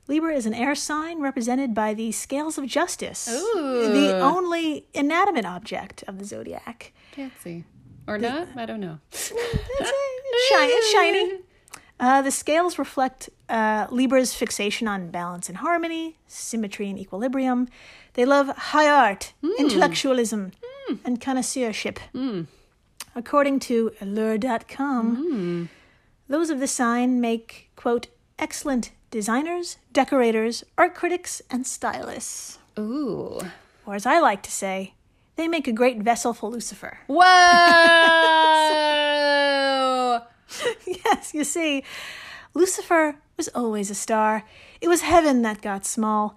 Libra 0.09 0.35
is 0.35 0.47
an 0.47 0.55
air 0.55 0.75
sign 0.75 1.21
represented 1.21 1.75
by 1.75 1.95
the 1.95 2.11
scales 2.13 2.59
of 2.59 2.67
justice, 2.67 3.29
Ooh. 3.29 3.93
the 3.93 4.19
only 4.19 4.87
inanimate 4.95 5.45
object 5.45 6.03
of 6.09 6.19
the 6.19 6.25
zodiac. 6.25 6.93
Fancy. 7.13 7.65
Or 8.09 8.19
not? 8.19 8.49
I 8.57 8.67
don't 8.67 8.81
know. 8.81 8.99
It's, 9.13 9.29
shiny, 10.49 10.73
it's 10.73 10.91
shiny. 10.93 11.39
Uh, 12.01 12.23
the 12.23 12.31
scales 12.31 12.79
reflect 12.79 13.29
uh, 13.49 13.87
Libra's 13.91 14.35
fixation 14.35 14.89
on 14.89 15.11
balance 15.11 15.49
and 15.49 15.59
harmony, 15.59 16.17
symmetry 16.27 16.89
and 16.89 16.99
equilibrium. 16.99 17.69
They 18.15 18.25
love 18.25 18.49
high 18.49 18.89
art, 18.89 19.35
intellectualism, 19.59 20.53
and 21.05 21.21
connoisseurship. 21.21 22.01
According 23.15 23.61
to 23.61 23.93
Allure.com, 24.01 25.69
those 26.31 26.49
of 26.49 26.61
the 26.61 26.67
sign 26.69 27.21
make, 27.21 27.71
quote, 27.77 28.07
excellent 28.39 28.93
designers, 29.11 29.77
decorators, 29.93 30.63
art 30.79 30.95
critics, 30.95 31.43
and 31.51 31.67
stylists. 31.67 32.59
Ooh. 32.79 33.41
Or 33.85 33.97
as 33.97 34.07
I 34.07 34.21
like 34.21 34.43
to 34.45 34.51
say, 34.51 34.95
they 35.35 35.49
make 35.49 35.67
a 35.67 35.73
great 35.73 35.99
vessel 35.99 36.33
for 36.33 36.49
Lucifer. 36.49 36.99
Whoa! 37.09 37.25
yes, 40.87 41.35
you 41.35 41.43
see, 41.43 41.83
Lucifer 42.55 43.17
was 43.37 43.49
always 43.49 43.91
a 43.91 43.95
star. 43.95 44.45
It 44.81 44.87
was 44.89 45.01
heaven 45.03 45.43
that 45.43 45.61
got 45.61 45.85
small. 45.85 46.37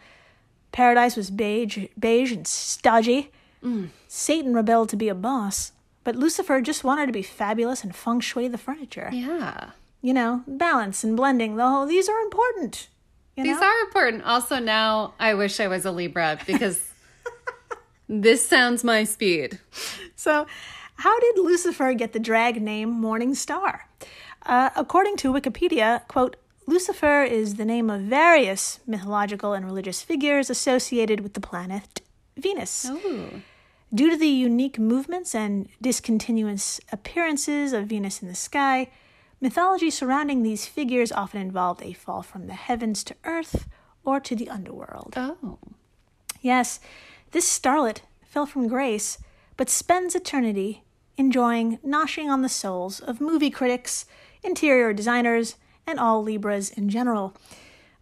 Paradise 0.71 1.15
was 1.15 1.29
beige, 1.29 1.85
beige 1.99 2.31
and 2.31 2.47
stodgy. 2.47 3.29
Mm. 3.63 3.89
Satan 4.07 4.55
rebelled 4.55 4.89
to 4.89 4.95
be 4.95 5.07
a 5.09 5.15
boss, 5.15 5.71
but 6.03 6.15
Lucifer 6.15 6.61
just 6.61 6.83
wanted 6.83 7.05
to 7.05 7.11
be 7.11 7.21
fabulous 7.21 7.83
and 7.83 7.95
feng 7.95 8.19
shui 8.21 8.47
the 8.47 8.57
furniture. 8.57 9.11
yeah. 9.13 9.69
You 10.03 10.13
know, 10.13 10.43
balance 10.47 11.03
and 11.03 11.17
blending. 11.17 11.55
The 11.55 11.67
whole 11.67 11.85
these 11.87 12.07
are 12.09 12.19
important. 12.19 12.89
You 13.35 13.43
These 13.45 13.59
know? 13.59 13.65
are 13.65 13.79
important. 13.85 14.23
Also, 14.25 14.59
now 14.59 15.13
I 15.19 15.33
wish 15.33 15.59
I 15.59 15.67
was 15.67 15.85
a 15.85 15.91
Libra 15.91 16.37
because 16.45 16.91
this 18.07 18.47
sounds 18.47 18.83
my 18.83 19.05
speed. 19.05 19.59
So, 20.15 20.45
How 20.97 21.19
did 21.19 21.37
Lucifer 21.39 21.93
get 21.93 22.13
the 22.13 22.19
drag 22.19 22.61
name 22.61 22.89
Morning 22.91 23.33
Star? 23.33 23.87
Uh, 24.45 24.69
according 24.75 25.15
to 25.17 25.33
Wikipedia, 25.33 26.07
quote, 26.07 26.35
Lucifer 26.67 27.23
is 27.23 27.55
the 27.55 27.65
name 27.65 27.89
of 27.89 28.01
various 28.01 28.79
mythological 28.85 29.53
and 29.53 29.65
religious 29.65 30.01
figures 30.03 30.49
associated 30.49 31.21
with 31.21 31.33
the 31.33 31.41
planet 31.41 32.01
Venus. 32.37 32.85
Ooh. 32.89 33.41
Due 33.93 34.09
to 34.09 34.17
the 34.17 34.27
unique 34.27 34.77
movements 34.77 35.33
and 35.33 35.67
discontinuous 35.81 36.79
appearances 36.91 37.73
of 37.73 37.87
Venus 37.87 38.21
in 38.21 38.27
the 38.27 38.35
sky, 38.35 38.89
mythology 39.43 39.89
surrounding 39.89 40.41
these 40.41 40.65
figures 40.65 41.11
often 41.11 41.41
involved 41.41 41.83
a 41.83 41.91
fall 41.91 42.21
from 42.23 42.47
the 42.47 42.53
heavens 42.53 43.03
to 43.03 43.13
earth 43.25 43.67
or 44.05 44.17
to 44.17 44.37
the 44.37 44.49
underworld. 44.49 45.13
Oh. 45.17 45.59
Yes, 46.41 46.79
this 47.31 47.45
starlet 47.45 47.99
fell 48.23 48.45
from 48.45 48.69
grace, 48.69 49.17
but 49.57 49.69
spends 49.69 50.15
eternity 50.15 50.83
enjoying 51.17 51.77
noshing 51.85 52.27
on 52.29 52.41
the 52.41 52.47
souls 52.47 53.01
of 53.01 53.19
movie 53.19 53.49
critics, 53.49 54.05
interior 54.43 54.93
designers, 54.93 55.57
and 55.85 55.99
all 55.99 56.23
Libras 56.23 56.69
in 56.69 56.87
general. 56.87 57.35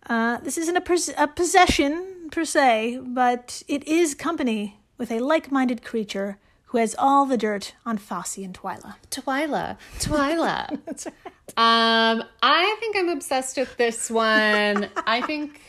Uh, 0.08 0.38
this 0.42 0.60
isn't 0.60 0.78
a, 0.78 1.24
a 1.24 1.28
possession 1.28 2.30
per 2.32 2.46
se, 2.46 3.00
but 3.04 3.64
it 3.68 3.84
is 3.88 4.14
company 4.14 4.80
with 5.00 5.12
a 5.12 5.20
like 5.20 5.52
minded 5.52 5.84
creature 5.84 6.38
who 6.72 6.78
has 6.78 6.96
all 6.98 7.26
the 7.26 7.38
dirt 7.38 7.76
on 7.86 7.98
Fosse 7.98 8.38
and 8.38 8.54
Twyla. 8.58 8.96
Twyla. 9.10 9.78
Twyla. 10.00 10.80
That's 10.86 11.06
right. 11.06 11.16
um, 11.58 12.24
I 12.42 12.78
think 12.80 12.96
I'm 12.96 13.10
obsessed 13.10 13.58
with 13.58 13.76
this 13.76 14.10
one. 14.10 14.90
I 15.06 15.22
think 15.22 15.60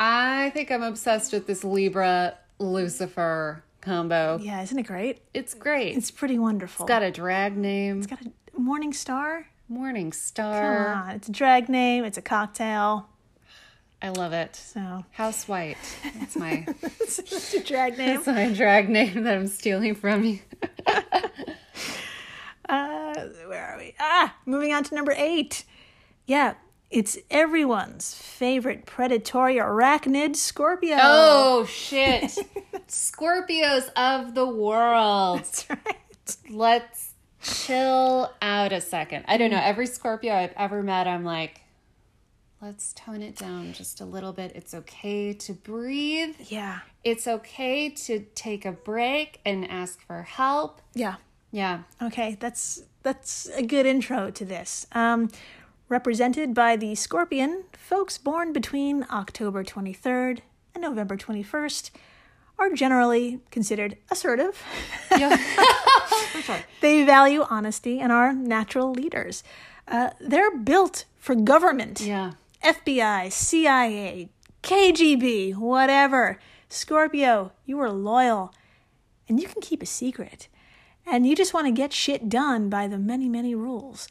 I 0.00 0.50
think 0.50 0.72
I'm 0.72 0.82
obsessed 0.82 1.32
with 1.32 1.46
this 1.46 1.62
Libra 1.62 2.36
Lucifer 2.58 3.62
combo. 3.80 4.38
Yeah, 4.42 4.62
isn't 4.62 4.78
it 4.78 4.82
great? 4.82 5.20
It's 5.32 5.54
great. 5.54 5.96
It's 5.96 6.10
pretty 6.10 6.40
wonderful. 6.40 6.84
It's 6.84 6.88
got 6.88 7.04
a 7.04 7.12
drag 7.12 7.56
name. 7.56 7.98
It's 7.98 8.08
got 8.08 8.20
a 8.22 8.60
morning 8.60 8.92
star. 8.92 9.46
Morning 9.68 10.12
star. 10.12 10.92
Come 10.92 11.02
on, 11.02 11.10
it's 11.14 11.28
a 11.28 11.32
drag 11.32 11.68
name. 11.68 12.04
It's 12.04 12.18
a 12.18 12.22
cocktail. 12.22 13.08
I 14.02 14.10
love 14.10 14.32
it. 14.32 14.54
So 14.56 15.04
House 15.12 15.48
White. 15.48 15.76
That's 16.18 16.36
my 16.36 16.66
it's 16.82 17.54
a 17.54 17.62
drag 17.62 17.96
name. 17.98 18.16
that's 18.16 18.26
my 18.26 18.52
drag 18.52 18.88
name 18.88 19.22
that 19.24 19.34
I'm 19.36 19.46
stealing 19.46 19.94
from 19.94 20.24
you. 20.24 20.38
Uh, 22.68 23.14
where 23.46 23.64
are 23.64 23.78
we? 23.78 23.94
Ah, 24.00 24.34
moving 24.44 24.72
on 24.74 24.82
to 24.82 24.92
number 24.94 25.14
eight. 25.16 25.64
Yeah, 26.26 26.54
it's 26.90 27.16
everyone's 27.30 28.14
favorite 28.14 28.86
predatory 28.86 29.54
arachnid, 29.56 30.34
Scorpio. 30.34 30.96
Oh 31.00 31.64
shit. 31.66 32.36
Scorpios 32.88 33.88
of 33.94 34.34
the 34.34 34.46
world. 34.46 35.38
that's 35.38 35.70
right. 35.70 36.36
Let's 36.50 37.12
chill 37.40 38.32
out 38.42 38.72
a 38.72 38.80
second. 38.80 39.26
I 39.28 39.36
don't 39.36 39.50
know. 39.52 39.60
Every 39.62 39.86
Scorpio 39.86 40.34
I've 40.34 40.52
ever 40.56 40.82
met, 40.82 41.06
I'm 41.06 41.24
like, 41.24 41.60
let's 42.62 42.92
tone 42.94 43.22
it 43.22 43.36
down 43.36 43.72
just 43.72 44.00
a 44.00 44.04
little 44.04 44.32
bit. 44.32 44.52
It's 44.54 44.74
okay 44.74 45.32
to 45.34 45.52
breathe. 45.52 46.34
Yeah, 46.48 46.80
It's 47.04 47.26
okay 47.26 47.90
to 47.90 48.20
take 48.34 48.64
a 48.64 48.72
break 48.72 49.40
and 49.44 49.68
ask 49.70 50.00
for 50.06 50.22
help. 50.22 50.80
yeah. 50.94 51.16
Yeah. 51.52 51.82
Okay, 52.02 52.36
that's 52.40 52.82
that's 53.02 53.46
a 53.56 53.62
good 53.62 53.86
intro 53.86 54.30
to 54.32 54.44
this. 54.44 54.86
Um, 54.92 55.30
represented 55.88 56.52
by 56.54 56.76
the 56.76 56.94
Scorpion, 56.96 57.64
folks 57.72 58.18
born 58.18 58.52
between 58.52 59.06
October 59.10 59.62
23rd 59.64 60.40
and 60.74 60.82
November 60.82 61.16
21st 61.16 61.90
are 62.58 62.70
generally 62.70 63.40
considered 63.50 63.96
assertive. 64.10 64.62
Yeah. 65.16 65.36
sure. 66.42 66.58
They 66.82 67.04
value 67.04 67.46
honesty 67.48 68.00
and 68.00 68.12
are 68.12 68.34
natural 68.34 68.90
leaders. 68.92 69.42
Uh, 69.88 70.10
they're 70.20 70.54
built 70.58 71.04
for 71.16 71.34
government. 71.36 72.00
Yeah. 72.00 72.32
FBI, 72.66 73.30
CIA, 73.30 74.28
KGB, 74.64 75.54
whatever. 75.54 76.40
Scorpio, 76.68 77.52
you 77.64 77.78
are 77.78 77.90
loyal 77.90 78.52
and 79.28 79.40
you 79.40 79.46
can 79.46 79.62
keep 79.62 79.82
a 79.82 79.86
secret. 79.86 80.48
And 81.06 81.24
you 81.26 81.36
just 81.36 81.54
want 81.54 81.68
to 81.68 81.72
get 81.72 81.92
shit 81.92 82.28
done 82.28 82.68
by 82.68 82.88
the 82.88 82.98
many, 82.98 83.28
many 83.28 83.54
rules. 83.54 84.08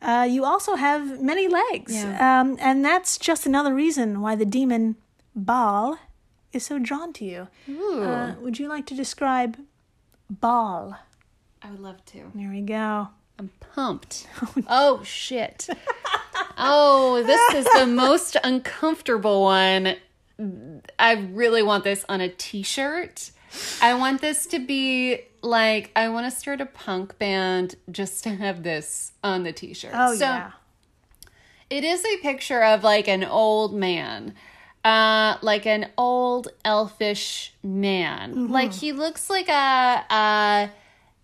Uh, 0.00 0.24
you 0.30 0.44
also 0.44 0.76
have 0.76 1.20
many 1.20 1.48
legs. 1.48 1.94
Yeah. 1.94 2.40
Um, 2.40 2.56
and 2.60 2.84
that's 2.84 3.18
just 3.18 3.44
another 3.46 3.74
reason 3.74 4.20
why 4.20 4.36
the 4.36 4.44
demon 4.44 4.94
Baal 5.34 5.98
is 6.52 6.64
so 6.64 6.78
drawn 6.78 7.12
to 7.14 7.24
you. 7.24 7.48
Uh, 7.68 8.34
would 8.40 8.60
you 8.60 8.68
like 8.68 8.86
to 8.86 8.94
describe 8.94 9.58
Baal? 10.30 10.96
I 11.60 11.70
would 11.72 11.80
love 11.80 12.04
to. 12.06 12.30
There 12.36 12.50
we 12.50 12.60
go. 12.60 13.08
I'm 13.38 13.50
pumped. 13.58 14.28
Oh 14.68 15.02
shit. 15.02 15.68
Oh, 16.56 17.22
this 17.22 17.54
is 17.54 17.66
the 17.74 17.86
most 17.86 18.36
uncomfortable 18.42 19.42
one. 19.42 19.96
I 20.98 21.12
really 21.32 21.62
want 21.62 21.84
this 21.84 22.04
on 22.08 22.20
a 22.20 22.28
t-shirt. 22.28 23.30
I 23.80 23.94
want 23.94 24.20
this 24.20 24.46
to 24.48 24.58
be 24.58 25.20
like 25.42 25.90
I 25.96 26.08
want 26.08 26.30
to 26.30 26.36
start 26.36 26.60
a 26.60 26.66
punk 26.66 27.18
band 27.18 27.76
just 27.90 28.24
to 28.24 28.30
have 28.30 28.62
this 28.62 29.12
on 29.22 29.44
the 29.44 29.52
t-shirt. 29.52 29.92
Oh, 29.94 30.14
So, 30.14 30.24
yeah. 30.24 30.50
It 31.68 31.84
is 31.84 32.04
a 32.04 32.18
picture 32.18 32.62
of 32.62 32.84
like 32.84 33.08
an 33.08 33.24
old 33.24 33.74
man. 33.74 34.34
Uh 34.84 35.36
like 35.42 35.66
an 35.66 35.88
old 35.98 36.48
elfish 36.64 37.52
man. 37.62 38.34
Mm-hmm. 38.34 38.52
Like 38.52 38.72
he 38.72 38.92
looks 38.92 39.28
like 39.30 39.48
a 39.48 40.04
uh 40.10 40.68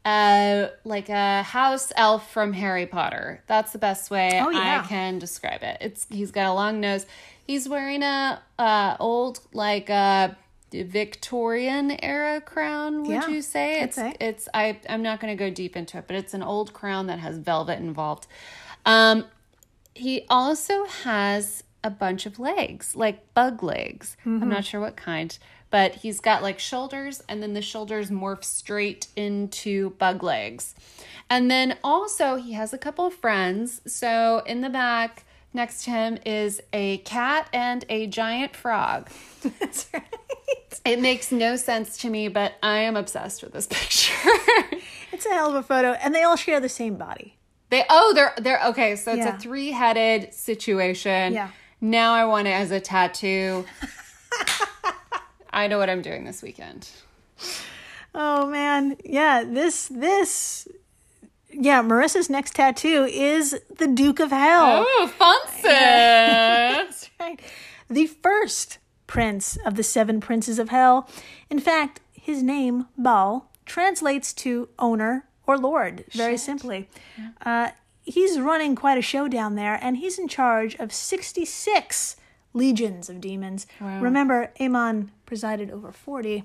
uh 0.05 0.69
like 0.85 1.09
a 1.09 1.43
house 1.43 1.93
elf 1.97 2.33
from 2.33 2.53
Harry 2.53 2.87
Potter. 2.87 3.43
That's 3.47 3.73
the 3.73 3.79
best 3.79 4.11
way 4.11 4.41
Oh, 4.43 4.51
yeah. 4.51 4.83
I 4.85 4.87
can 4.89 5.19
describe 5.19 5.63
it. 5.63 5.79
It's 5.81 6.07
he's 6.11 6.31
got 6.33 6.47
a 6.47 6.53
long 6.55 6.81
nose. 6.81 7.07
He's 7.47 7.69
wearing 7.69 8.03
a 8.03 8.41
uh 8.59 8.97
old 8.99 9.41
like 9.53 9.89
uh 9.91 10.31
Victorian 10.73 11.91
era 12.03 12.41
crown, 12.41 13.03
would 13.03 13.11
Yeah, 13.11 13.29
you 13.29 13.43
say? 13.43 13.81
I'd 13.81 13.85
It's 13.85 13.97
say. 13.97 14.15
it's 14.21 14.49
I 14.55 14.79
I'm 14.89 15.03
not 15.03 15.21
going 15.21 15.37
to 15.37 15.39
go 15.43 15.51
deep 15.51 15.77
into 15.77 15.99
it, 15.99 16.05
but 16.07 16.17
it's 16.17 16.35
an 16.35 16.43
old 16.43 16.73
crown 16.73 17.07
that 17.07 17.19
has 17.19 17.39
velvet 17.39 17.79
involved. 17.79 18.27
Um 18.87 19.25
he 19.95 20.25
also 20.31 20.85
has 20.87 21.65
a 21.85 21.91
bunch 21.91 22.27
of 22.27 22.39
legs, 22.39 22.95
like 22.97 23.35
bug 23.35 23.63
legs. 23.63 24.17
I'm 24.25 24.49
not 24.49 24.65
sure 24.65 24.81
what 24.81 24.97
kind, 24.97 25.37
but 25.73 25.97
he's 25.97 26.21
got 26.21 26.43
like 26.43 26.61
shoulders, 26.61 27.25
and 27.29 27.43
then 27.43 27.55
the 27.55 27.63
shoulders 27.63 28.11
morph 28.11 28.45
straight 28.45 29.09
into 29.17 29.91
bug 29.99 30.23
legs. 30.23 30.77
And 31.29 31.51
then 31.51 31.79
also, 31.83 32.37
he 32.37 32.53
has 32.53 32.73
a 32.73 32.79
couple 32.79 33.07
of 33.07 33.15
friends. 33.15 33.81
So 33.87 34.43
in 34.47 34.61
the 34.61 34.69
back 34.71 35.25
next 35.55 35.85
to 35.85 35.91
him 35.91 36.19
is 36.25 36.61
a 36.73 36.99
cat 36.99 37.49
and 37.53 37.85
a 37.89 38.07
giant 38.07 38.55
frog. 38.55 39.09
That's 39.59 39.89
right. 39.93 40.05
It 40.85 41.01
makes 41.01 41.33
no 41.33 41.57
sense 41.57 41.97
to 41.99 42.09
me, 42.11 42.29
but 42.29 42.55
I 42.63 42.79
am 42.79 42.97
obsessed 42.97 43.43
with 43.43 43.53
this 43.53 43.67
picture. 43.71 44.13
It's 45.13 45.27
a 45.27 45.31
hell 45.31 45.49
of 45.49 45.55
a 45.55 45.63
photo, 45.63 45.93
and 45.93 46.15
they 46.15 46.23
all 46.23 46.37
share 46.37 46.61
the 46.61 46.69
same 46.69 46.97
body. 46.97 47.37
They 47.71 47.85
oh 47.89 48.13
they're 48.15 48.35
they're 48.39 48.61
okay, 48.69 48.97
so 48.97 49.13
it's 49.13 49.25
Yeah. 49.25 49.37
a 49.37 49.39
three 49.39 49.71
headed 49.73 50.35
situation. 50.35 51.33
Yeah. 51.33 51.49
Now 51.81 52.13
I 52.13 52.27
want 52.27 52.47
it 52.47 52.51
as 52.53 52.71
a 52.71 52.81
tattoo. 52.81 53.65
I 55.53 55.67
know 55.67 55.79
what 55.79 55.91
I'm 55.91 56.03
doing 56.03 56.25
this 56.25 56.43
weekend. 56.43 56.89
Oh 58.15 58.47
man, 58.47 58.97
yeah. 59.05 59.45
This 59.45 59.89
this, 59.89 60.69
yeah. 61.51 61.83
Marissa's 61.83 62.31
next 62.31 62.55
tattoo 62.55 63.05
is 63.11 63.59
the 63.77 63.87
Duke 63.87 64.21
of 64.21 64.31
Hell. 64.31 64.85
Oh, 64.87 65.13
fancy! 65.19 65.63
That's 65.63 67.11
right. 67.21 67.41
The 67.89 68.07
first 68.07 68.79
prince 69.07 69.59
of 69.67 69.75
the 69.75 69.83
seven 69.83 70.21
princes 70.21 70.59
of 70.59 70.71
hell. 70.71 71.09
In 71.51 71.59
fact, 71.59 72.01
his 72.13 72.43
name 72.43 72.87
Baal 72.97 73.51
translates 73.67 74.33
to 74.33 74.71
owner 74.79 75.27
or 75.47 75.59
lord. 75.59 76.05
Very 76.13 76.39
simply, 76.39 76.89
uh, 77.45 77.71
he's 78.03 78.41
running 78.41 78.75
quite 78.75 78.97
a 78.97 79.03
show 79.03 79.29
down 79.29 79.55
there, 79.55 79.79
and 79.83 79.99
he's 79.99 80.19
in 80.19 80.29
charge 80.29 80.75
of 80.77 80.93
sixty-six 80.93 82.17
legions 82.55 83.09
of 83.09 83.21
demons. 83.21 83.67
Remember, 83.81 84.53
Amon 84.61 85.11
presided 85.27 85.71
over 85.71 85.93
forty. 85.93 86.45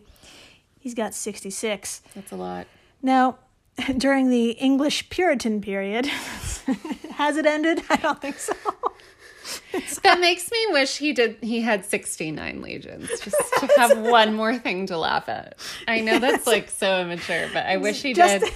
He's 0.80 0.94
got 0.94 1.14
sixty-six. 1.14 2.02
That's 2.16 2.32
a 2.32 2.36
lot. 2.36 2.68
Now, 3.02 3.38
during 3.98 4.30
the 4.30 4.52
English 4.52 5.10
Puritan 5.10 5.62
period, 5.62 6.06
has 7.16 7.38
it 7.38 7.46
ended? 7.46 7.82
I 7.90 7.98
don't 7.98 8.22
think 8.22 8.38
so. 8.40 8.54
That 10.04 10.20
makes 10.20 10.52
me 10.52 10.58
wish 10.72 10.98
he 10.98 11.14
did. 11.14 11.38
He 11.42 11.62
had 11.62 11.86
69 11.86 12.62
legions 12.62 13.08
just 13.22 13.36
to 13.60 13.70
have 13.78 13.98
one 14.00 14.34
more 14.34 14.58
thing 14.58 14.88
to 14.88 14.98
laugh 14.98 15.30
at. 15.30 15.58
I 15.88 16.02
know 16.02 16.20
that's 16.20 16.46
like 16.46 16.70
so 16.70 17.00
immature, 17.02 17.48
but 17.54 17.66
I 17.66 17.78
wish 17.78 18.02
he 18.02 18.14
Just- 18.14 18.44
did. 18.44 18.54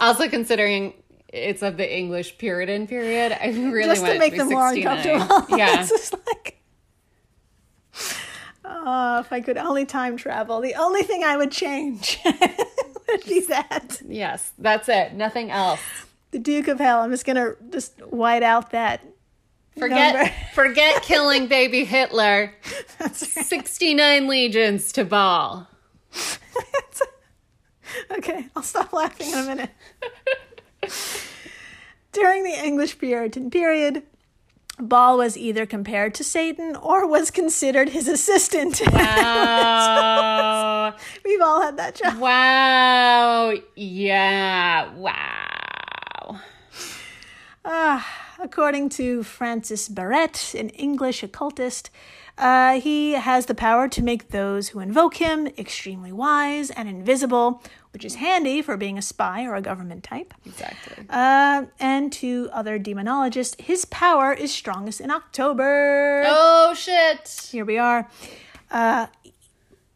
Also, 0.00 0.28
considering 0.28 0.92
it's 1.28 1.62
of 1.62 1.78
the 1.78 1.96
English 1.98 2.36
Puritan 2.36 2.86
period, 2.86 3.32
I 3.32 3.48
really 3.48 3.84
Just 3.84 4.02
want 4.02 4.12
to 4.14 4.18
make 4.18 4.32
be 4.32 4.38
them 4.38 4.50
more 4.50 4.68
69. 4.74 4.98
uncomfortable. 5.20 5.58
Yeah. 5.58 5.80
it's 5.80 5.88
just 5.90 6.12
like, 6.26 6.59
oh, 8.70 9.20
if 9.20 9.32
I 9.32 9.40
could 9.40 9.56
only 9.56 9.84
time 9.84 10.16
travel, 10.16 10.60
the 10.60 10.74
only 10.74 11.02
thing 11.02 11.24
I 11.24 11.36
would 11.36 11.50
change 11.50 12.18
It'd 13.12 13.26
be 13.26 13.40
that. 13.48 14.00
Yes, 14.06 14.52
that's 14.58 14.88
it. 14.88 15.14
Nothing 15.14 15.50
else. 15.50 15.80
The 16.30 16.38
Duke 16.38 16.68
of 16.68 16.78
Hell. 16.78 17.00
I'm 17.00 17.10
just 17.10 17.26
gonna 17.26 17.54
just 17.70 17.98
white 18.06 18.42
out 18.42 18.70
that. 18.70 19.04
Forget 19.76 20.14
Number. 20.14 20.32
forget 20.54 21.02
killing 21.02 21.46
baby 21.48 21.84
Hitler. 21.84 22.54
Right. 23.00 23.16
69 23.16 24.28
legions 24.28 24.92
to 24.92 25.04
Baal. 25.04 25.66
Okay, 28.12 28.46
I'll 28.54 28.62
stop 28.62 28.92
laughing 28.92 29.32
in 29.32 29.38
a 29.38 29.42
minute. 29.42 29.70
During 32.12 32.44
the 32.44 32.64
English 32.64 32.98
Puritan 32.98 33.50
period, 33.50 34.02
Baal 34.82 35.18
was 35.18 35.36
either 35.36 35.66
compared 35.66 36.14
to 36.14 36.24
Satan 36.24 36.74
or 36.76 37.06
was 37.06 37.30
considered 37.30 37.90
his 37.90 38.08
assistant. 38.08 38.80
Wow. 38.92 40.94
We've 41.24 41.40
all 41.40 41.62
had 41.62 41.76
that 41.76 41.94
job. 41.96 42.18
wow. 42.18 43.52
Yeah. 43.76 44.92
Wow. 44.94 46.40
Ah, 47.64 48.06
according 48.40 48.88
to 48.90 49.22
Francis 49.22 49.88
Barrett, 49.88 50.54
an 50.54 50.70
English 50.70 51.22
occultist, 51.22 51.90
uh, 52.38 52.80
he 52.80 53.12
has 53.12 53.46
the 53.46 53.54
power 53.54 53.88
to 53.88 54.02
make 54.02 54.28
those 54.28 54.68
who 54.68 54.80
invoke 54.80 55.16
him 55.16 55.46
extremely 55.58 56.12
wise 56.12 56.70
and 56.70 56.88
invisible, 56.88 57.62
which 57.92 58.04
is 58.04 58.16
handy 58.16 58.62
for 58.62 58.76
being 58.76 58.96
a 58.98 59.02
spy 59.02 59.44
or 59.44 59.54
a 59.54 59.62
government 59.62 60.04
type. 60.04 60.32
Exactly. 60.46 61.04
Uh, 61.08 61.64
and 61.78 62.12
to 62.12 62.48
other 62.52 62.78
demonologists, 62.78 63.60
his 63.60 63.84
power 63.86 64.32
is 64.32 64.52
strongest 64.52 65.00
in 65.00 65.10
October. 65.10 66.24
Oh 66.26 66.74
shit. 66.74 67.48
Here 67.50 67.64
we 67.64 67.78
are. 67.78 68.08
Uh, 68.70 69.08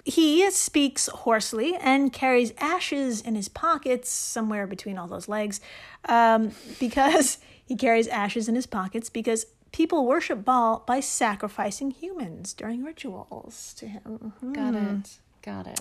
he 0.05 0.51
speaks 0.51 1.07
hoarsely 1.07 1.76
and 1.76 2.12
carries 2.12 2.53
ashes 2.59 3.20
in 3.22 3.34
his 3.34 3.49
pockets, 3.49 4.11
somewhere 4.11 4.66
between 4.66 4.99
all 4.99 5.07
those 5.07 5.28
legs, 5.28 5.61
um, 6.07 6.53
because 6.80 7.38
he 7.64 7.76
carries 7.76 8.07
ashes 8.09 8.49
in 8.49 8.55
his 8.55 8.66
pockets 8.66 9.09
because 9.09 9.47
people 9.72 10.07
worship 10.07 10.45
Baal 10.45 10.84
by 10.86 11.01
sacrificing 11.01 11.90
humans 11.90 12.53
during 12.53 12.84
rituals 12.84 13.74
to 13.78 13.86
him. 13.86 14.32
Got 14.53 14.74
it. 14.74 15.18
Got 15.42 15.66
it. 15.66 15.80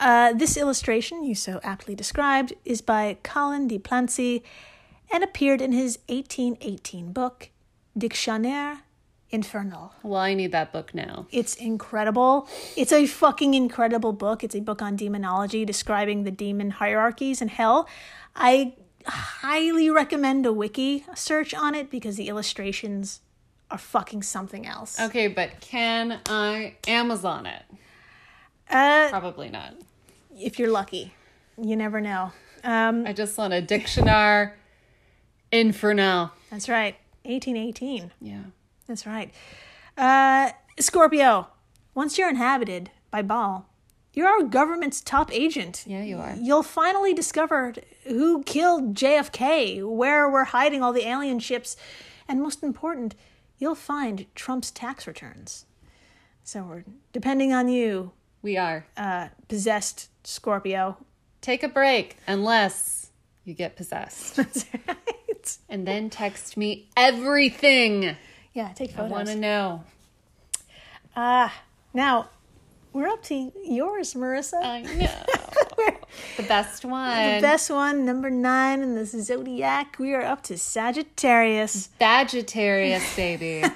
Uh, 0.00 0.32
this 0.32 0.56
illustration, 0.56 1.24
you 1.24 1.34
so 1.34 1.60
aptly 1.62 1.94
described, 1.94 2.52
is 2.64 2.80
by 2.80 3.16
Collin 3.22 3.68
de 3.68 3.78
Plancy 3.78 4.42
and 5.12 5.22
appeared 5.22 5.60
in 5.60 5.72
his 5.72 5.98
1818 6.08 7.12
book, 7.12 7.50
Dictionnaire 7.96 8.80
Infernal. 9.30 9.92
Well, 10.02 10.20
I 10.20 10.34
need 10.34 10.52
that 10.52 10.72
book 10.72 10.94
now. 10.94 11.26
It's 11.30 11.54
incredible. 11.54 12.48
It's 12.76 12.92
a 12.92 13.06
fucking 13.06 13.54
incredible 13.54 14.12
book. 14.12 14.42
It's 14.44 14.54
a 14.54 14.60
book 14.60 14.82
on 14.82 14.96
demonology 14.96 15.64
describing 15.64 16.24
the 16.24 16.30
demon 16.30 16.70
hierarchies 16.70 17.40
in 17.40 17.48
hell. 17.48 17.88
I 18.34 18.74
highly 19.06 19.90
recommend 19.90 20.46
a 20.46 20.52
wiki 20.52 21.04
search 21.14 21.54
on 21.54 21.74
it 21.74 21.90
because 21.90 22.16
the 22.16 22.28
illustrations 22.28 23.20
are 23.70 23.78
fucking 23.78 24.22
something 24.22 24.66
else. 24.66 25.00
Okay, 25.00 25.28
but 25.28 25.60
can 25.60 26.20
I 26.26 26.76
Amazon 26.86 27.46
it? 27.46 27.62
Uh, 28.70 29.08
Probably 29.10 29.48
not. 29.50 29.74
if 30.36 30.58
you're 30.58 30.70
lucky, 30.70 31.14
you 31.60 31.76
never 31.76 32.00
know. 32.00 32.32
Um, 32.62 33.06
I 33.06 33.12
just 33.12 33.36
want 33.36 33.52
a 33.52 33.60
dictionary 33.60 34.50
infernal. 35.52 36.32
that's 36.50 36.68
right. 36.68 36.96
1818. 37.24 38.10
Yeah. 38.20 38.42
That's 38.86 39.06
right. 39.06 39.32
Uh, 39.96 40.50
Scorpio, 40.78 41.48
once 41.94 42.18
you're 42.18 42.28
inhabited 42.28 42.90
by 43.10 43.22
Baal, 43.22 43.66
you're 44.12 44.28
our 44.28 44.42
government's 44.42 45.00
top 45.00 45.32
agent. 45.32 45.84
Yeah, 45.86 46.02
you 46.02 46.18
are. 46.18 46.34
You'll 46.38 46.62
finally 46.62 47.14
discover 47.14 47.74
who 48.04 48.42
killed 48.44 48.94
JFK, 48.94 49.82
where 49.88 50.28
we're 50.30 50.44
hiding 50.44 50.82
all 50.82 50.92
the 50.92 51.06
alien 51.06 51.38
ships, 51.38 51.76
and 52.28 52.40
most 52.42 52.62
important, 52.62 53.14
you'll 53.58 53.74
find 53.74 54.26
Trump's 54.34 54.70
tax 54.70 55.06
returns. 55.06 55.66
So 56.42 56.62
we're 56.62 56.84
depending 57.12 57.52
on 57.52 57.68
you, 57.68 58.12
We 58.44 58.58
are. 58.58 58.84
uh, 58.98 59.28
possessed 59.48 60.10
Scorpio. 60.26 60.98
Take 61.40 61.62
a 61.62 61.68
break 61.68 62.18
unless 62.26 63.08
you 63.44 63.54
get 63.54 63.74
possessed. 63.74 64.36
That's 64.36 64.66
right. 64.86 65.58
and 65.70 65.86
then 65.86 66.10
text 66.10 66.56
me 66.58 66.88
everything. 66.94 68.16
Yeah, 68.52 68.70
take 68.74 68.90
photos. 68.90 69.10
I 69.10 69.14
want 69.14 69.28
to 69.28 69.36
know. 69.36 69.82
Ah, 71.16 71.52
now 71.94 72.28
we're 72.92 73.08
up 73.08 73.22
to 73.24 73.50
yours, 73.64 74.12
Marissa. 74.12 74.62
I 74.62 74.82
know. 74.82 75.96
the 76.36 76.42
best 76.42 76.84
one. 76.84 77.36
The 77.36 77.40
best 77.40 77.70
one, 77.70 78.04
number 78.04 78.28
nine 78.28 78.82
in 78.82 78.94
the 78.94 79.06
zodiac. 79.06 79.98
We 79.98 80.12
are 80.12 80.22
up 80.22 80.42
to 80.44 80.58
Sagittarius. 80.58 81.88
Sagittarius, 81.98 83.16
baby. 83.16 83.64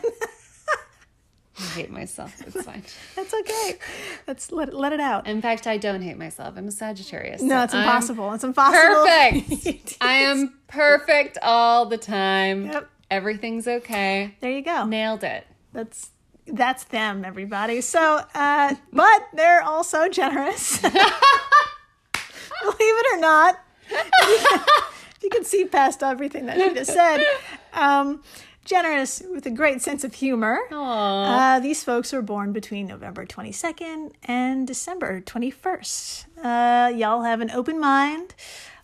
I 1.58 1.62
hate 1.74 1.90
myself. 1.90 2.34
It's 2.46 2.62
fine. 2.64 2.82
That's 3.16 3.34
okay. 3.34 3.78
Let's 4.26 4.52
let 4.52 4.72
let 4.74 4.92
it 4.92 5.00
out. 5.00 5.26
In 5.26 5.42
fact, 5.42 5.66
I 5.66 5.76
don't 5.76 6.02
hate 6.02 6.16
myself. 6.16 6.54
I'm 6.56 6.68
a 6.68 6.70
Sagittarius. 6.72 7.42
No, 7.42 7.58
so 7.58 7.64
it's 7.64 7.74
I'm 7.74 7.82
impossible. 7.82 8.32
It's 8.32 8.44
impossible. 8.44 9.06
Perfect. 9.06 9.96
I 10.00 10.12
am 10.14 10.58
perfect 10.68 11.38
all 11.42 11.86
the 11.86 11.98
time. 11.98 12.66
Yep. 12.66 12.90
Everything's 13.10 13.66
okay. 13.66 14.36
There 14.40 14.50
you 14.50 14.62
go. 14.62 14.84
Nailed 14.84 15.24
it. 15.24 15.46
That's 15.72 16.10
that's 16.46 16.84
them, 16.84 17.24
everybody. 17.24 17.80
So, 17.80 18.22
uh, 18.34 18.74
but 18.92 19.28
they're 19.34 19.62
also 19.62 20.08
generous. 20.08 20.78
Believe 20.80 20.94
it 22.80 23.16
or 23.16 23.20
not, 23.20 23.58
you 25.22 25.30
can 25.30 25.44
see 25.44 25.64
past 25.64 26.02
everything 26.02 26.46
that 26.46 26.58
she 26.58 26.74
just 26.74 26.92
said, 26.92 27.24
um, 27.72 28.22
generous 28.68 29.22
with 29.32 29.46
a 29.46 29.50
great 29.50 29.80
sense 29.80 30.04
of 30.04 30.14
humor. 30.14 30.60
Uh, 30.70 31.58
these 31.60 31.82
folks 31.82 32.12
were 32.12 32.22
born 32.22 32.52
between 32.52 32.86
November 32.86 33.24
22nd 33.24 34.12
and 34.24 34.66
December 34.66 35.20
21st. 35.22 36.26
Uh, 36.42 36.88
y'all 36.94 37.22
have 37.22 37.40
an 37.40 37.50
open 37.50 37.80
mind, 37.80 38.34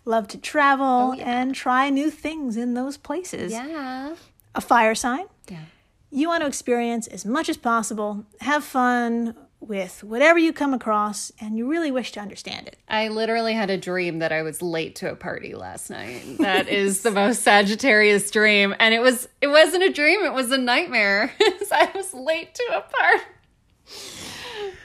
love 0.03 0.27
to 0.29 0.37
travel, 0.37 1.13
and 1.19 1.53
try 1.53 1.89
new 1.89 2.09
things 2.09 2.57
in 2.57 2.73
those 2.73 2.97
places. 2.97 3.51
Yeah. 3.51 4.15
A 4.55 4.61
fire 4.61 4.95
sign. 4.95 5.25
Yeah. 5.49 5.65
You 6.09 6.29
want 6.29 6.41
to 6.41 6.47
experience 6.47 7.07
as 7.07 7.25
much 7.25 7.47
as 7.47 7.57
possible, 7.57 8.25
have 8.41 8.63
fun 8.63 9.35
with 9.67 10.03
whatever 10.03 10.39
you 10.39 10.53
come 10.53 10.73
across, 10.73 11.31
and 11.39 11.57
you 11.57 11.67
really 11.69 11.91
wish 11.91 12.11
to 12.13 12.19
understand 12.19 12.67
it. 12.67 12.77
I 12.87 13.07
literally 13.07 13.53
had 13.53 13.69
a 13.69 13.77
dream 13.77 14.19
that 14.19 14.31
I 14.31 14.41
was 14.41 14.61
late 14.61 14.95
to 14.97 15.11
a 15.11 15.15
party 15.15 15.55
last 15.55 15.89
night. 15.89 16.37
That 16.39 16.67
is 16.69 17.01
the 17.01 17.11
most 17.11 17.41
Sagittarius 17.43 18.29
dream, 18.31 18.75
and 18.79 18.93
it 18.93 18.99
was 19.01 19.27
it 19.41 19.47
wasn't 19.47 19.83
a 19.83 19.91
dream; 19.91 20.23
it 20.23 20.33
was 20.33 20.51
a 20.51 20.57
nightmare. 20.57 21.33
I 21.71 21.91
was 21.95 22.13
late 22.13 22.53
to 22.55 22.63
a 22.73 22.81
party. 22.81 23.23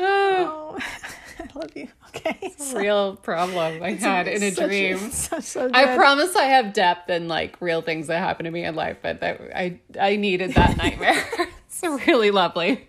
Oh, 0.01 0.79
I 1.39 1.59
love 1.59 1.71
you. 1.75 1.89
Okay. 2.09 2.55
So- 2.59 2.79
real 2.79 3.17
problem 3.17 3.83
I 3.83 3.93
had 3.93 4.29
in 4.29 4.43
a 4.43 4.51
dream. 4.51 4.99
so, 5.11 5.41
so 5.41 5.67
good. 5.67 5.77
I 5.77 5.97
promise 5.97 6.35
I 6.37 6.45
have 6.45 6.73
depth 6.73 7.09
and 7.09 7.29
like 7.29 7.61
real 7.61 7.83
things 7.83 8.09
that 8.09 8.19
happen 8.19 8.45
to 8.45 8.51
me 8.51 8.65
in 8.65 8.75
life, 8.75 8.99
but 9.03 9.21
that 9.21 9.41
I 9.55 9.81
I 9.99 10.17
needed 10.17 10.55
that 10.55 10.77
nightmare. 10.77 11.25
it's 11.67 11.83
really 12.07 12.31
lovely, 12.31 12.89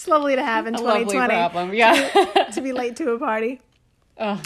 it's 0.00 0.08
lovely 0.08 0.34
to 0.34 0.42
have 0.42 0.66
in 0.66 0.72
lovely 0.74 1.04
2020 1.04 1.34
problem. 1.34 1.74
Yeah. 1.74 1.92
to 2.54 2.60
be 2.62 2.72
late 2.72 2.96
to 2.96 3.10
a 3.10 3.18
party. 3.18 3.60
oh, 4.18 4.40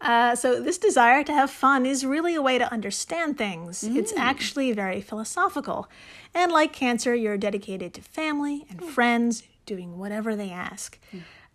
Uh, 0.00 0.34
so, 0.34 0.60
this 0.60 0.78
desire 0.78 1.22
to 1.24 1.32
have 1.32 1.50
fun 1.50 1.86
is 1.86 2.04
really 2.04 2.34
a 2.34 2.42
way 2.42 2.58
to 2.58 2.72
understand 2.72 3.38
things. 3.38 3.82
It's 3.84 4.12
actually 4.16 4.72
very 4.72 5.00
philosophical. 5.00 5.88
And 6.34 6.50
like 6.52 6.72
Cancer, 6.72 7.14
you're 7.14 7.36
dedicated 7.38 7.94
to 7.94 8.02
family 8.02 8.64
and 8.70 8.82
friends, 8.82 9.42
doing 9.66 9.98
whatever 9.98 10.34
they 10.36 10.50
ask. 10.50 10.98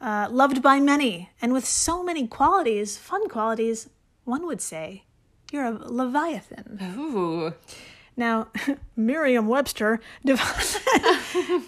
Uh, 0.01 0.27
loved 0.29 0.61
by 0.61 0.79
many, 0.79 1.29
and 1.41 1.51
with 1.53 1.65
so 1.65 2.01
many 2.03 2.27
qualities, 2.27 2.97
fun 2.97 3.27
qualities, 3.29 3.89
one 4.25 4.45
would 4.45 4.61
say 4.61 5.03
you're 5.51 5.65
a 5.65 5.71
Leviathan. 5.71 6.79
ooh, 6.97 7.53
Now, 8.15 8.47
Merriam-Webster 8.95 9.99
defi- 10.23 10.79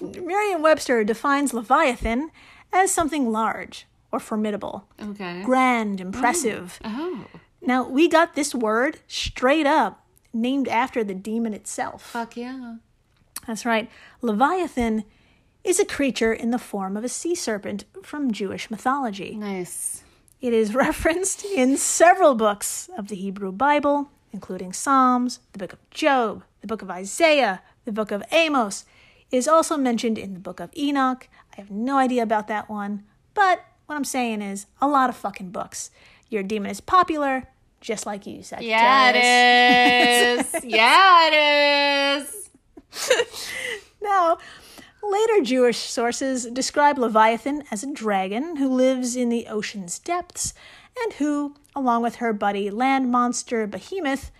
Merriam-Webster 0.21 1.03
defines 1.03 1.53
Leviathan 1.53 2.31
as 2.71 2.91
something 2.91 3.31
large 3.31 3.87
or 4.11 4.19
formidable, 4.19 4.87
okay. 5.01 5.41
grand, 5.43 5.99
oh. 5.99 6.05
impressive. 6.05 6.79
Oh, 6.83 7.25
Now, 7.61 7.87
we 7.87 8.07
got 8.07 8.35
this 8.35 8.53
word 8.53 8.99
straight 9.07 9.65
up 9.65 10.05
named 10.33 10.67
after 10.67 11.03
the 11.03 11.15
demon 11.15 11.53
itself. 11.53 12.01
fuck 12.03 12.37
yeah. 12.37 12.75
That's 13.47 13.65
right. 13.65 13.89
Leviathan 14.21 15.03
is 15.63 15.79
a 15.79 15.85
creature 15.85 16.33
in 16.33 16.51
the 16.51 16.59
form 16.59 16.95
of 16.97 17.03
a 17.03 17.09
sea 17.09 17.35
serpent 17.35 17.85
from 18.03 18.31
Jewish 18.31 18.69
mythology. 18.71 19.35
Nice. 19.35 20.03
It 20.41 20.53
is 20.53 20.75
referenced 20.75 21.43
in 21.43 21.77
several 21.77 22.35
books 22.35 22.89
of 22.97 23.07
the 23.07 23.15
Hebrew 23.15 23.51
Bible, 23.51 24.11
including 24.35 24.73
Psalms, 24.73 25.39
the 25.53 25.59
book 25.59 25.73
of 25.73 25.89
Job, 25.89 26.43
the 26.61 26.67
book 26.67 26.81
of 26.81 26.91
Isaiah, 26.91 27.61
the 27.85 27.91
book 27.93 28.11
of 28.11 28.21
Amos. 28.31 28.85
It 29.31 29.37
is 29.37 29.47
also 29.47 29.77
mentioned 29.77 30.17
in 30.17 30.33
the 30.33 30.39
book 30.39 30.59
of 30.59 30.69
Enoch. 30.77 31.27
I 31.53 31.55
have 31.61 31.71
no 31.71 31.97
idea 31.97 32.21
about 32.21 32.47
that 32.49 32.69
one, 32.69 33.03
but 33.33 33.65
what 33.85 33.95
I'm 33.95 34.03
saying 34.03 34.41
is 34.41 34.67
a 34.81 34.87
lot 34.87 35.09
of 35.09 35.15
fucking 35.15 35.51
books. 35.51 35.89
Your 36.29 36.43
demon 36.43 36.69
is 36.69 36.81
popular, 36.81 37.47
just 37.79 38.05
like 38.05 38.27
you, 38.27 38.43
Sagittarius. 38.43 38.69
Yeah, 38.69 39.11
it 39.15 40.53
is. 40.53 40.65
yeah, 40.65 41.29
it 41.31 42.21
is. 42.21 42.49
Now, 44.01 44.37
later 45.01 45.41
Jewish 45.41 45.77
sources 45.77 46.45
describe 46.45 46.99
Leviathan 46.99 47.63
as 47.71 47.83
a 47.83 47.91
dragon 47.91 48.57
who 48.57 48.67
lives 48.69 49.15
in 49.15 49.29
the 49.29 49.47
ocean's 49.47 49.97
depths 49.97 50.53
and 51.03 51.13
who, 51.13 51.55
along 51.75 52.01
with 52.03 52.15
her 52.17 52.33
buddy 52.33 52.69
land 52.69 53.11
monster 53.11 53.67
Behemoth, 53.67 54.31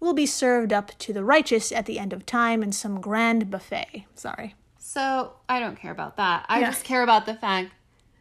will 0.00 0.12
be 0.14 0.26
served 0.26 0.72
up 0.72 0.90
to 0.98 1.12
the 1.12 1.24
righteous 1.24 1.72
at 1.72 1.86
the 1.86 1.98
end 1.98 2.12
of 2.12 2.26
time 2.26 2.62
in 2.62 2.70
some 2.72 3.00
grand 3.00 3.50
buffet. 3.50 4.04
Sorry. 4.14 4.54
So 4.78 5.32
I 5.48 5.58
don't 5.58 5.76
care 5.76 5.90
about 5.92 6.16
that. 6.18 6.44
I 6.48 6.60
Yeah. 6.60 6.66
just 6.66 6.84
care 6.84 7.02
about 7.02 7.26
the 7.26 7.34
fact 7.34 7.70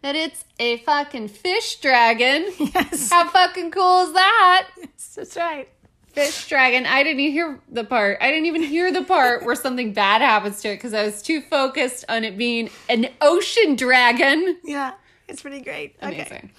that 0.02 0.16
it's 0.16 0.46
a 0.60 0.78
fucking 0.78 1.28
fish 1.30 1.80
dragon. 1.82 2.46
Yes. 2.60 3.10
How 3.10 3.28
fucking 3.30 3.72
cool 3.72 4.04
is 4.08 4.14
that? 4.14 4.68
That's 5.16 5.36
right. 5.38 5.68
Fish 6.08 6.48
dragon. 6.48 6.86
I 6.86 7.04
didn't 7.04 7.20
even 7.20 7.34
hear 7.34 7.60
the 7.70 7.84
part. 7.84 8.18
I 8.22 8.30
didn't 8.30 8.46
even 8.46 8.64
hear 8.64 8.92
the 8.92 9.04
part 9.04 9.44
where 9.44 9.56
something 9.56 9.92
bad 9.94 10.22
happens 10.22 10.62
to 10.62 10.70
it 10.70 10.76
because 10.76 10.94
I 10.94 11.04
was 11.04 11.22
too 11.22 11.42
focused 11.42 12.06
on 12.08 12.24
it 12.24 12.38
being 12.38 12.70
an 12.88 13.08
ocean 13.20 13.76
dragon. 13.76 14.58
Yeah, 14.64 14.94
it's 15.28 15.42
pretty 15.42 15.60
great. 15.62 15.98
Okay. 16.02 16.50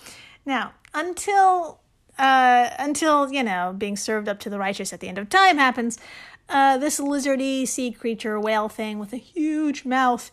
Now, 0.45 0.73
until 0.93 1.81
uh, 2.19 2.71
until 2.79 3.33
you 3.33 3.43
know 3.43 3.75
being 3.77 3.97
served 3.97 4.29
up 4.29 4.39
to 4.41 4.51
the 4.51 4.59
righteous 4.59 4.93
at 4.93 5.01
the 5.01 5.09
end 5.09 5.19
of 5.19 5.29
time 5.29 5.59
happens, 5.59 5.99
uh, 6.49 6.79
this 6.79 6.99
lizardy 7.01 7.67
sea 7.67 7.91
creature 7.93 8.39
whale 8.41 8.69
thing 8.69 8.99
with 8.99 9.13
a 9.13 9.17
huge 9.19 9.85
mouth 9.85 10.31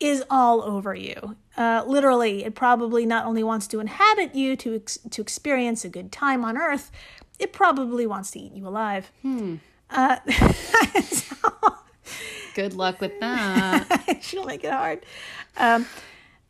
is 0.00 0.24
all 0.28 0.62
over 0.62 0.94
you. 0.94 1.36
Uh, 1.56 1.82
literally, 1.86 2.44
it 2.44 2.54
probably 2.54 3.06
not 3.06 3.24
only 3.26 3.42
wants 3.44 3.66
to 3.68 3.80
inhabit 3.80 4.34
you 4.34 4.56
to 4.56 4.74
ex- 4.74 4.98
to 5.10 5.22
experience 5.22 5.84
a 5.84 5.88
good 5.88 6.10
time 6.10 6.44
on 6.44 6.56
Earth, 6.58 6.90
it 7.38 7.52
probably 7.52 8.06
wants 8.06 8.30
to 8.32 8.40
eat 8.40 8.52
you 8.52 8.66
alive. 8.66 9.10
Hmm. 9.22 9.56
Uh, 9.90 10.16
so- 11.02 11.36
Good 12.54 12.74
luck 12.74 13.00
with 13.00 13.18
that. 13.20 14.18
she'll 14.22 14.44
make 14.44 14.62
it 14.62 14.72
hard. 14.72 15.04
Um, 15.56 15.86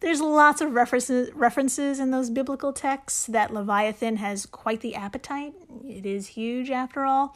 there's 0.05 0.21
lots 0.21 0.61
of 0.61 0.75
references 0.75 1.33
references 1.35 1.99
in 1.99 2.11
those 2.11 2.29
biblical 2.29 2.75
texts 2.75 3.27
that 3.27 3.55
Leviathan 3.55 4.17
has 4.17 4.45
quite 4.45 4.83
the 4.83 4.95
appetite. 4.95 5.55
It 5.89 6.05
is 6.05 6.29
huge, 6.29 6.71
after 6.71 7.07
all. 7.07 7.35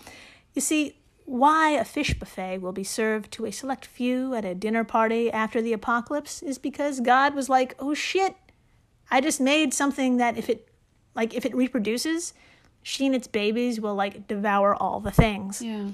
You 0.52 0.60
see, 0.60 0.96
why 1.24 1.70
a 1.70 1.84
fish 1.84 2.18
buffet 2.18 2.58
will 2.58 2.72
be 2.72 2.84
served 2.84 3.32
to 3.32 3.46
a 3.46 3.52
select 3.52 3.86
few 3.86 4.34
at 4.34 4.44
a 4.44 4.54
dinner 4.54 4.84
party 4.84 5.30
after 5.32 5.62
the 5.62 5.72
apocalypse 5.72 6.42
is 6.42 6.58
because 6.58 7.00
God 7.00 7.34
was 7.34 7.48
like, 7.48 7.74
"Oh 7.78 7.94
shit, 7.94 8.36
I 9.10 9.22
just 9.22 9.40
made 9.40 9.72
something 9.72 10.18
that 10.18 10.36
if 10.36 10.50
it 10.50 10.68
like 11.14 11.32
if 11.32 11.46
it 11.46 11.54
reproduces, 11.54 12.34
she 12.82 13.06
and 13.06 13.14
its 13.14 13.26
babies 13.26 13.80
will 13.80 13.94
like 13.94 14.28
devour 14.28 14.74
all 14.74 15.00
the 15.00 15.10
things." 15.10 15.62
yeah. 15.62 15.88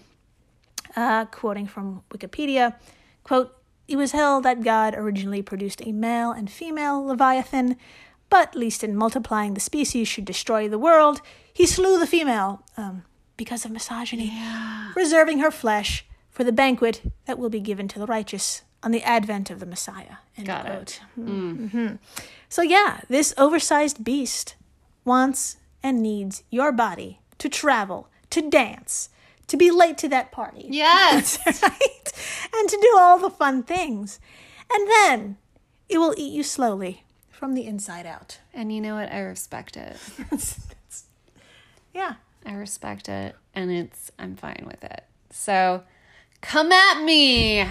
uh, 0.97 1.27
quoting 1.27 1.69
from 1.69 2.03
Wikipedia, 2.11 2.75
quote, 3.23 3.57
it 3.89 3.97
was 3.97 4.13
held 4.13 4.45
that 4.45 4.63
God 4.63 4.95
originally 4.95 5.43
produced 5.43 5.83
a 5.85 5.93
male 5.93 6.31
and 6.33 6.51
female 6.51 7.05
Leviathan, 7.05 7.77
but 8.31 8.55
least 8.55 8.83
in 8.83 8.97
multiplying 8.97 9.55
the 9.55 9.61
species 9.61 10.09
should 10.09 10.25
destroy 10.25 10.69
the 10.69 10.79
world, 10.79 11.21
he 11.53 11.67
slew 11.67 11.99
the 11.99 12.07
female 12.07 12.63
um, 12.77 13.05
because 13.37 13.65
of 13.65 13.71
misogyny, 13.71 14.33
reserving 14.97 15.39
her 15.41 15.51
flesh 15.51 16.05
for 16.31 16.45
the 16.45 16.53
banquet 16.53 17.03
that 17.27 17.39
will 17.39 17.51
be 17.51 17.61
given 17.61 17.87
to 17.89 17.99
the 17.99 18.07
righteous 18.07 18.63
on 18.83 18.91
the 18.91 19.03
advent 19.03 19.51
of 19.51 19.61
the 19.61 19.67
Messiah. 19.67 20.17
End 20.37 20.47
Got 20.47 20.67
quote. 20.67 21.01
it. 21.17 21.21
Mhm. 21.21 21.99
So, 22.49 22.63
yeah, 22.63 23.01
this 23.09 23.33
oversized 23.39 24.03
beast 24.05 24.57
wants 25.05 25.57
and 25.83 26.03
needs 26.03 26.43
your 26.51 26.73
body 26.73 27.21
to 27.39 27.49
travel, 27.49 28.09
to 28.31 28.43
dance, 28.49 29.09
to 29.49 29.57
be 29.57 29.71
late 29.71 29.99
to 29.99 30.09
that 30.09 30.33
party. 30.33 30.67
Yes. 30.71 31.39
right? 31.47 32.13
And 32.55 32.69
to 32.69 32.79
do 32.81 32.97
all 32.99 33.19
the 33.19 33.31
fun 33.31 33.63
things. 33.63 34.19
And 34.73 34.89
then 34.89 35.37
it 35.89 35.99
will 35.99 36.15
eat 36.17 36.33
you 36.33 36.43
slowly 36.43 37.05
from 37.31 37.55
the 37.55 37.67
inside 37.67 38.07
out. 38.07 38.39
And 38.53 38.73
you 38.73 38.81
know 38.81 38.95
what? 38.95 39.13
I 39.13 39.21
respect 39.21 39.77
it. 39.77 39.97
Yeah. 41.95 42.15
I 42.45 42.55
respect 42.55 43.09
it 43.09 43.37
and 43.55 43.71
it's 43.71 44.11
I'm 44.19 44.37
fine 44.37 44.65
with 44.67 44.85
it. 44.85 45.05
So 45.31 45.83
come 46.43 46.73
at 46.73 47.03
me, 47.03 47.67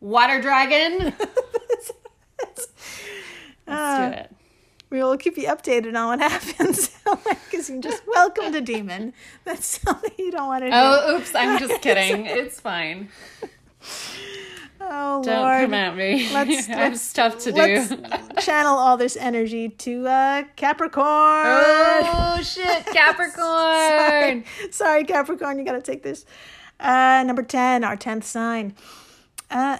water 0.00 0.42
dragon. 0.42 1.14
Let's 2.38 2.66
do 3.66 3.72
uh, 3.72 4.12
it. 4.14 4.32
We 4.90 5.02
will 5.02 5.16
keep 5.16 5.36
you 5.36 5.46
updated 5.46 5.94
on 5.96 6.18
what 6.18 6.20
happens. 6.30 6.90
Because 7.50 7.68
you 7.68 7.80
just 7.80 8.02
welcome 8.06 8.52
to 8.52 8.60
Demon. 8.60 9.12
That's 9.44 9.80
something 9.82 10.12
you 10.16 10.30
don't 10.30 10.46
want 10.46 10.62
to 10.62 10.70
do. 10.70 10.76
Oh, 10.76 11.16
oops, 11.16 11.34
I'm 11.34 11.58
just 11.58 11.82
kidding. 11.82 12.26
It's 12.26 12.60
fine. 12.60 13.08
Oh, 14.80 15.22
Don't 15.24 15.42
Lord. 15.42 15.62
come 15.64 15.74
at 15.74 15.96
me. 15.96 16.30
Let's- 16.32 16.68
I 16.68 16.72
have 16.74 16.98
stuff 16.98 17.38
to 17.40 17.52
do. 17.52 17.84
Channel 18.40 18.76
all 18.78 18.96
this 18.96 19.16
energy 19.16 19.68
to 19.68 20.06
uh, 20.06 20.42
Capricorn. 20.56 21.04
Oh 21.04 22.40
shit, 22.42 22.86
Capricorn. 22.86 23.34
Sorry. 23.36 24.44
Sorry, 24.70 25.04
Capricorn, 25.04 25.58
you 25.58 25.64
gotta 25.64 25.82
take 25.82 26.02
this. 26.04 26.24
Uh, 26.78 27.24
number 27.26 27.42
10, 27.42 27.82
our 27.84 27.96
10th 27.96 28.24
sign. 28.24 28.74
Uh, 29.50 29.78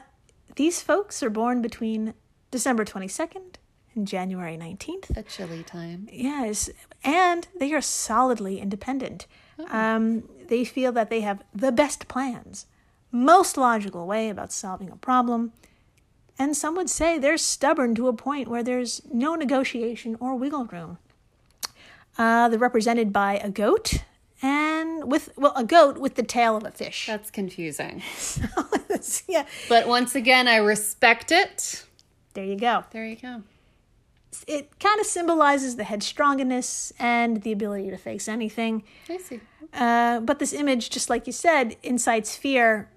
these 0.57 0.83
folks 0.83 1.23
are 1.23 1.31
born 1.31 1.63
between 1.63 2.13
December 2.51 2.85
22nd 2.85 3.55
and 3.95 4.07
January 4.07 4.57
19th. 4.57 5.17
A 5.17 5.23
chilly 5.23 5.63
time. 5.63 6.09
Yes, 6.13 6.71
and 7.05 7.49
they 7.59 7.73
are 7.73 7.81
solidly 7.81 8.61
independent. 8.61 9.27
Um, 9.71 10.25
they 10.49 10.65
feel 10.65 10.91
that 10.93 11.11
they 11.11 11.21
have 11.21 11.43
the 11.55 11.71
best 11.73 12.09
plans, 12.09 12.67
most 13.13 13.57
logical 13.57 14.07
way 14.07 14.29
about 14.31 14.53
solving 14.53 14.89
a 14.91 14.97
problem, 14.97 15.53
and 16.39 16.57
some 16.57 16.75
would 16.77 16.89
say 16.89 17.19
they're 17.19 17.37
stubborn 17.37 17.95
to 17.97 18.09
a 18.09 18.13
point 18.15 18.49
where 18.49 18.63
there's 18.63 19.03
no 19.13 19.35
negotiation 19.35 20.17
or 20.21 20.35
wiggle 20.35 20.65
room. 20.65 20.97
Uh, 22.17 22.49
they're 22.49 22.59
represented 22.59 23.13
by 23.13 23.37
a 23.39 23.51
goat 23.51 24.03
and 24.43 25.11
with 25.11 25.31
well 25.37 25.53
a 25.55 25.65
goat 25.65 25.99
with 25.99 26.15
the 26.15 26.23
tail 26.23 26.57
of 26.57 26.65
a 26.65 26.71
fish. 26.71 27.07
That's 27.07 27.31
confusing. 27.31 28.03
yeah, 29.29 29.45
But 29.69 29.87
once 29.87 30.15
again, 30.15 30.49
I 30.49 30.57
respect 30.57 31.31
it. 31.31 31.85
there 32.35 32.45
you 32.45 32.57
go. 32.57 32.85
There 32.91 33.05
you 33.05 33.17
go. 33.17 33.43
It 34.47 34.79
kind 34.79 35.01
of 35.01 35.07
symbolizes 35.07 35.77
the 35.77 35.83
headstrongness 35.85 36.93
and 36.99 37.43
the 37.43 37.53
ability 37.53 37.91
to 37.91 37.97
face 37.97 38.29
anything. 38.29 38.85
I 39.09 39.17
see. 39.19 39.41
Uh, 39.75 40.21
but 40.21 40.39
this 40.39 40.53
image, 40.53 40.91
just 40.91 41.11
like 41.11 41.27
you 41.27 41.33
said, 41.33 41.77
incites 41.83 42.37
fear 42.37 42.91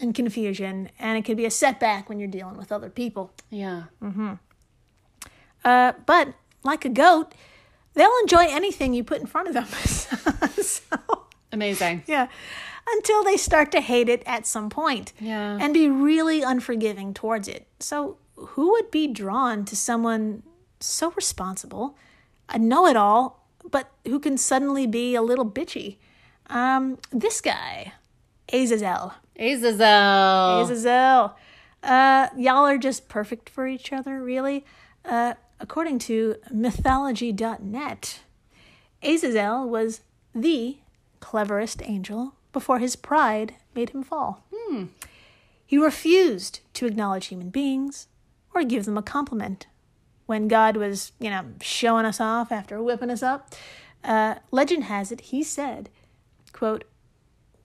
and 0.00 0.14
confusion, 0.14 0.90
and 0.98 1.18
it 1.18 1.24
can 1.24 1.36
be 1.36 1.44
a 1.44 1.50
setback 1.50 2.08
when 2.08 2.18
you're 2.18 2.28
dealing 2.28 2.56
with 2.56 2.70
other 2.72 2.88
people. 2.90 3.32
Yeah. 3.50 3.84
Uh, 5.64 5.92
but 6.06 6.34
like 6.62 6.84
a 6.84 6.88
goat, 6.88 7.34
they'll 7.94 8.16
enjoy 8.22 8.46
anything 8.48 8.94
you 8.94 9.04
put 9.04 9.20
in 9.20 9.26
front 9.26 9.48
of 9.48 9.54
them. 9.54 9.66
so, 10.62 10.82
Amazing. 11.52 12.04
yeah, 12.06 12.28
until 12.88 13.24
they 13.24 13.36
start 13.36 13.72
to 13.72 13.80
hate 13.80 14.08
it 14.08 14.22
at 14.26 14.46
some 14.46 14.70
point 14.70 15.12
Yeah. 15.20 15.58
and 15.60 15.74
be 15.74 15.88
really 15.88 16.42
unforgiving 16.42 17.12
towards 17.12 17.48
it. 17.48 17.66
So, 17.80 18.18
who 18.36 18.70
would 18.72 18.90
be 18.90 19.08
drawn 19.08 19.64
to 19.64 19.74
someone 19.76 20.42
so 20.80 21.10
responsible, 21.12 21.96
a 22.48 22.58
know 22.58 22.86
it 22.86 22.96
all, 22.96 23.44
but 23.70 23.90
who 24.06 24.18
can 24.18 24.38
suddenly 24.38 24.86
be 24.86 25.14
a 25.14 25.22
little 25.22 25.48
bitchy? 25.48 25.96
Um, 26.48 26.98
this 27.10 27.40
guy, 27.40 27.92
Azazel. 28.52 29.14
Azazel. 29.38 30.60
Azazel. 30.62 31.36
Uh, 31.82 32.28
y'all 32.36 32.66
are 32.66 32.78
just 32.78 33.08
perfect 33.08 33.48
for 33.48 33.66
each 33.66 33.92
other, 33.92 34.22
really. 34.22 34.64
Uh, 35.04 35.34
according 35.60 35.98
to 36.00 36.36
mythology.net, 36.50 38.20
Azazel 39.02 39.68
was 39.68 40.00
the 40.34 40.78
cleverest 41.20 41.82
angel 41.84 42.34
before 42.52 42.78
his 42.78 42.96
pride 42.96 43.54
made 43.74 43.90
him 43.90 44.02
fall. 44.02 44.44
He 45.64 45.76
refused 45.78 46.60
to 46.74 46.86
acknowledge 46.86 47.26
human 47.26 47.50
beings 47.50 48.08
or 48.54 48.64
give 48.64 48.84
them 48.86 48.96
a 48.98 49.02
compliment. 49.02 49.66
When 50.28 50.46
God 50.46 50.76
was, 50.76 51.12
you 51.18 51.30
know, 51.30 51.42
showing 51.62 52.04
us 52.04 52.20
off 52.20 52.52
after 52.52 52.82
whipping 52.82 53.08
us 53.08 53.22
up, 53.22 53.54
uh, 54.04 54.34
legend 54.50 54.84
has 54.84 55.10
it 55.10 55.22
he 55.32 55.42
said, 55.42 55.88
quote, 56.52 56.84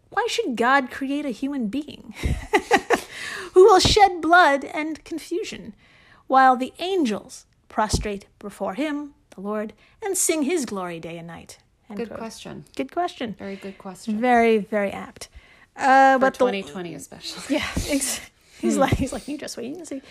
why 0.09 0.26
should 0.30 0.55
God 0.55 0.89
create 0.89 1.26
a 1.26 1.30
human 1.32 1.68
being 1.68 2.14
who 3.53 3.66
will 3.66 3.82
shed 3.82 4.22
blood 4.22 4.64
and 4.64 5.03
confusion, 5.03 5.74
while 6.28 6.55
the 6.55 6.72
angels 6.80 7.45
prostrate 7.68 8.28
before 8.39 8.76
him, 8.76 9.14
the 9.36 9.41
Lord, 9.41 9.74
and 10.01 10.18
sing 10.18 10.43
his 10.43 10.64
glory 10.66 11.01
day 11.01 11.18
and 11.18 11.28
night? 11.28 11.57
End 11.89 11.97
Good 11.97 12.07
quote. 12.07 12.20
question. 12.20 12.64
Good 12.78 12.93
question. 12.93 13.36
Very 13.38 13.57
good 13.57 13.78
question. 13.78 14.22
Very, 14.22 14.59
very 14.59 14.91
apt. 14.91 15.28
Uh, 15.76 16.14
For 16.16 16.20
but 16.20 16.34
the- 16.36 16.39
2020 16.39 16.93
especially. 16.95 17.43
yeah, 17.57 17.68
ex- 17.89 18.22
he's 18.59 18.77
like 18.77 18.95
he's 18.95 19.13
like 19.13 19.27
you 19.27 19.37
just 19.37 19.57
wait 19.57 19.75
and 19.75 19.87
see. 19.87 20.01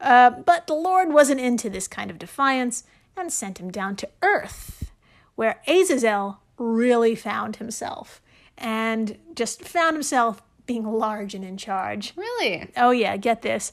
Uh, 0.00 0.30
but 0.30 0.66
the 0.66 0.74
Lord 0.74 1.12
wasn't 1.12 1.40
into 1.40 1.70
this 1.70 1.88
kind 1.88 2.10
of 2.10 2.18
defiance 2.18 2.84
and 3.16 3.32
sent 3.32 3.58
him 3.58 3.70
down 3.70 3.96
to 3.96 4.08
earth, 4.22 4.92
where 5.34 5.60
Azazel 5.66 6.40
really 6.58 7.14
found 7.14 7.56
himself 7.56 8.20
and 8.56 9.18
just 9.34 9.62
found 9.62 9.96
himself 9.96 10.42
being 10.66 10.84
large 10.84 11.34
and 11.34 11.44
in 11.44 11.56
charge. 11.56 12.12
Really? 12.16 12.70
Oh, 12.76 12.90
yeah, 12.90 13.16
get 13.16 13.42
this. 13.42 13.72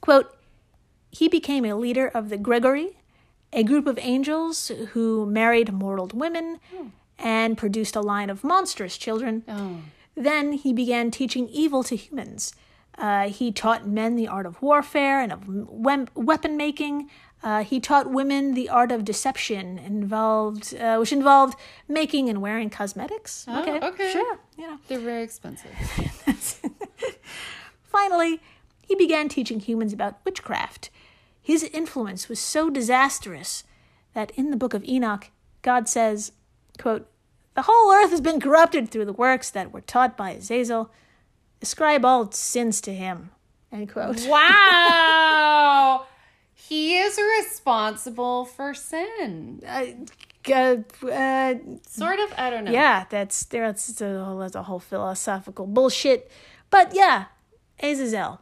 Quote, 0.00 0.36
he 1.10 1.28
became 1.28 1.64
a 1.64 1.74
leader 1.74 2.08
of 2.08 2.28
the 2.28 2.36
Grigori, 2.36 2.98
a 3.52 3.62
group 3.62 3.86
of 3.86 3.98
angels 4.00 4.70
who 4.90 5.26
married 5.26 5.72
mortal 5.72 6.10
women 6.12 6.58
and 7.18 7.56
produced 7.56 7.96
a 7.96 8.00
line 8.00 8.30
of 8.30 8.44
monstrous 8.44 8.96
children. 8.96 9.44
Oh. 9.48 9.78
Then 10.14 10.52
he 10.52 10.72
began 10.72 11.10
teaching 11.10 11.48
evil 11.48 11.82
to 11.84 11.96
humans. 11.96 12.54
Uh, 12.98 13.28
he 13.28 13.50
taught 13.50 13.86
men 13.86 14.16
the 14.16 14.28
art 14.28 14.46
of 14.46 14.60
warfare 14.60 15.20
and 15.20 15.32
of 15.32 15.48
wem- 15.48 16.08
weapon 16.14 16.56
making. 16.56 17.08
Uh, 17.42 17.64
he 17.64 17.80
taught 17.80 18.08
women 18.10 18.54
the 18.54 18.68
art 18.68 18.92
of 18.92 19.04
deception, 19.04 19.78
involved, 19.78 20.74
uh, 20.76 20.96
which 20.98 21.12
involved 21.12 21.58
making 21.88 22.28
and 22.28 22.40
wearing 22.40 22.70
cosmetics. 22.70 23.44
Oh, 23.48 23.60
okay. 23.88 24.12
sure, 24.12 24.38
you 24.56 24.68
know. 24.68 24.78
They're 24.86 25.00
very 25.00 25.22
expensive. 25.22 25.70
Finally, 27.82 28.40
he 28.80 28.94
began 28.94 29.28
teaching 29.28 29.58
humans 29.58 29.92
about 29.92 30.24
witchcraft. 30.24 30.90
His 31.40 31.64
influence 31.64 32.28
was 32.28 32.38
so 32.38 32.70
disastrous 32.70 33.64
that 34.14 34.30
in 34.32 34.50
the 34.50 34.56
book 34.56 34.74
of 34.74 34.84
Enoch, 34.84 35.30
God 35.62 35.88
says, 35.88 36.32
quote, 36.78 37.08
The 37.54 37.62
whole 37.62 37.90
earth 37.92 38.10
has 38.10 38.20
been 38.20 38.40
corrupted 38.40 38.88
through 38.88 39.06
the 39.06 39.12
works 39.12 39.50
that 39.50 39.72
were 39.72 39.80
taught 39.80 40.16
by 40.16 40.30
Azazel. 40.30 40.92
Ascribe 41.62 42.04
all 42.04 42.30
sins 42.32 42.80
to 42.82 42.92
him. 42.92 43.30
End 43.70 43.90
quote. 43.90 44.26
Wow. 44.28 46.06
he 46.54 46.98
is 46.98 47.18
responsible 47.40 48.44
for 48.44 48.74
sin. 48.74 49.62
Uh, 49.66 49.84
uh, 50.52 50.76
uh, 51.06 51.54
Sort 51.88 52.18
of. 52.18 52.32
I 52.36 52.50
don't 52.50 52.64
know. 52.64 52.72
yeah, 52.72 53.04
that's 53.08 53.44
that's 53.44 54.00
a, 54.00 54.24
whole- 54.24 54.38
that's 54.38 54.54
a 54.56 54.64
whole 54.64 54.80
philosophical 54.80 55.66
bullshit. 55.66 56.30
But 56.70 56.94
yeah, 56.94 57.26
Azazel. 57.82 58.40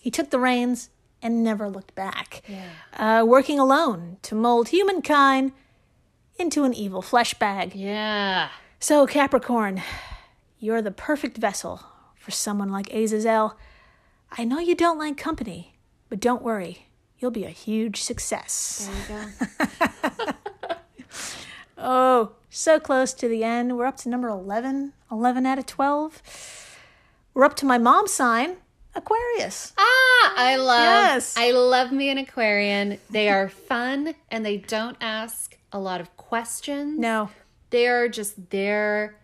He 0.00 0.10
took 0.10 0.30
the 0.30 0.38
reins 0.38 0.90
and 1.22 1.42
never 1.42 1.68
looked 1.68 1.94
back. 1.94 2.42
Yeah. 2.48 2.68
uh, 3.20 3.24
working 3.24 3.58
alone 3.58 4.18
to 4.22 4.34
mold 4.34 4.68
humankind 4.68 5.52
into 6.38 6.64
an 6.64 6.74
evil 6.74 7.00
flesh 7.02 7.34
bag. 7.34 7.74
Yeah. 7.74 8.48
So, 8.80 9.06
Capricorn, 9.06 9.82
you're 10.58 10.82
the 10.82 10.90
perfect 10.90 11.38
vessel 11.38 11.80
for 12.24 12.30
someone 12.30 12.72
like 12.72 12.90
Azazel. 12.92 13.56
I 14.36 14.44
know 14.44 14.58
you 14.58 14.74
don't 14.74 14.98
like 14.98 15.18
company, 15.18 15.76
but 16.08 16.20
don't 16.20 16.42
worry, 16.42 16.86
you'll 17.18 17.30
be 17.30 17.44
a 17.44 17.50
huge 17.50 18.00
success. 18.02 18.88
There 19.08 19.22
you 19.22 20.26
go. 20.26 20.32
Oh, 21.76 22.32
so 22.48 22.80
close 22.80 23.12
to 23.14 23.28
the 23.28 23.44
end. 23.44 23.76
We're 23.76 23.84
up 23.84 23.98
to 23.98 24.08
number 24.08 24.28
11, 24.28 24.92
11 25.10 25.44
out 25.44 25.58
of 25.58 25.66
12. 25.66 26.22
We're 27.34 27.44
up 27.44 27.56
to 27.56 27.66
my 27.66 27.76
mom's 27.78 28.12
sign, 28.12 28.56
Aquarius. 28.94 29.74
Ah, 29.76 30.34
I 30.36 30.56
love. 30.56 30.80
Yes. 30.80 31.36
I 31.36 31.50
love 31.50 31.92
me 31.92 32.08
an 32.08 32.16
Aquarian. 32.18 32.98
They 33.10 33.28
are 33.28 33.48
fun 33.50 34.14
and 34.30 34.46
they 34.46 34.56
don't 34.56 34.96
ask 35.00 35.58
a 35.72 35.78
lot 35.78 36.00
of 36.00 36.16
questions. 36.16 36.98
No, 36.98 37.28
They 37.70 37.86
are 37.88 38.08
just 38.08 38.50
there. 38.50 39.16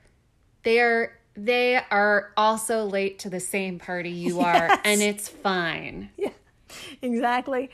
They 0.65 0.81
are. 0.81 1.17
They 1.45 1.77
are 1.91 2.33
also 2.37 2.85
late 2.85 3.19
to 3.21 3.31
the 3.31 3.41
same 3.41 3.79
party 3.79 4.11
you 4.11 4.41
are, 4.51 4.79
and 4.85 5.01
it's 5.01 5.29
fine. 5.29 6.11
Yeah, 6.17 6.31
exactly. 7.03 7.71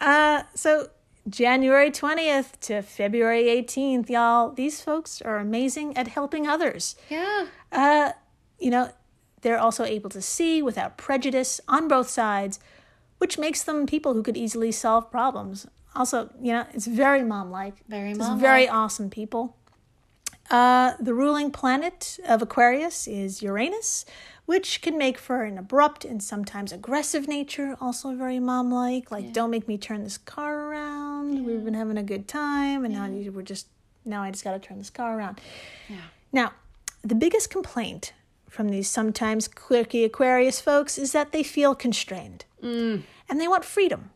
Uh, 0.00 0.42
so 0.54 0.88
January 1.28 1.90
20th 1.90 2.58
to 2.60 2.82
February 2.82 3.44
18th, 3.44 4.10
y'all, 4.10 4.50
these 4.50 4.80
folks 4.80 5.22
are 5.22 5.38
amazing 5.38 5.96
at 5.96 6.08
helping 6.08 6.46
others. 6.46 6.96
Yeah. 7.08 7.46
Uh, 7.72 8.12
you 8.58 8.70
know, 8.70 8.90
they're 9.42 9.58
also 9.58 9.84
able 9.84 10.10
to 10.10 10.20
see 10.22 10.62
without 10.62 10.96
prejudice 10.98 11.60
on 11.68 11.88
both 11.88 12.08
sides, 12.08 12.58
which 13.18 13.38
makes 13.38 13.62
them 13.62 13.86
people 13.86 14.14
who 14.14 14.22
could 14.22 14.36
easily 14.36 14.72
solve 14.72 15.10
problems. 15.10 15.66
Also, 15.94 16.30
you 16.42 16.52
know, 16.52 16.66
it's 16.74 16.86
very 16.86 17.22
mom-like. 17.22 17.86
Very 17.88 18.14
mom-like. 18.14 18.40
very 18.40 18.68
awesome 18.68 19.08
people. 19.08 19.56
Uh, 20.50 20.92
the 21.00 21.14
ruling 21.14 21.50
planet 21.50 22.18
of 22.28 22.42
Aquarius 22.42 23.06
is 23.08 23.42
Uranus, 23.42 24.04
which 24.46 24.82
can 24.82 24.98
make 24.98 25.16
for 25.18 25.42
an 25.44 25.56
abrupt 25.56 26.04
and 26.04 26.22
sometimes 26.22 26.70
aggressive 26.70 27.26
nature. 27.26 27.76
Also 27.80 28.14
very 28.14 28.38
mom-like. 28.38 29.10
Like, 29.10 29.32
don't 29.32 29.50
make 29.50 29.66
me 29.66 29.78
turn 29.78 30.04
this 30.04 30.18
car 30.18 30.68
around. 30.68 31.46
We've 31.46 31.64
been 31.64 31.74
having 31.74 31.96
a 31.96 32.02
good 32.02 32.28
time, 32.28 32.84
and 32.84 32.92
now 32.94 33.06
you- 33.06 33.32
we're 33.32 33.42
just 33.42 33.68
now 34.06 34.22
I 34.22 34.30
just 34.30 34.44
got 34.44 34.52
to 34.52 34.58
turn 34.58 34.76
this 34.76 34.90
car 34.90 35.16
around. 35.18 35.40
Yeah. 35.88 35.96
Now, 36.30 36.52
the 37.00 37.14
biggest 37.14 37.48
complaint 37.48 38.12
from 38.50 38.68
these 38.68 38.90
sometimes 38.90 39.48
quirky 39.48 40.04
Aquarius 40.04 40.60
folks 40.60 40.98
is 40.98 41.12
that 41.12 41.32
they 41.32 41.42
feel 41.42 41.74
constrained. 41.74 42.44
And 42.60 43.04
they 43.40 43.48
want 43.48 43.64
freedom 43.64 44.10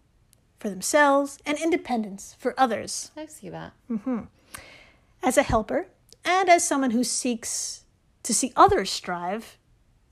for 0.58 0.68
themselves 0.68 1.38
and 1.46 1.56
independence 1.58 2.36
for 2.38 2.54
others. 2.60 3.10
I 3.16 3.24
see 3.26 3.48
that. 3.48 3.72
As 5.22 5.38
a 5.38 5.42
helper 5.42 5.86
and 6.28 6.50
as 6.50 6.62
someone 6.62 6.90
who 6.90 7.02
seeks 7.02 7.84
to 8.22 8.34
see 8.34 8.52
others 8.54 8.90
strive, 8.90 9.56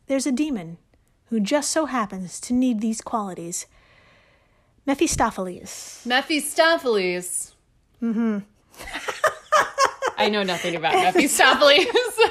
there's 0.06 0.26
a 0.26 0.32
demon 0.32 0.78
who 1.26 1.40
just 1.40 1.70
so 1.70 1.84
happens 1.84 2.40
to 2.40 2.54
need 2.54 2.80
these 2.80 3.02
qualities. 3.02 3.66
Mephistopheles. 4.86 6.02
Mephistopheles. 6.06 7.54
Mm-hmm. 8.02 8.38
I 10.18 10.30
know 10.30 10.42
nothing 10.42 10.74
about 10.74 10.94
Mephistopheles. 10.94 11.86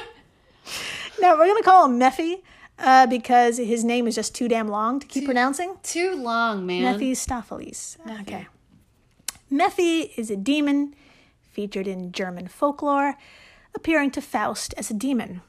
Now, 1.18 1.32
we're 1.32 1.46
going 1.46 1.56
to 1.56 1.62
call 1.62 1.86
him 1.86 1.98
Mephi 1.98 2.42
uh, 2.78 3.06
because 3.06 3.56
his 3.56 3.84
name 3.84 4.06
is 4.06 4.14
just 4.14 4.34
too 4.34 4.48
damn 4.48 4.68
long 4.68 5.00
to 5.00 5.06
keep 5.06 5.24
pronouncing. 5.24 5.76
Too 5.82 6.14
long, 6.14 6.66
man. 6.66 6.82
Mephistopheles. 6.82 7.96
Okay. 8.20 8.48
Mephi 9.50 10.10
is 10.18 10.30
a 10.30 10.36
demon 10.36 10.94
featured 11.50 11.86
in 11.86 12.12
German 12.12 12.48
folklore, 12.48 13.16
appearing 13.76 14.10
to 14.12 14.20
Faust 14.20 14.74
as 14.76 14.90
a 14.90 14.94
demon, 14.94 15.42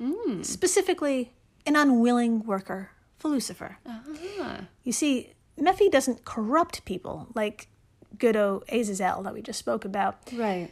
specifically 0.44 1.32
an 1.66 1.76
unwilling 1.76 2.46
worker 2.46 2.92
for 3.18 3.30
Lucifer. 3.30 3.78
Ah. 3.86 4.62
You 4.84 4.92
see, 4.92 5.34
Mephi 5.60 5.90
doesn't 5.90 6.26
corrupt 6.26 6.86
people 6.86 7.28
like 7.34 7.68
good 8.20 8.36
old 8.36 8.64
Azazel 8.70 9.24
that 9.24 9.34
we 9.34 9.42
just 9.42 9.60
spoke 9.60 9.86
about. 9.86 10.18
Right. 10.34 10.70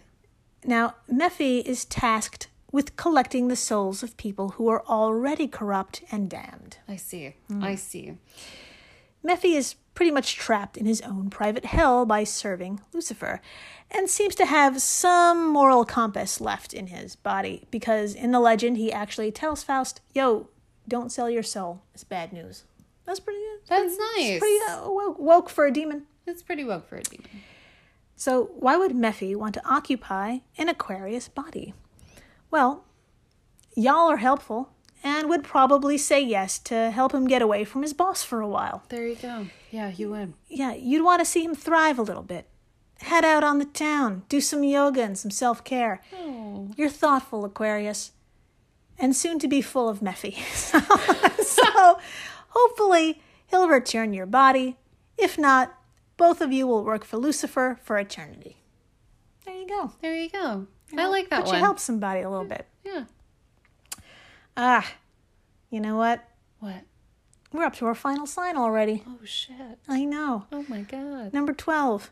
Now, 0.63 0.95
Mephi 1.11 1.63
is 1.63 1.85
tasked 1.85 2.47
with 2.71 2.95
collecting 2.95 3.47
the 3.47 3.55
souls 3.55 4.03
of 4.03 4.17
people 4.17 4.49
who 4.49 4.67
are 4.67 4.85
already 4.85 5.47
corrupt 5.47 6.03
and 6.11 6.29
damned. 6.29 6.77
I 6.87 6.97
see. 6.97 7.35
Hmm. 7.47 7.63
I 7.63 7.75
see. 7.75 8.17
Mephi 9.23 9.55
is 9.55 9.75
pretty 9.93 10.11
much 10.11 10.35
trapped 10.35 10.77
in 10.77 10.85
his 10.85 11.01
own 11.01 11.29
private 11.29 11.65
hell 11.65 12.05
by 12.05 12.23
serving 12.23 12.81
Lucifer, 12.93 13.41
and 13.95 14.09
seems 14.09 14.35
to 14.35 14.45
have 14.45 14.81
some 14.81 15.47
moral 15.47 15.85
compass 15.85 16.41
left 16.41 16.73
in 16.73 16.87
his 16.87 17.15
body, 17.15 17.65
because 17.71 18.13
in 18.13 18.31
the 18.31 18.39
legend 18.39 18.77
he 18.77 18.91
actually 18.91 19.31
tells 19.31 19.63
Faust, 19.63 20.01
Yo, 20.13 20.49
don't 20.87 21.11
sell 21.11 21.29
your 21.29 21.43
soul. 21.43 21.81
It's 21.93 22.03
bad 22.03 22.33
news. 22.33 22.65
That's 23.05 23.19
pretty 23.19 23.39
good. 23.39 23.59
That's 23.67 23.95
pretty, 23.95 24.29
nice. 24.29 24.39
pretty 24.39 24.59
uh, 24.69 24.89
woke, 24.89 25.19
woke 25.19 25.49
for 25.49 25.65
a 25.65 25.71
demon. 25.71 26.03
It's 26.27 26.43
pretty 26.43 26.63
woke 26.63 26.87
for 26.87 26.97
a 26.97 27.03
demon. 27.03 27.29
So, 28.15 28.51
why 28.55 28.77
would 28.77 28.91
Mephi 28.91 29.35
want 29.35 29.53
to 29.55 29.67
occupy 29.67 30.39
an 30.57 30.69
Aquarius 30.69 31.27
body? 31.27 31.73
Well, 32.49 32.85
y'all 33.75 34.09
are 34.09 34.17
helpful 34.17 34.69
and 35.03 35.29
would 35.29 35.43
probably 35.43 35.97
say 35.97 36.21
yes 36.21 36.57
to 36.59 36.91
help 36.91 37.13
him 37.13 37.27
get 37.27 37.41
away 37.41 37.63
from 37.63 37.83
his 37.83 37.93
boss 37.93 38.23
for 38.23 38.41
a 38.41 38.47
while. 38.47 38.83
There 38.89 39.07
you 39.07 39.15
go. 39.15 39.47
Yeah, 39.69 39.89
you 39.89 40.11
win. 40.11 40.33
Yeah, 40.47 40.73
you'd 40.73 41.03
want 41.03 41.19
to 41.19 41.25
see 41.25 41.43
him 41.43 41.53
thrive 41.53 41.99
a 41.99 42.03
little 42.03 42.23
bit. 42.23 42.47
Head 43.01 43.25
out 43.25 43.43
on 43.43 43.59
the 43.59 43.65
town, 43.65 44.23
do 44.29 44.39
some 44.41 44.63
yoga 44.63 45.01
and 45.03 45.17
some 45.17 45.31
self 45.31 45.63
care. 45.63 46.01
Oh. 46.13 46.69
You're 46.77 46.89
thoughtful, 46.89 47.45
Aquarius, 47.45 48.11
and 48.97 49.15
soon 49.15 49.37
to 49.39 49.47
be 49.47 49.61
full 49.61 49.89
of 49.89 49.99
Mephi. 49.99 50.35
so, 51.43 51.99
hopefully, 52.49 53.21
he'll 53.47 53.67
return 53.67 54.13
your 54.13 54.25
body. 54.25 54.77
If 55.17 55.37
not, 55.37 55.77
both 56.17 56.41
of 56.41 56.51
you 56.51 56.67
will 56.67 56.83
work 56.83 57.03
for 57.03 57.17
Lucifer 57.17 57.79
for 57.83 57.97
eternity. 57.97 58.57
There 59.45 59.55
you 59.55 59.67
go. 59.67 59.91
There 60.01 60.15
you 60.15 60.29
go. 60.29 60.67
I 60.97 61.07
like 61.07 61.29
that 61.29 61.41
but 61.41 61.47
one. 61.47 61.55
you 61.55 61.61
help 61.61 61.79
somebody 61.79 62.21
a 62.21 62.29
little 62.29 62.45
bit. 62.45 62.65
Yeah. 62.83 63.05
Ah, 64.55 64.89
you 65.69 65.79
know 65.79 65.97
what? 65.97 66.23
What? 66.59 66.83
We're 67.51 67.63
up 67.63 67.75
to 67.75 67.85
our 67.85 67.95
final 67.95 68.25
sign 68.25 68.57
already. 68.57 69.03
Oh 69.07 69.23
shit. 69.23 69.79
I 69.87 70.05
know. 70.05 70.45
Oh 70.51 70.65
my 70.67 70.81
god. 70.81 71.33
Number 71.33 71.53
12, 71.53 72.11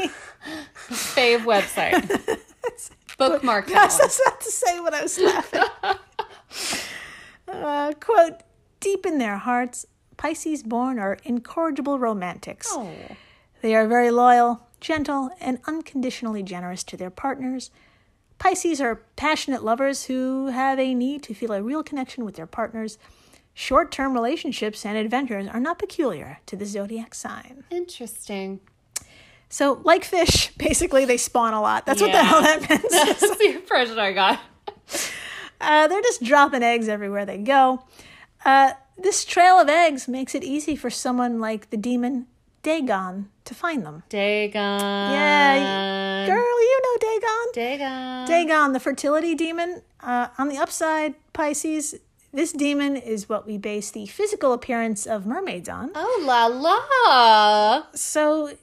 Fave 0.88 1.40
website. 1.40 2.08
Bookmark 3.18 3.66
that 3.66 3.74
Yes, 3.74 3.98
one. 3.98 4.02
that's 4.02 4.20
not 4.24 4.40
to 4.40 4.50
say 4.52 4.78
what 4.80 4.94
I 4.94 5.02
was 5.02 5.18
laughing. 5.18 5.64
uh, 7.48 7.92
quote, 8.00 8.40
deep 8.80 9.06
in 9.06 9.18
their 9.18 9.38
hearts, 9.38 9.86
Pisces 10.16 10.62
born 10.62 10.98
are 10.98 11.18
incorrigible 11.24 11.98
romantics. 11.98 12.66
Oh. 12.70 12.92
They 13.62 13.74
are 13.74 13.86
very 13.86 14.10
loyal, 14.10 14.66
gentle, 14.80 15.30
and 15.40 15.58
unconditionally 15.66 16.42
generous 16.42 16.82
to 16.84 16.96
their 16.96 17.10
partners. 17.10 17.70
Pisces 18.38 18.80
are 18.80 19.02
passionate 19.16 19.62
lovers 19.62 20.04
who 20.04 20.48
have 20.48 20.78
a 20.78 20.94
need 20.94 21.22
to 21.24 21.34
feel 21.34 21.52
a 21.52 21.62
real 21.62 21.82
connection 21.82 22.24
with 22.24 22.36
their 22.36 22.46
partners. 22.46 22.98
Short 23.52 23.92
term 23.92 24.14
relationships 24.14 24.86
and 24.86 24.96
adventures 24.96 25.46
are 25.46 25.60
not 25.60 25.78
peculiar 25.78 26.40
to 26.46 26.56
the 26.56 26.64
zodiac 26.64 27.14
sign. 27.14 27.64
Interesting. 27.70 28.60
So, 29.50 29.80
like 29.84 30.04
fish, 30.04 30.54
basically 30.58 31.04
they 31.04 31.16
spawn 31.16 31.52
a 31.52 31.60
lot. 31.60 31.84
That's 31.84 32.00
what 32.00 32.12
the 32.12 32.24
hell 32.24 32.40
that 32.42 32.68
means. 32.68 32.82
That's 32.90 33.36
the 33.36 33.54
impression 33.54 33.98
I 33.98 34.12
got. 34.12 34.40
Uh, 35.60 35.88
they're 35.88 36.02
just 36.02 36.22
dropping 36.22 36.62
eggs 36.62 36.88
everywhere 36.88 37.26
they 37.26 37.36
go. 37.36 37.84
Uh, 38.44 38.72
this 38.96 39.24
trail 39.24 39.56
of 39.56 39.68
eggs 39.68 40.08
makes 40.08 40.34
it 40.34 40.44
easy 40.44 40.76
for 40.76 40.90
someone 40.90 41.40
like 41.40 41.70
the 41.70 41.76
demon 41.76 42.26
Dagon 42.62 43.30
to 43.46 43.54
find 43.54 43.86
them. 43.86 44.02
Dagon. 44.10 44.80
Yeah, 44.80 46.26
girl, 46.26 46.36
you 46.36 46.80
know 46.82 46.98
Dagon. 47.00 47.52
Dagon. 47.54 48.28
Dagon, 48.28 48.72
the 48.72 48.80
fertility 48.80 49.34
demon. 49.34 49.82
Uh, 50.02 50.28
on 50.36 50.48
the 50.48 50.58
upside, 50.58 51.14
Pisces, 51.32 51.94
this 52.32 52.52
demon 52.52 52.96
is 52.96 53.28
what 53.28 53.46
we 53.46 53.56
base 53.56 53.90
the 53.90 54.06
physical 54.06 54.52
appearance 54.52 55.06
of 55.06 55.24
mermaids 55.24 55.68
on. 55.68 55.90
Oh 55.94 56.22
la 56.22 56.46
la. 56.46 57.86
So, 57.94 58.56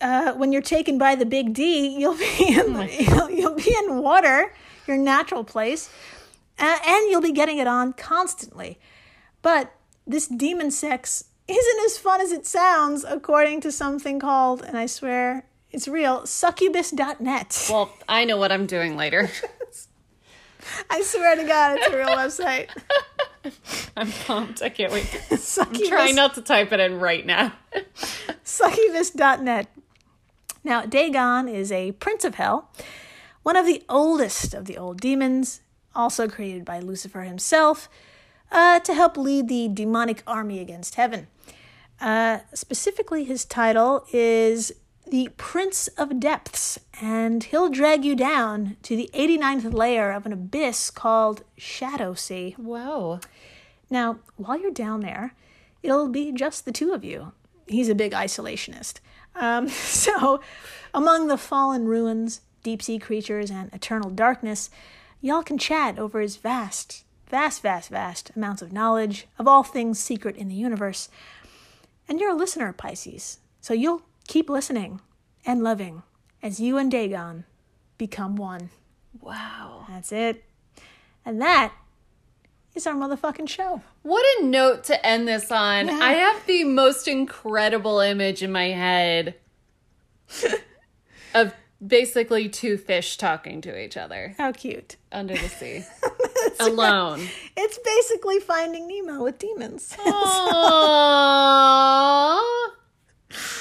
uh, 0.00 0.34
when 0.34 0.52
you're 0.52 0.62
taken 0.62 0.98
by 0.98 1.14
the 1.14 1.26
big 1.26 1.54
D, 1.54 1.96
you'll 1.98 2.16
be 2.16 2.34
in, 2.48 2.88
you'll, 3.00 3.30
you'll 3.30 3.54
be 3.56 3.74
in 3.84 3.98
water, 4.02 4.52
your 4.86 4.98
natural 4.98 5.42
place, 5.42 5.90
uh, 6.58 6.78
and 6.86 7.10
you'll 7.10 7.22
be 7.22 7.32
getting 7.32 7.58
it 7.58 7.66
on 7.66 7.94
constantly. 7.94 8.78
But 9.42 9.72
this 10.06 10.26
demon 10.26 10.70
sex 10.70 11.24
isn't 11.46 11.84
as 11.84 11.98
fun 11.98 12.20
as 12.20 12.32
it 12.32 12.46
sounds, 12.46 13.04
according 13.04 13.60
to 13.62 13.72
something 13.72 14.18
called, 14.18 14.62
and 14.62 14.76
I 14.76 14.86
swear 14.86 15.46
it's 15.70 15.88
real, 15.88 16.26
succubus.net. 16.26 17.68
Well, 17.70 17.90
I 18.08 18.24
know 18.24 18.36
what 18.36 18.52
I'm 18.52 18.66
doing 18.66 18.96
later. 18.96 19.30
I 20.90 21.02
swear 21.02 21.36
to 21.36 21.44
God, 21.44 21.78
it's 21.78 21.88
a 21.88 21.96
real 21.96 22.08
website. 22.08 22.68
I'm 23.96 24.10
pumped. 24.12 24.62
I 24.62 24.68
can't 24.68 24.92
wait. 24.92 25.06
I'm 25.30 25.88
trying 25.88 26.14
not 26.14 26.34
to 26.34 26.42
type 26.42 26.72
it 26.72 26.80
in 26.80 26.98
right 26.98 27.24
now. 27.24 27.52
succubus.net. 28.44 29.68
Now, 30.64 30.84
Dagon 30.84 31.48
is 31.48 31.72
a 31.72 31.92
prince 31.92 32.24
of 32.24 32.34
hell, 32.34 32.70
one 33.42 33.56
of 33.56 33.64
the 33.64 33.82
oldest 33.88 34.52
of 34.54 34.66
the 34.66 34.76
old 34.76 35.00
demons, 35.00 35.60
also 35.94 36.28
created 36.28 36.64
by 36.64 36.80
Lucifer 36.80 37.22
himself, 37.22 37.88
uh, 38.50 38.80
to 38.80 38.94
help 38.94 39.16
lead 39.16 39.48
the 39.48 39.68
demonic 39.68 40.22
army 40.26 40.60
against 40.60 40.94
heaven. 40.96 41.26
Uh, 42.00 42.40
specifically, 42.54 43.24
his 43.24 43.44
title 43.44 44.04
is 44.12 44.72
the 45.06 45.30
Prince 45.36 45.88
of 45.88 46.20
Depths, 46.20 46.78
and 47.00 47.44
he'll 47.44 47.70
drag 47.70 48.04
you 48.04 48.14
down 48.14 48.76
to 48.82 48.94
the 48.94 49.10
89th 49.14 49.72
layer 49.72 50.12
of 50.12 50.26
an 50.26 50.32
abyss 50.32 50.90
called 50.90 51.44
Shadow 51.56 52.14
Sea. 52.14 52.54
Whoa. 52.58 53.20
Now, 53.90 54.18
while 54.36 54.60
you're 54.60 54.70
down 54.70 55.00
there, 55.00 55.34
it'll 55.82 56.08
be 56.08 56.30
just 56.32 56.64
the 56.64 56.72
two 56.72 56.92
of 56.92 57.04
you. 57.04 57.32
He's 57.66 57.88
a 57.88 57.94
big 57.94 58.12
isolationist. 58.12 59.00
Um, 59.34 59.68
so, 59.68 60.40
among 60.92 61.28
the 61.28 61.38
fallen 61.38 61.86
ruins, 61.86 62.42
deep 62.62 62.82
sea 62.82 62.98
creatures, 62.98 63.50
and 63.50 63.72
eternal 63.72 64.10
darkness, 64.10 64.70
y'all 65.20 65.42
can 65.42 65.58
chat 65.58 65.98
over 65.98 66.20
his 66.20 66.36
vast, 66.36 67.04
vast, 67.28 67.62
vast, 67.62 67.90
vast 67.90 68.30
amounts 68.36 68.62
of 68.62 68.72
knowledge 68.72 69.26
of 69.38 69.46
all 69.46 69.62
things 69.62 69.98
secret 69.98 70.36
in 70.36 70.48
the 70.48 70.54
universe. 70.54 71.08
And 72.08 72.20
you're 72.20 72.32
a 72.32 72.36
listener, 72.36 72.72
Pisces, 72.72 73.38
so 73.60 73.74
you'll 73.74 74.02
keep 74.26 74.48
listening 74.48 75.00
and 75.44 75.62
loving 75.62 76.02
as 76.42 76.60
you 76.60 76.78
and 76.78 76.90
Dagon 76.90 77.44
become 77.98 78.36
one. 78.36 78.70
Wow. 79.20 79.86
That's 79.88 80.12
it. 80.12 80.44
And 81.24 81.40
that 81.42 81.72
is 82.74 82.86
our 82.86 82.94
motherfucking 82.94 83.48
show. 83.48 83.82
What 84.02 84.24
a 84.38 84.44
note 84.44 84.84
to 84.84 85.06
end 85.06 85.28
this 85.28 85.50
on. 85.50 85.88
Yeah. 85.88 85.98
I 86.00 86.12
have 86.12 86.46
the 86.46 86.64
most 86.64 87.08
incredible 87.08 88.00
image 88.00 88.42
in 88.42 88.52
my 88.52 88.68
head 88.68 89.34
of 91.34 91.52
basically 91.84 92.48
two 92.48 92.76
fish 92.76 93.16
talking 93.16 93.60
to 93.62 93.78
each 93.80 93.96
other 93.96 94.34
How 94.38 94.52
cute. 94.52 94.96
under 95.12 95.34
the 95.34 95.48
sea. 95.48 95.84
Alone. 96.60 97.28
It's 97.56 97.78
basically 97.78 98.40
finding 98.40 98.88
Nemo 98.88 99.22
with 99.22 99.38
demons. 99.38 99.94
Aww. 99.98 100.10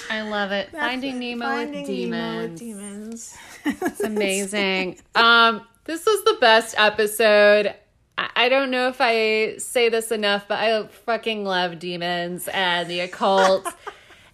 I 0.10 0.22
love 0.22 0.52
it. 0.52 0.72
Finding 0.72 1.20
Nemo 1.20 1.46
Finding 1.46 1.82
with 1.82 1.88
demons. 1.88 2.12
Nemo 2.22 2.42
with 2.42 2.60
demons. 2.60 3.38
It's 3.66 4.00
amazing. 4.12 5.00
um, 5.16 5.62
this 5.86 6.06
was 6.06 6.24
the 6.24 6.38
best 6.40 6.76
episode. 6.78 7.68
I 8.18 8.30
I 8.36 8.50
don't 8.50 8.72
know 8.72 8.88
if 8.88 8.98
I 9.00 9.58
say 9.58 9.90
this 9.90 10.12
enough, 10.12 10.48
but 10.48 10.58
I 10.60 10.88
fucking 10.88 11.44
love 11.44 11.80
demons 11.80 12.48
and 12.54 12.90
the 12.90 13.02
occult 13.02 13.68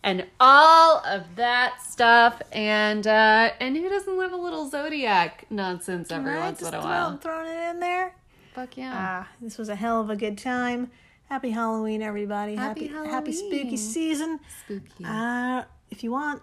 and 0.04 0.26
all 0.40 0.98
of 1.06 1.36
that 1.36 1.82
stuff. 1.82 2.42
And 2.52 3.08
uh, 3.08 3.52
and 3.60 3.76
who 3.78 3.90
doesn't 3.90 4.18
love 4.18 4.32
a 4.32 4.36
little 4.38 4.70
zodiac 4.70 5.46
nonsense 5.50 6.12
every 6.12 6.34
Right, 6.34 6.40
once 6.40 6.62
in 6.62 6.74
a 6.74 6.80
while? 6.82 7.18
throwing 7.18 7.48
it 7.48 7.70
in 7.72 7.80
there. 7.80 8.16
Fuck 8.54 8.78
yeah. 8.78 8.92
Ah, 8.96 9.30
this 9.42 9.58
was 9.58 9.70
a 9.70 9.76
hell 9.76 10.00
of 10.02 10.10
a 10.10 10.16
good 10.16 10.38
time. 10.38 10.92
Happy 11.30 11.50
Halloween, 11.50 12.02
everybody. 12.04 12.56
Happy 12.56 12.88
happy 12.88 13.32
spooky 13.32 13.78
season. 13.78 14.40
Spooky. 14.66 15.04
Uh, 15.06 15.64
if 15.90 16.04
you 16.04 16.12
want, 16.12 16.42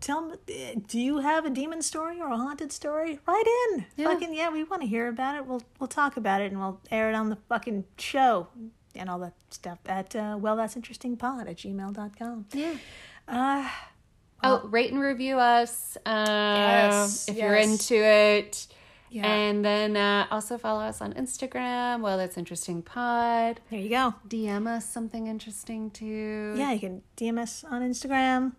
tell 0.00 0.22
me, 0.22 0.36
do 0.86 0.98
you 0.98 1.18
have 1.18 1.44
a 1.44 1.50
demon 1.50 1.82
story 1.82 2.18
or 2.20 2.28
a 2.30 2.36
haunted 2.36 2.72
story? 2.72 3.18
Write 3.26 3.46
in. 3.74 3.84
Yeah. 3.96 4.06
Fucking 4.06 4.32
yeah, 4.32 4.48
we 4.50 4.64
want 4.64 4.80
to 4.82 4.88
hear 4.88 5.08
about 5.08 5.34
it. 5.36 5.44
We'll 5.44 5.62
we'll 5.78 5.88
talk 5.88 6.16
about 6.16 6.40
it 6.40 6.50
and 6.52 6.60
we'll 6.60 6.80
air 6.90 7.10
it 7.10 7.14
on 7.14 7.28
the 7.28 7.36
fucking 7.50 7.84
show 7.98 8.48
and 9.00 9.08
all 9.10 9.18
that 9.18 9.34
stuff 9.50 9.78
at 9.86 10.14
uh, 10.14 10.36
well 10.40 10.54
that's 10.56 10.76
interesting 10.76 11.16
pod 11.16 11.48
at 11.48 11.56
gmail.com. 11.56 12.46
yeah. 12.52 12.74
Uh, 13.26 13.68
Oh, 14.42 14.66
rate 14.68 14.90
and 14.90 15.00
review 15.02 15.38
us 15.38 15.98
uh, 16.06 16.10
Yes, 16.16 17.28
if 17.28 17.36
you're 17.36 17.56
into 17.56 17.94
it. 17.94 18.66
Yeah. 19.10 19.26
And 19.26 19.62
then 19.62 19.96
uh, 19.98 20.26
also 20.30 20.56
follow 20.56 20.80
us 20.80 21.02
on 21.02 21.12
Instagram. 21.12 22.00
Well, 22.00 22.16
that's 22.16 22.38
interesting 22.38 22.80
pod. 22.80 23.60
there 23.70 23.80
you 23.80 23.90
go. 23.90 24.14
DM 24.28 24.66
us 24.66 24.86
something 24.86 25.26
interesting 25.26 25.90
too. 25.90 26.54
Yeah, 26.56 26.72
you 26.72 26.80
can 26.80 27.02
DM 27.18 27.38
us 27.38 27.64
on 27.64 27.82
Instagram 27.82 28.52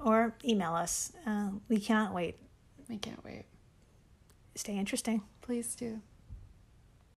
or 0.00 0.34
email 0.44 0.74
us. 0.74 1.12
Uh, 1.24 1.50
we 1.68 1.78
cannot 1.78 2.12
wait. 2.12 2.36
We 2.88 2.96
can't 2.96 3.22
wait. 3.24 3.44
Stay 4.56 4.76
interesting. 4.76 5.22
Please 5.42 5.76
do. 5.76 6.00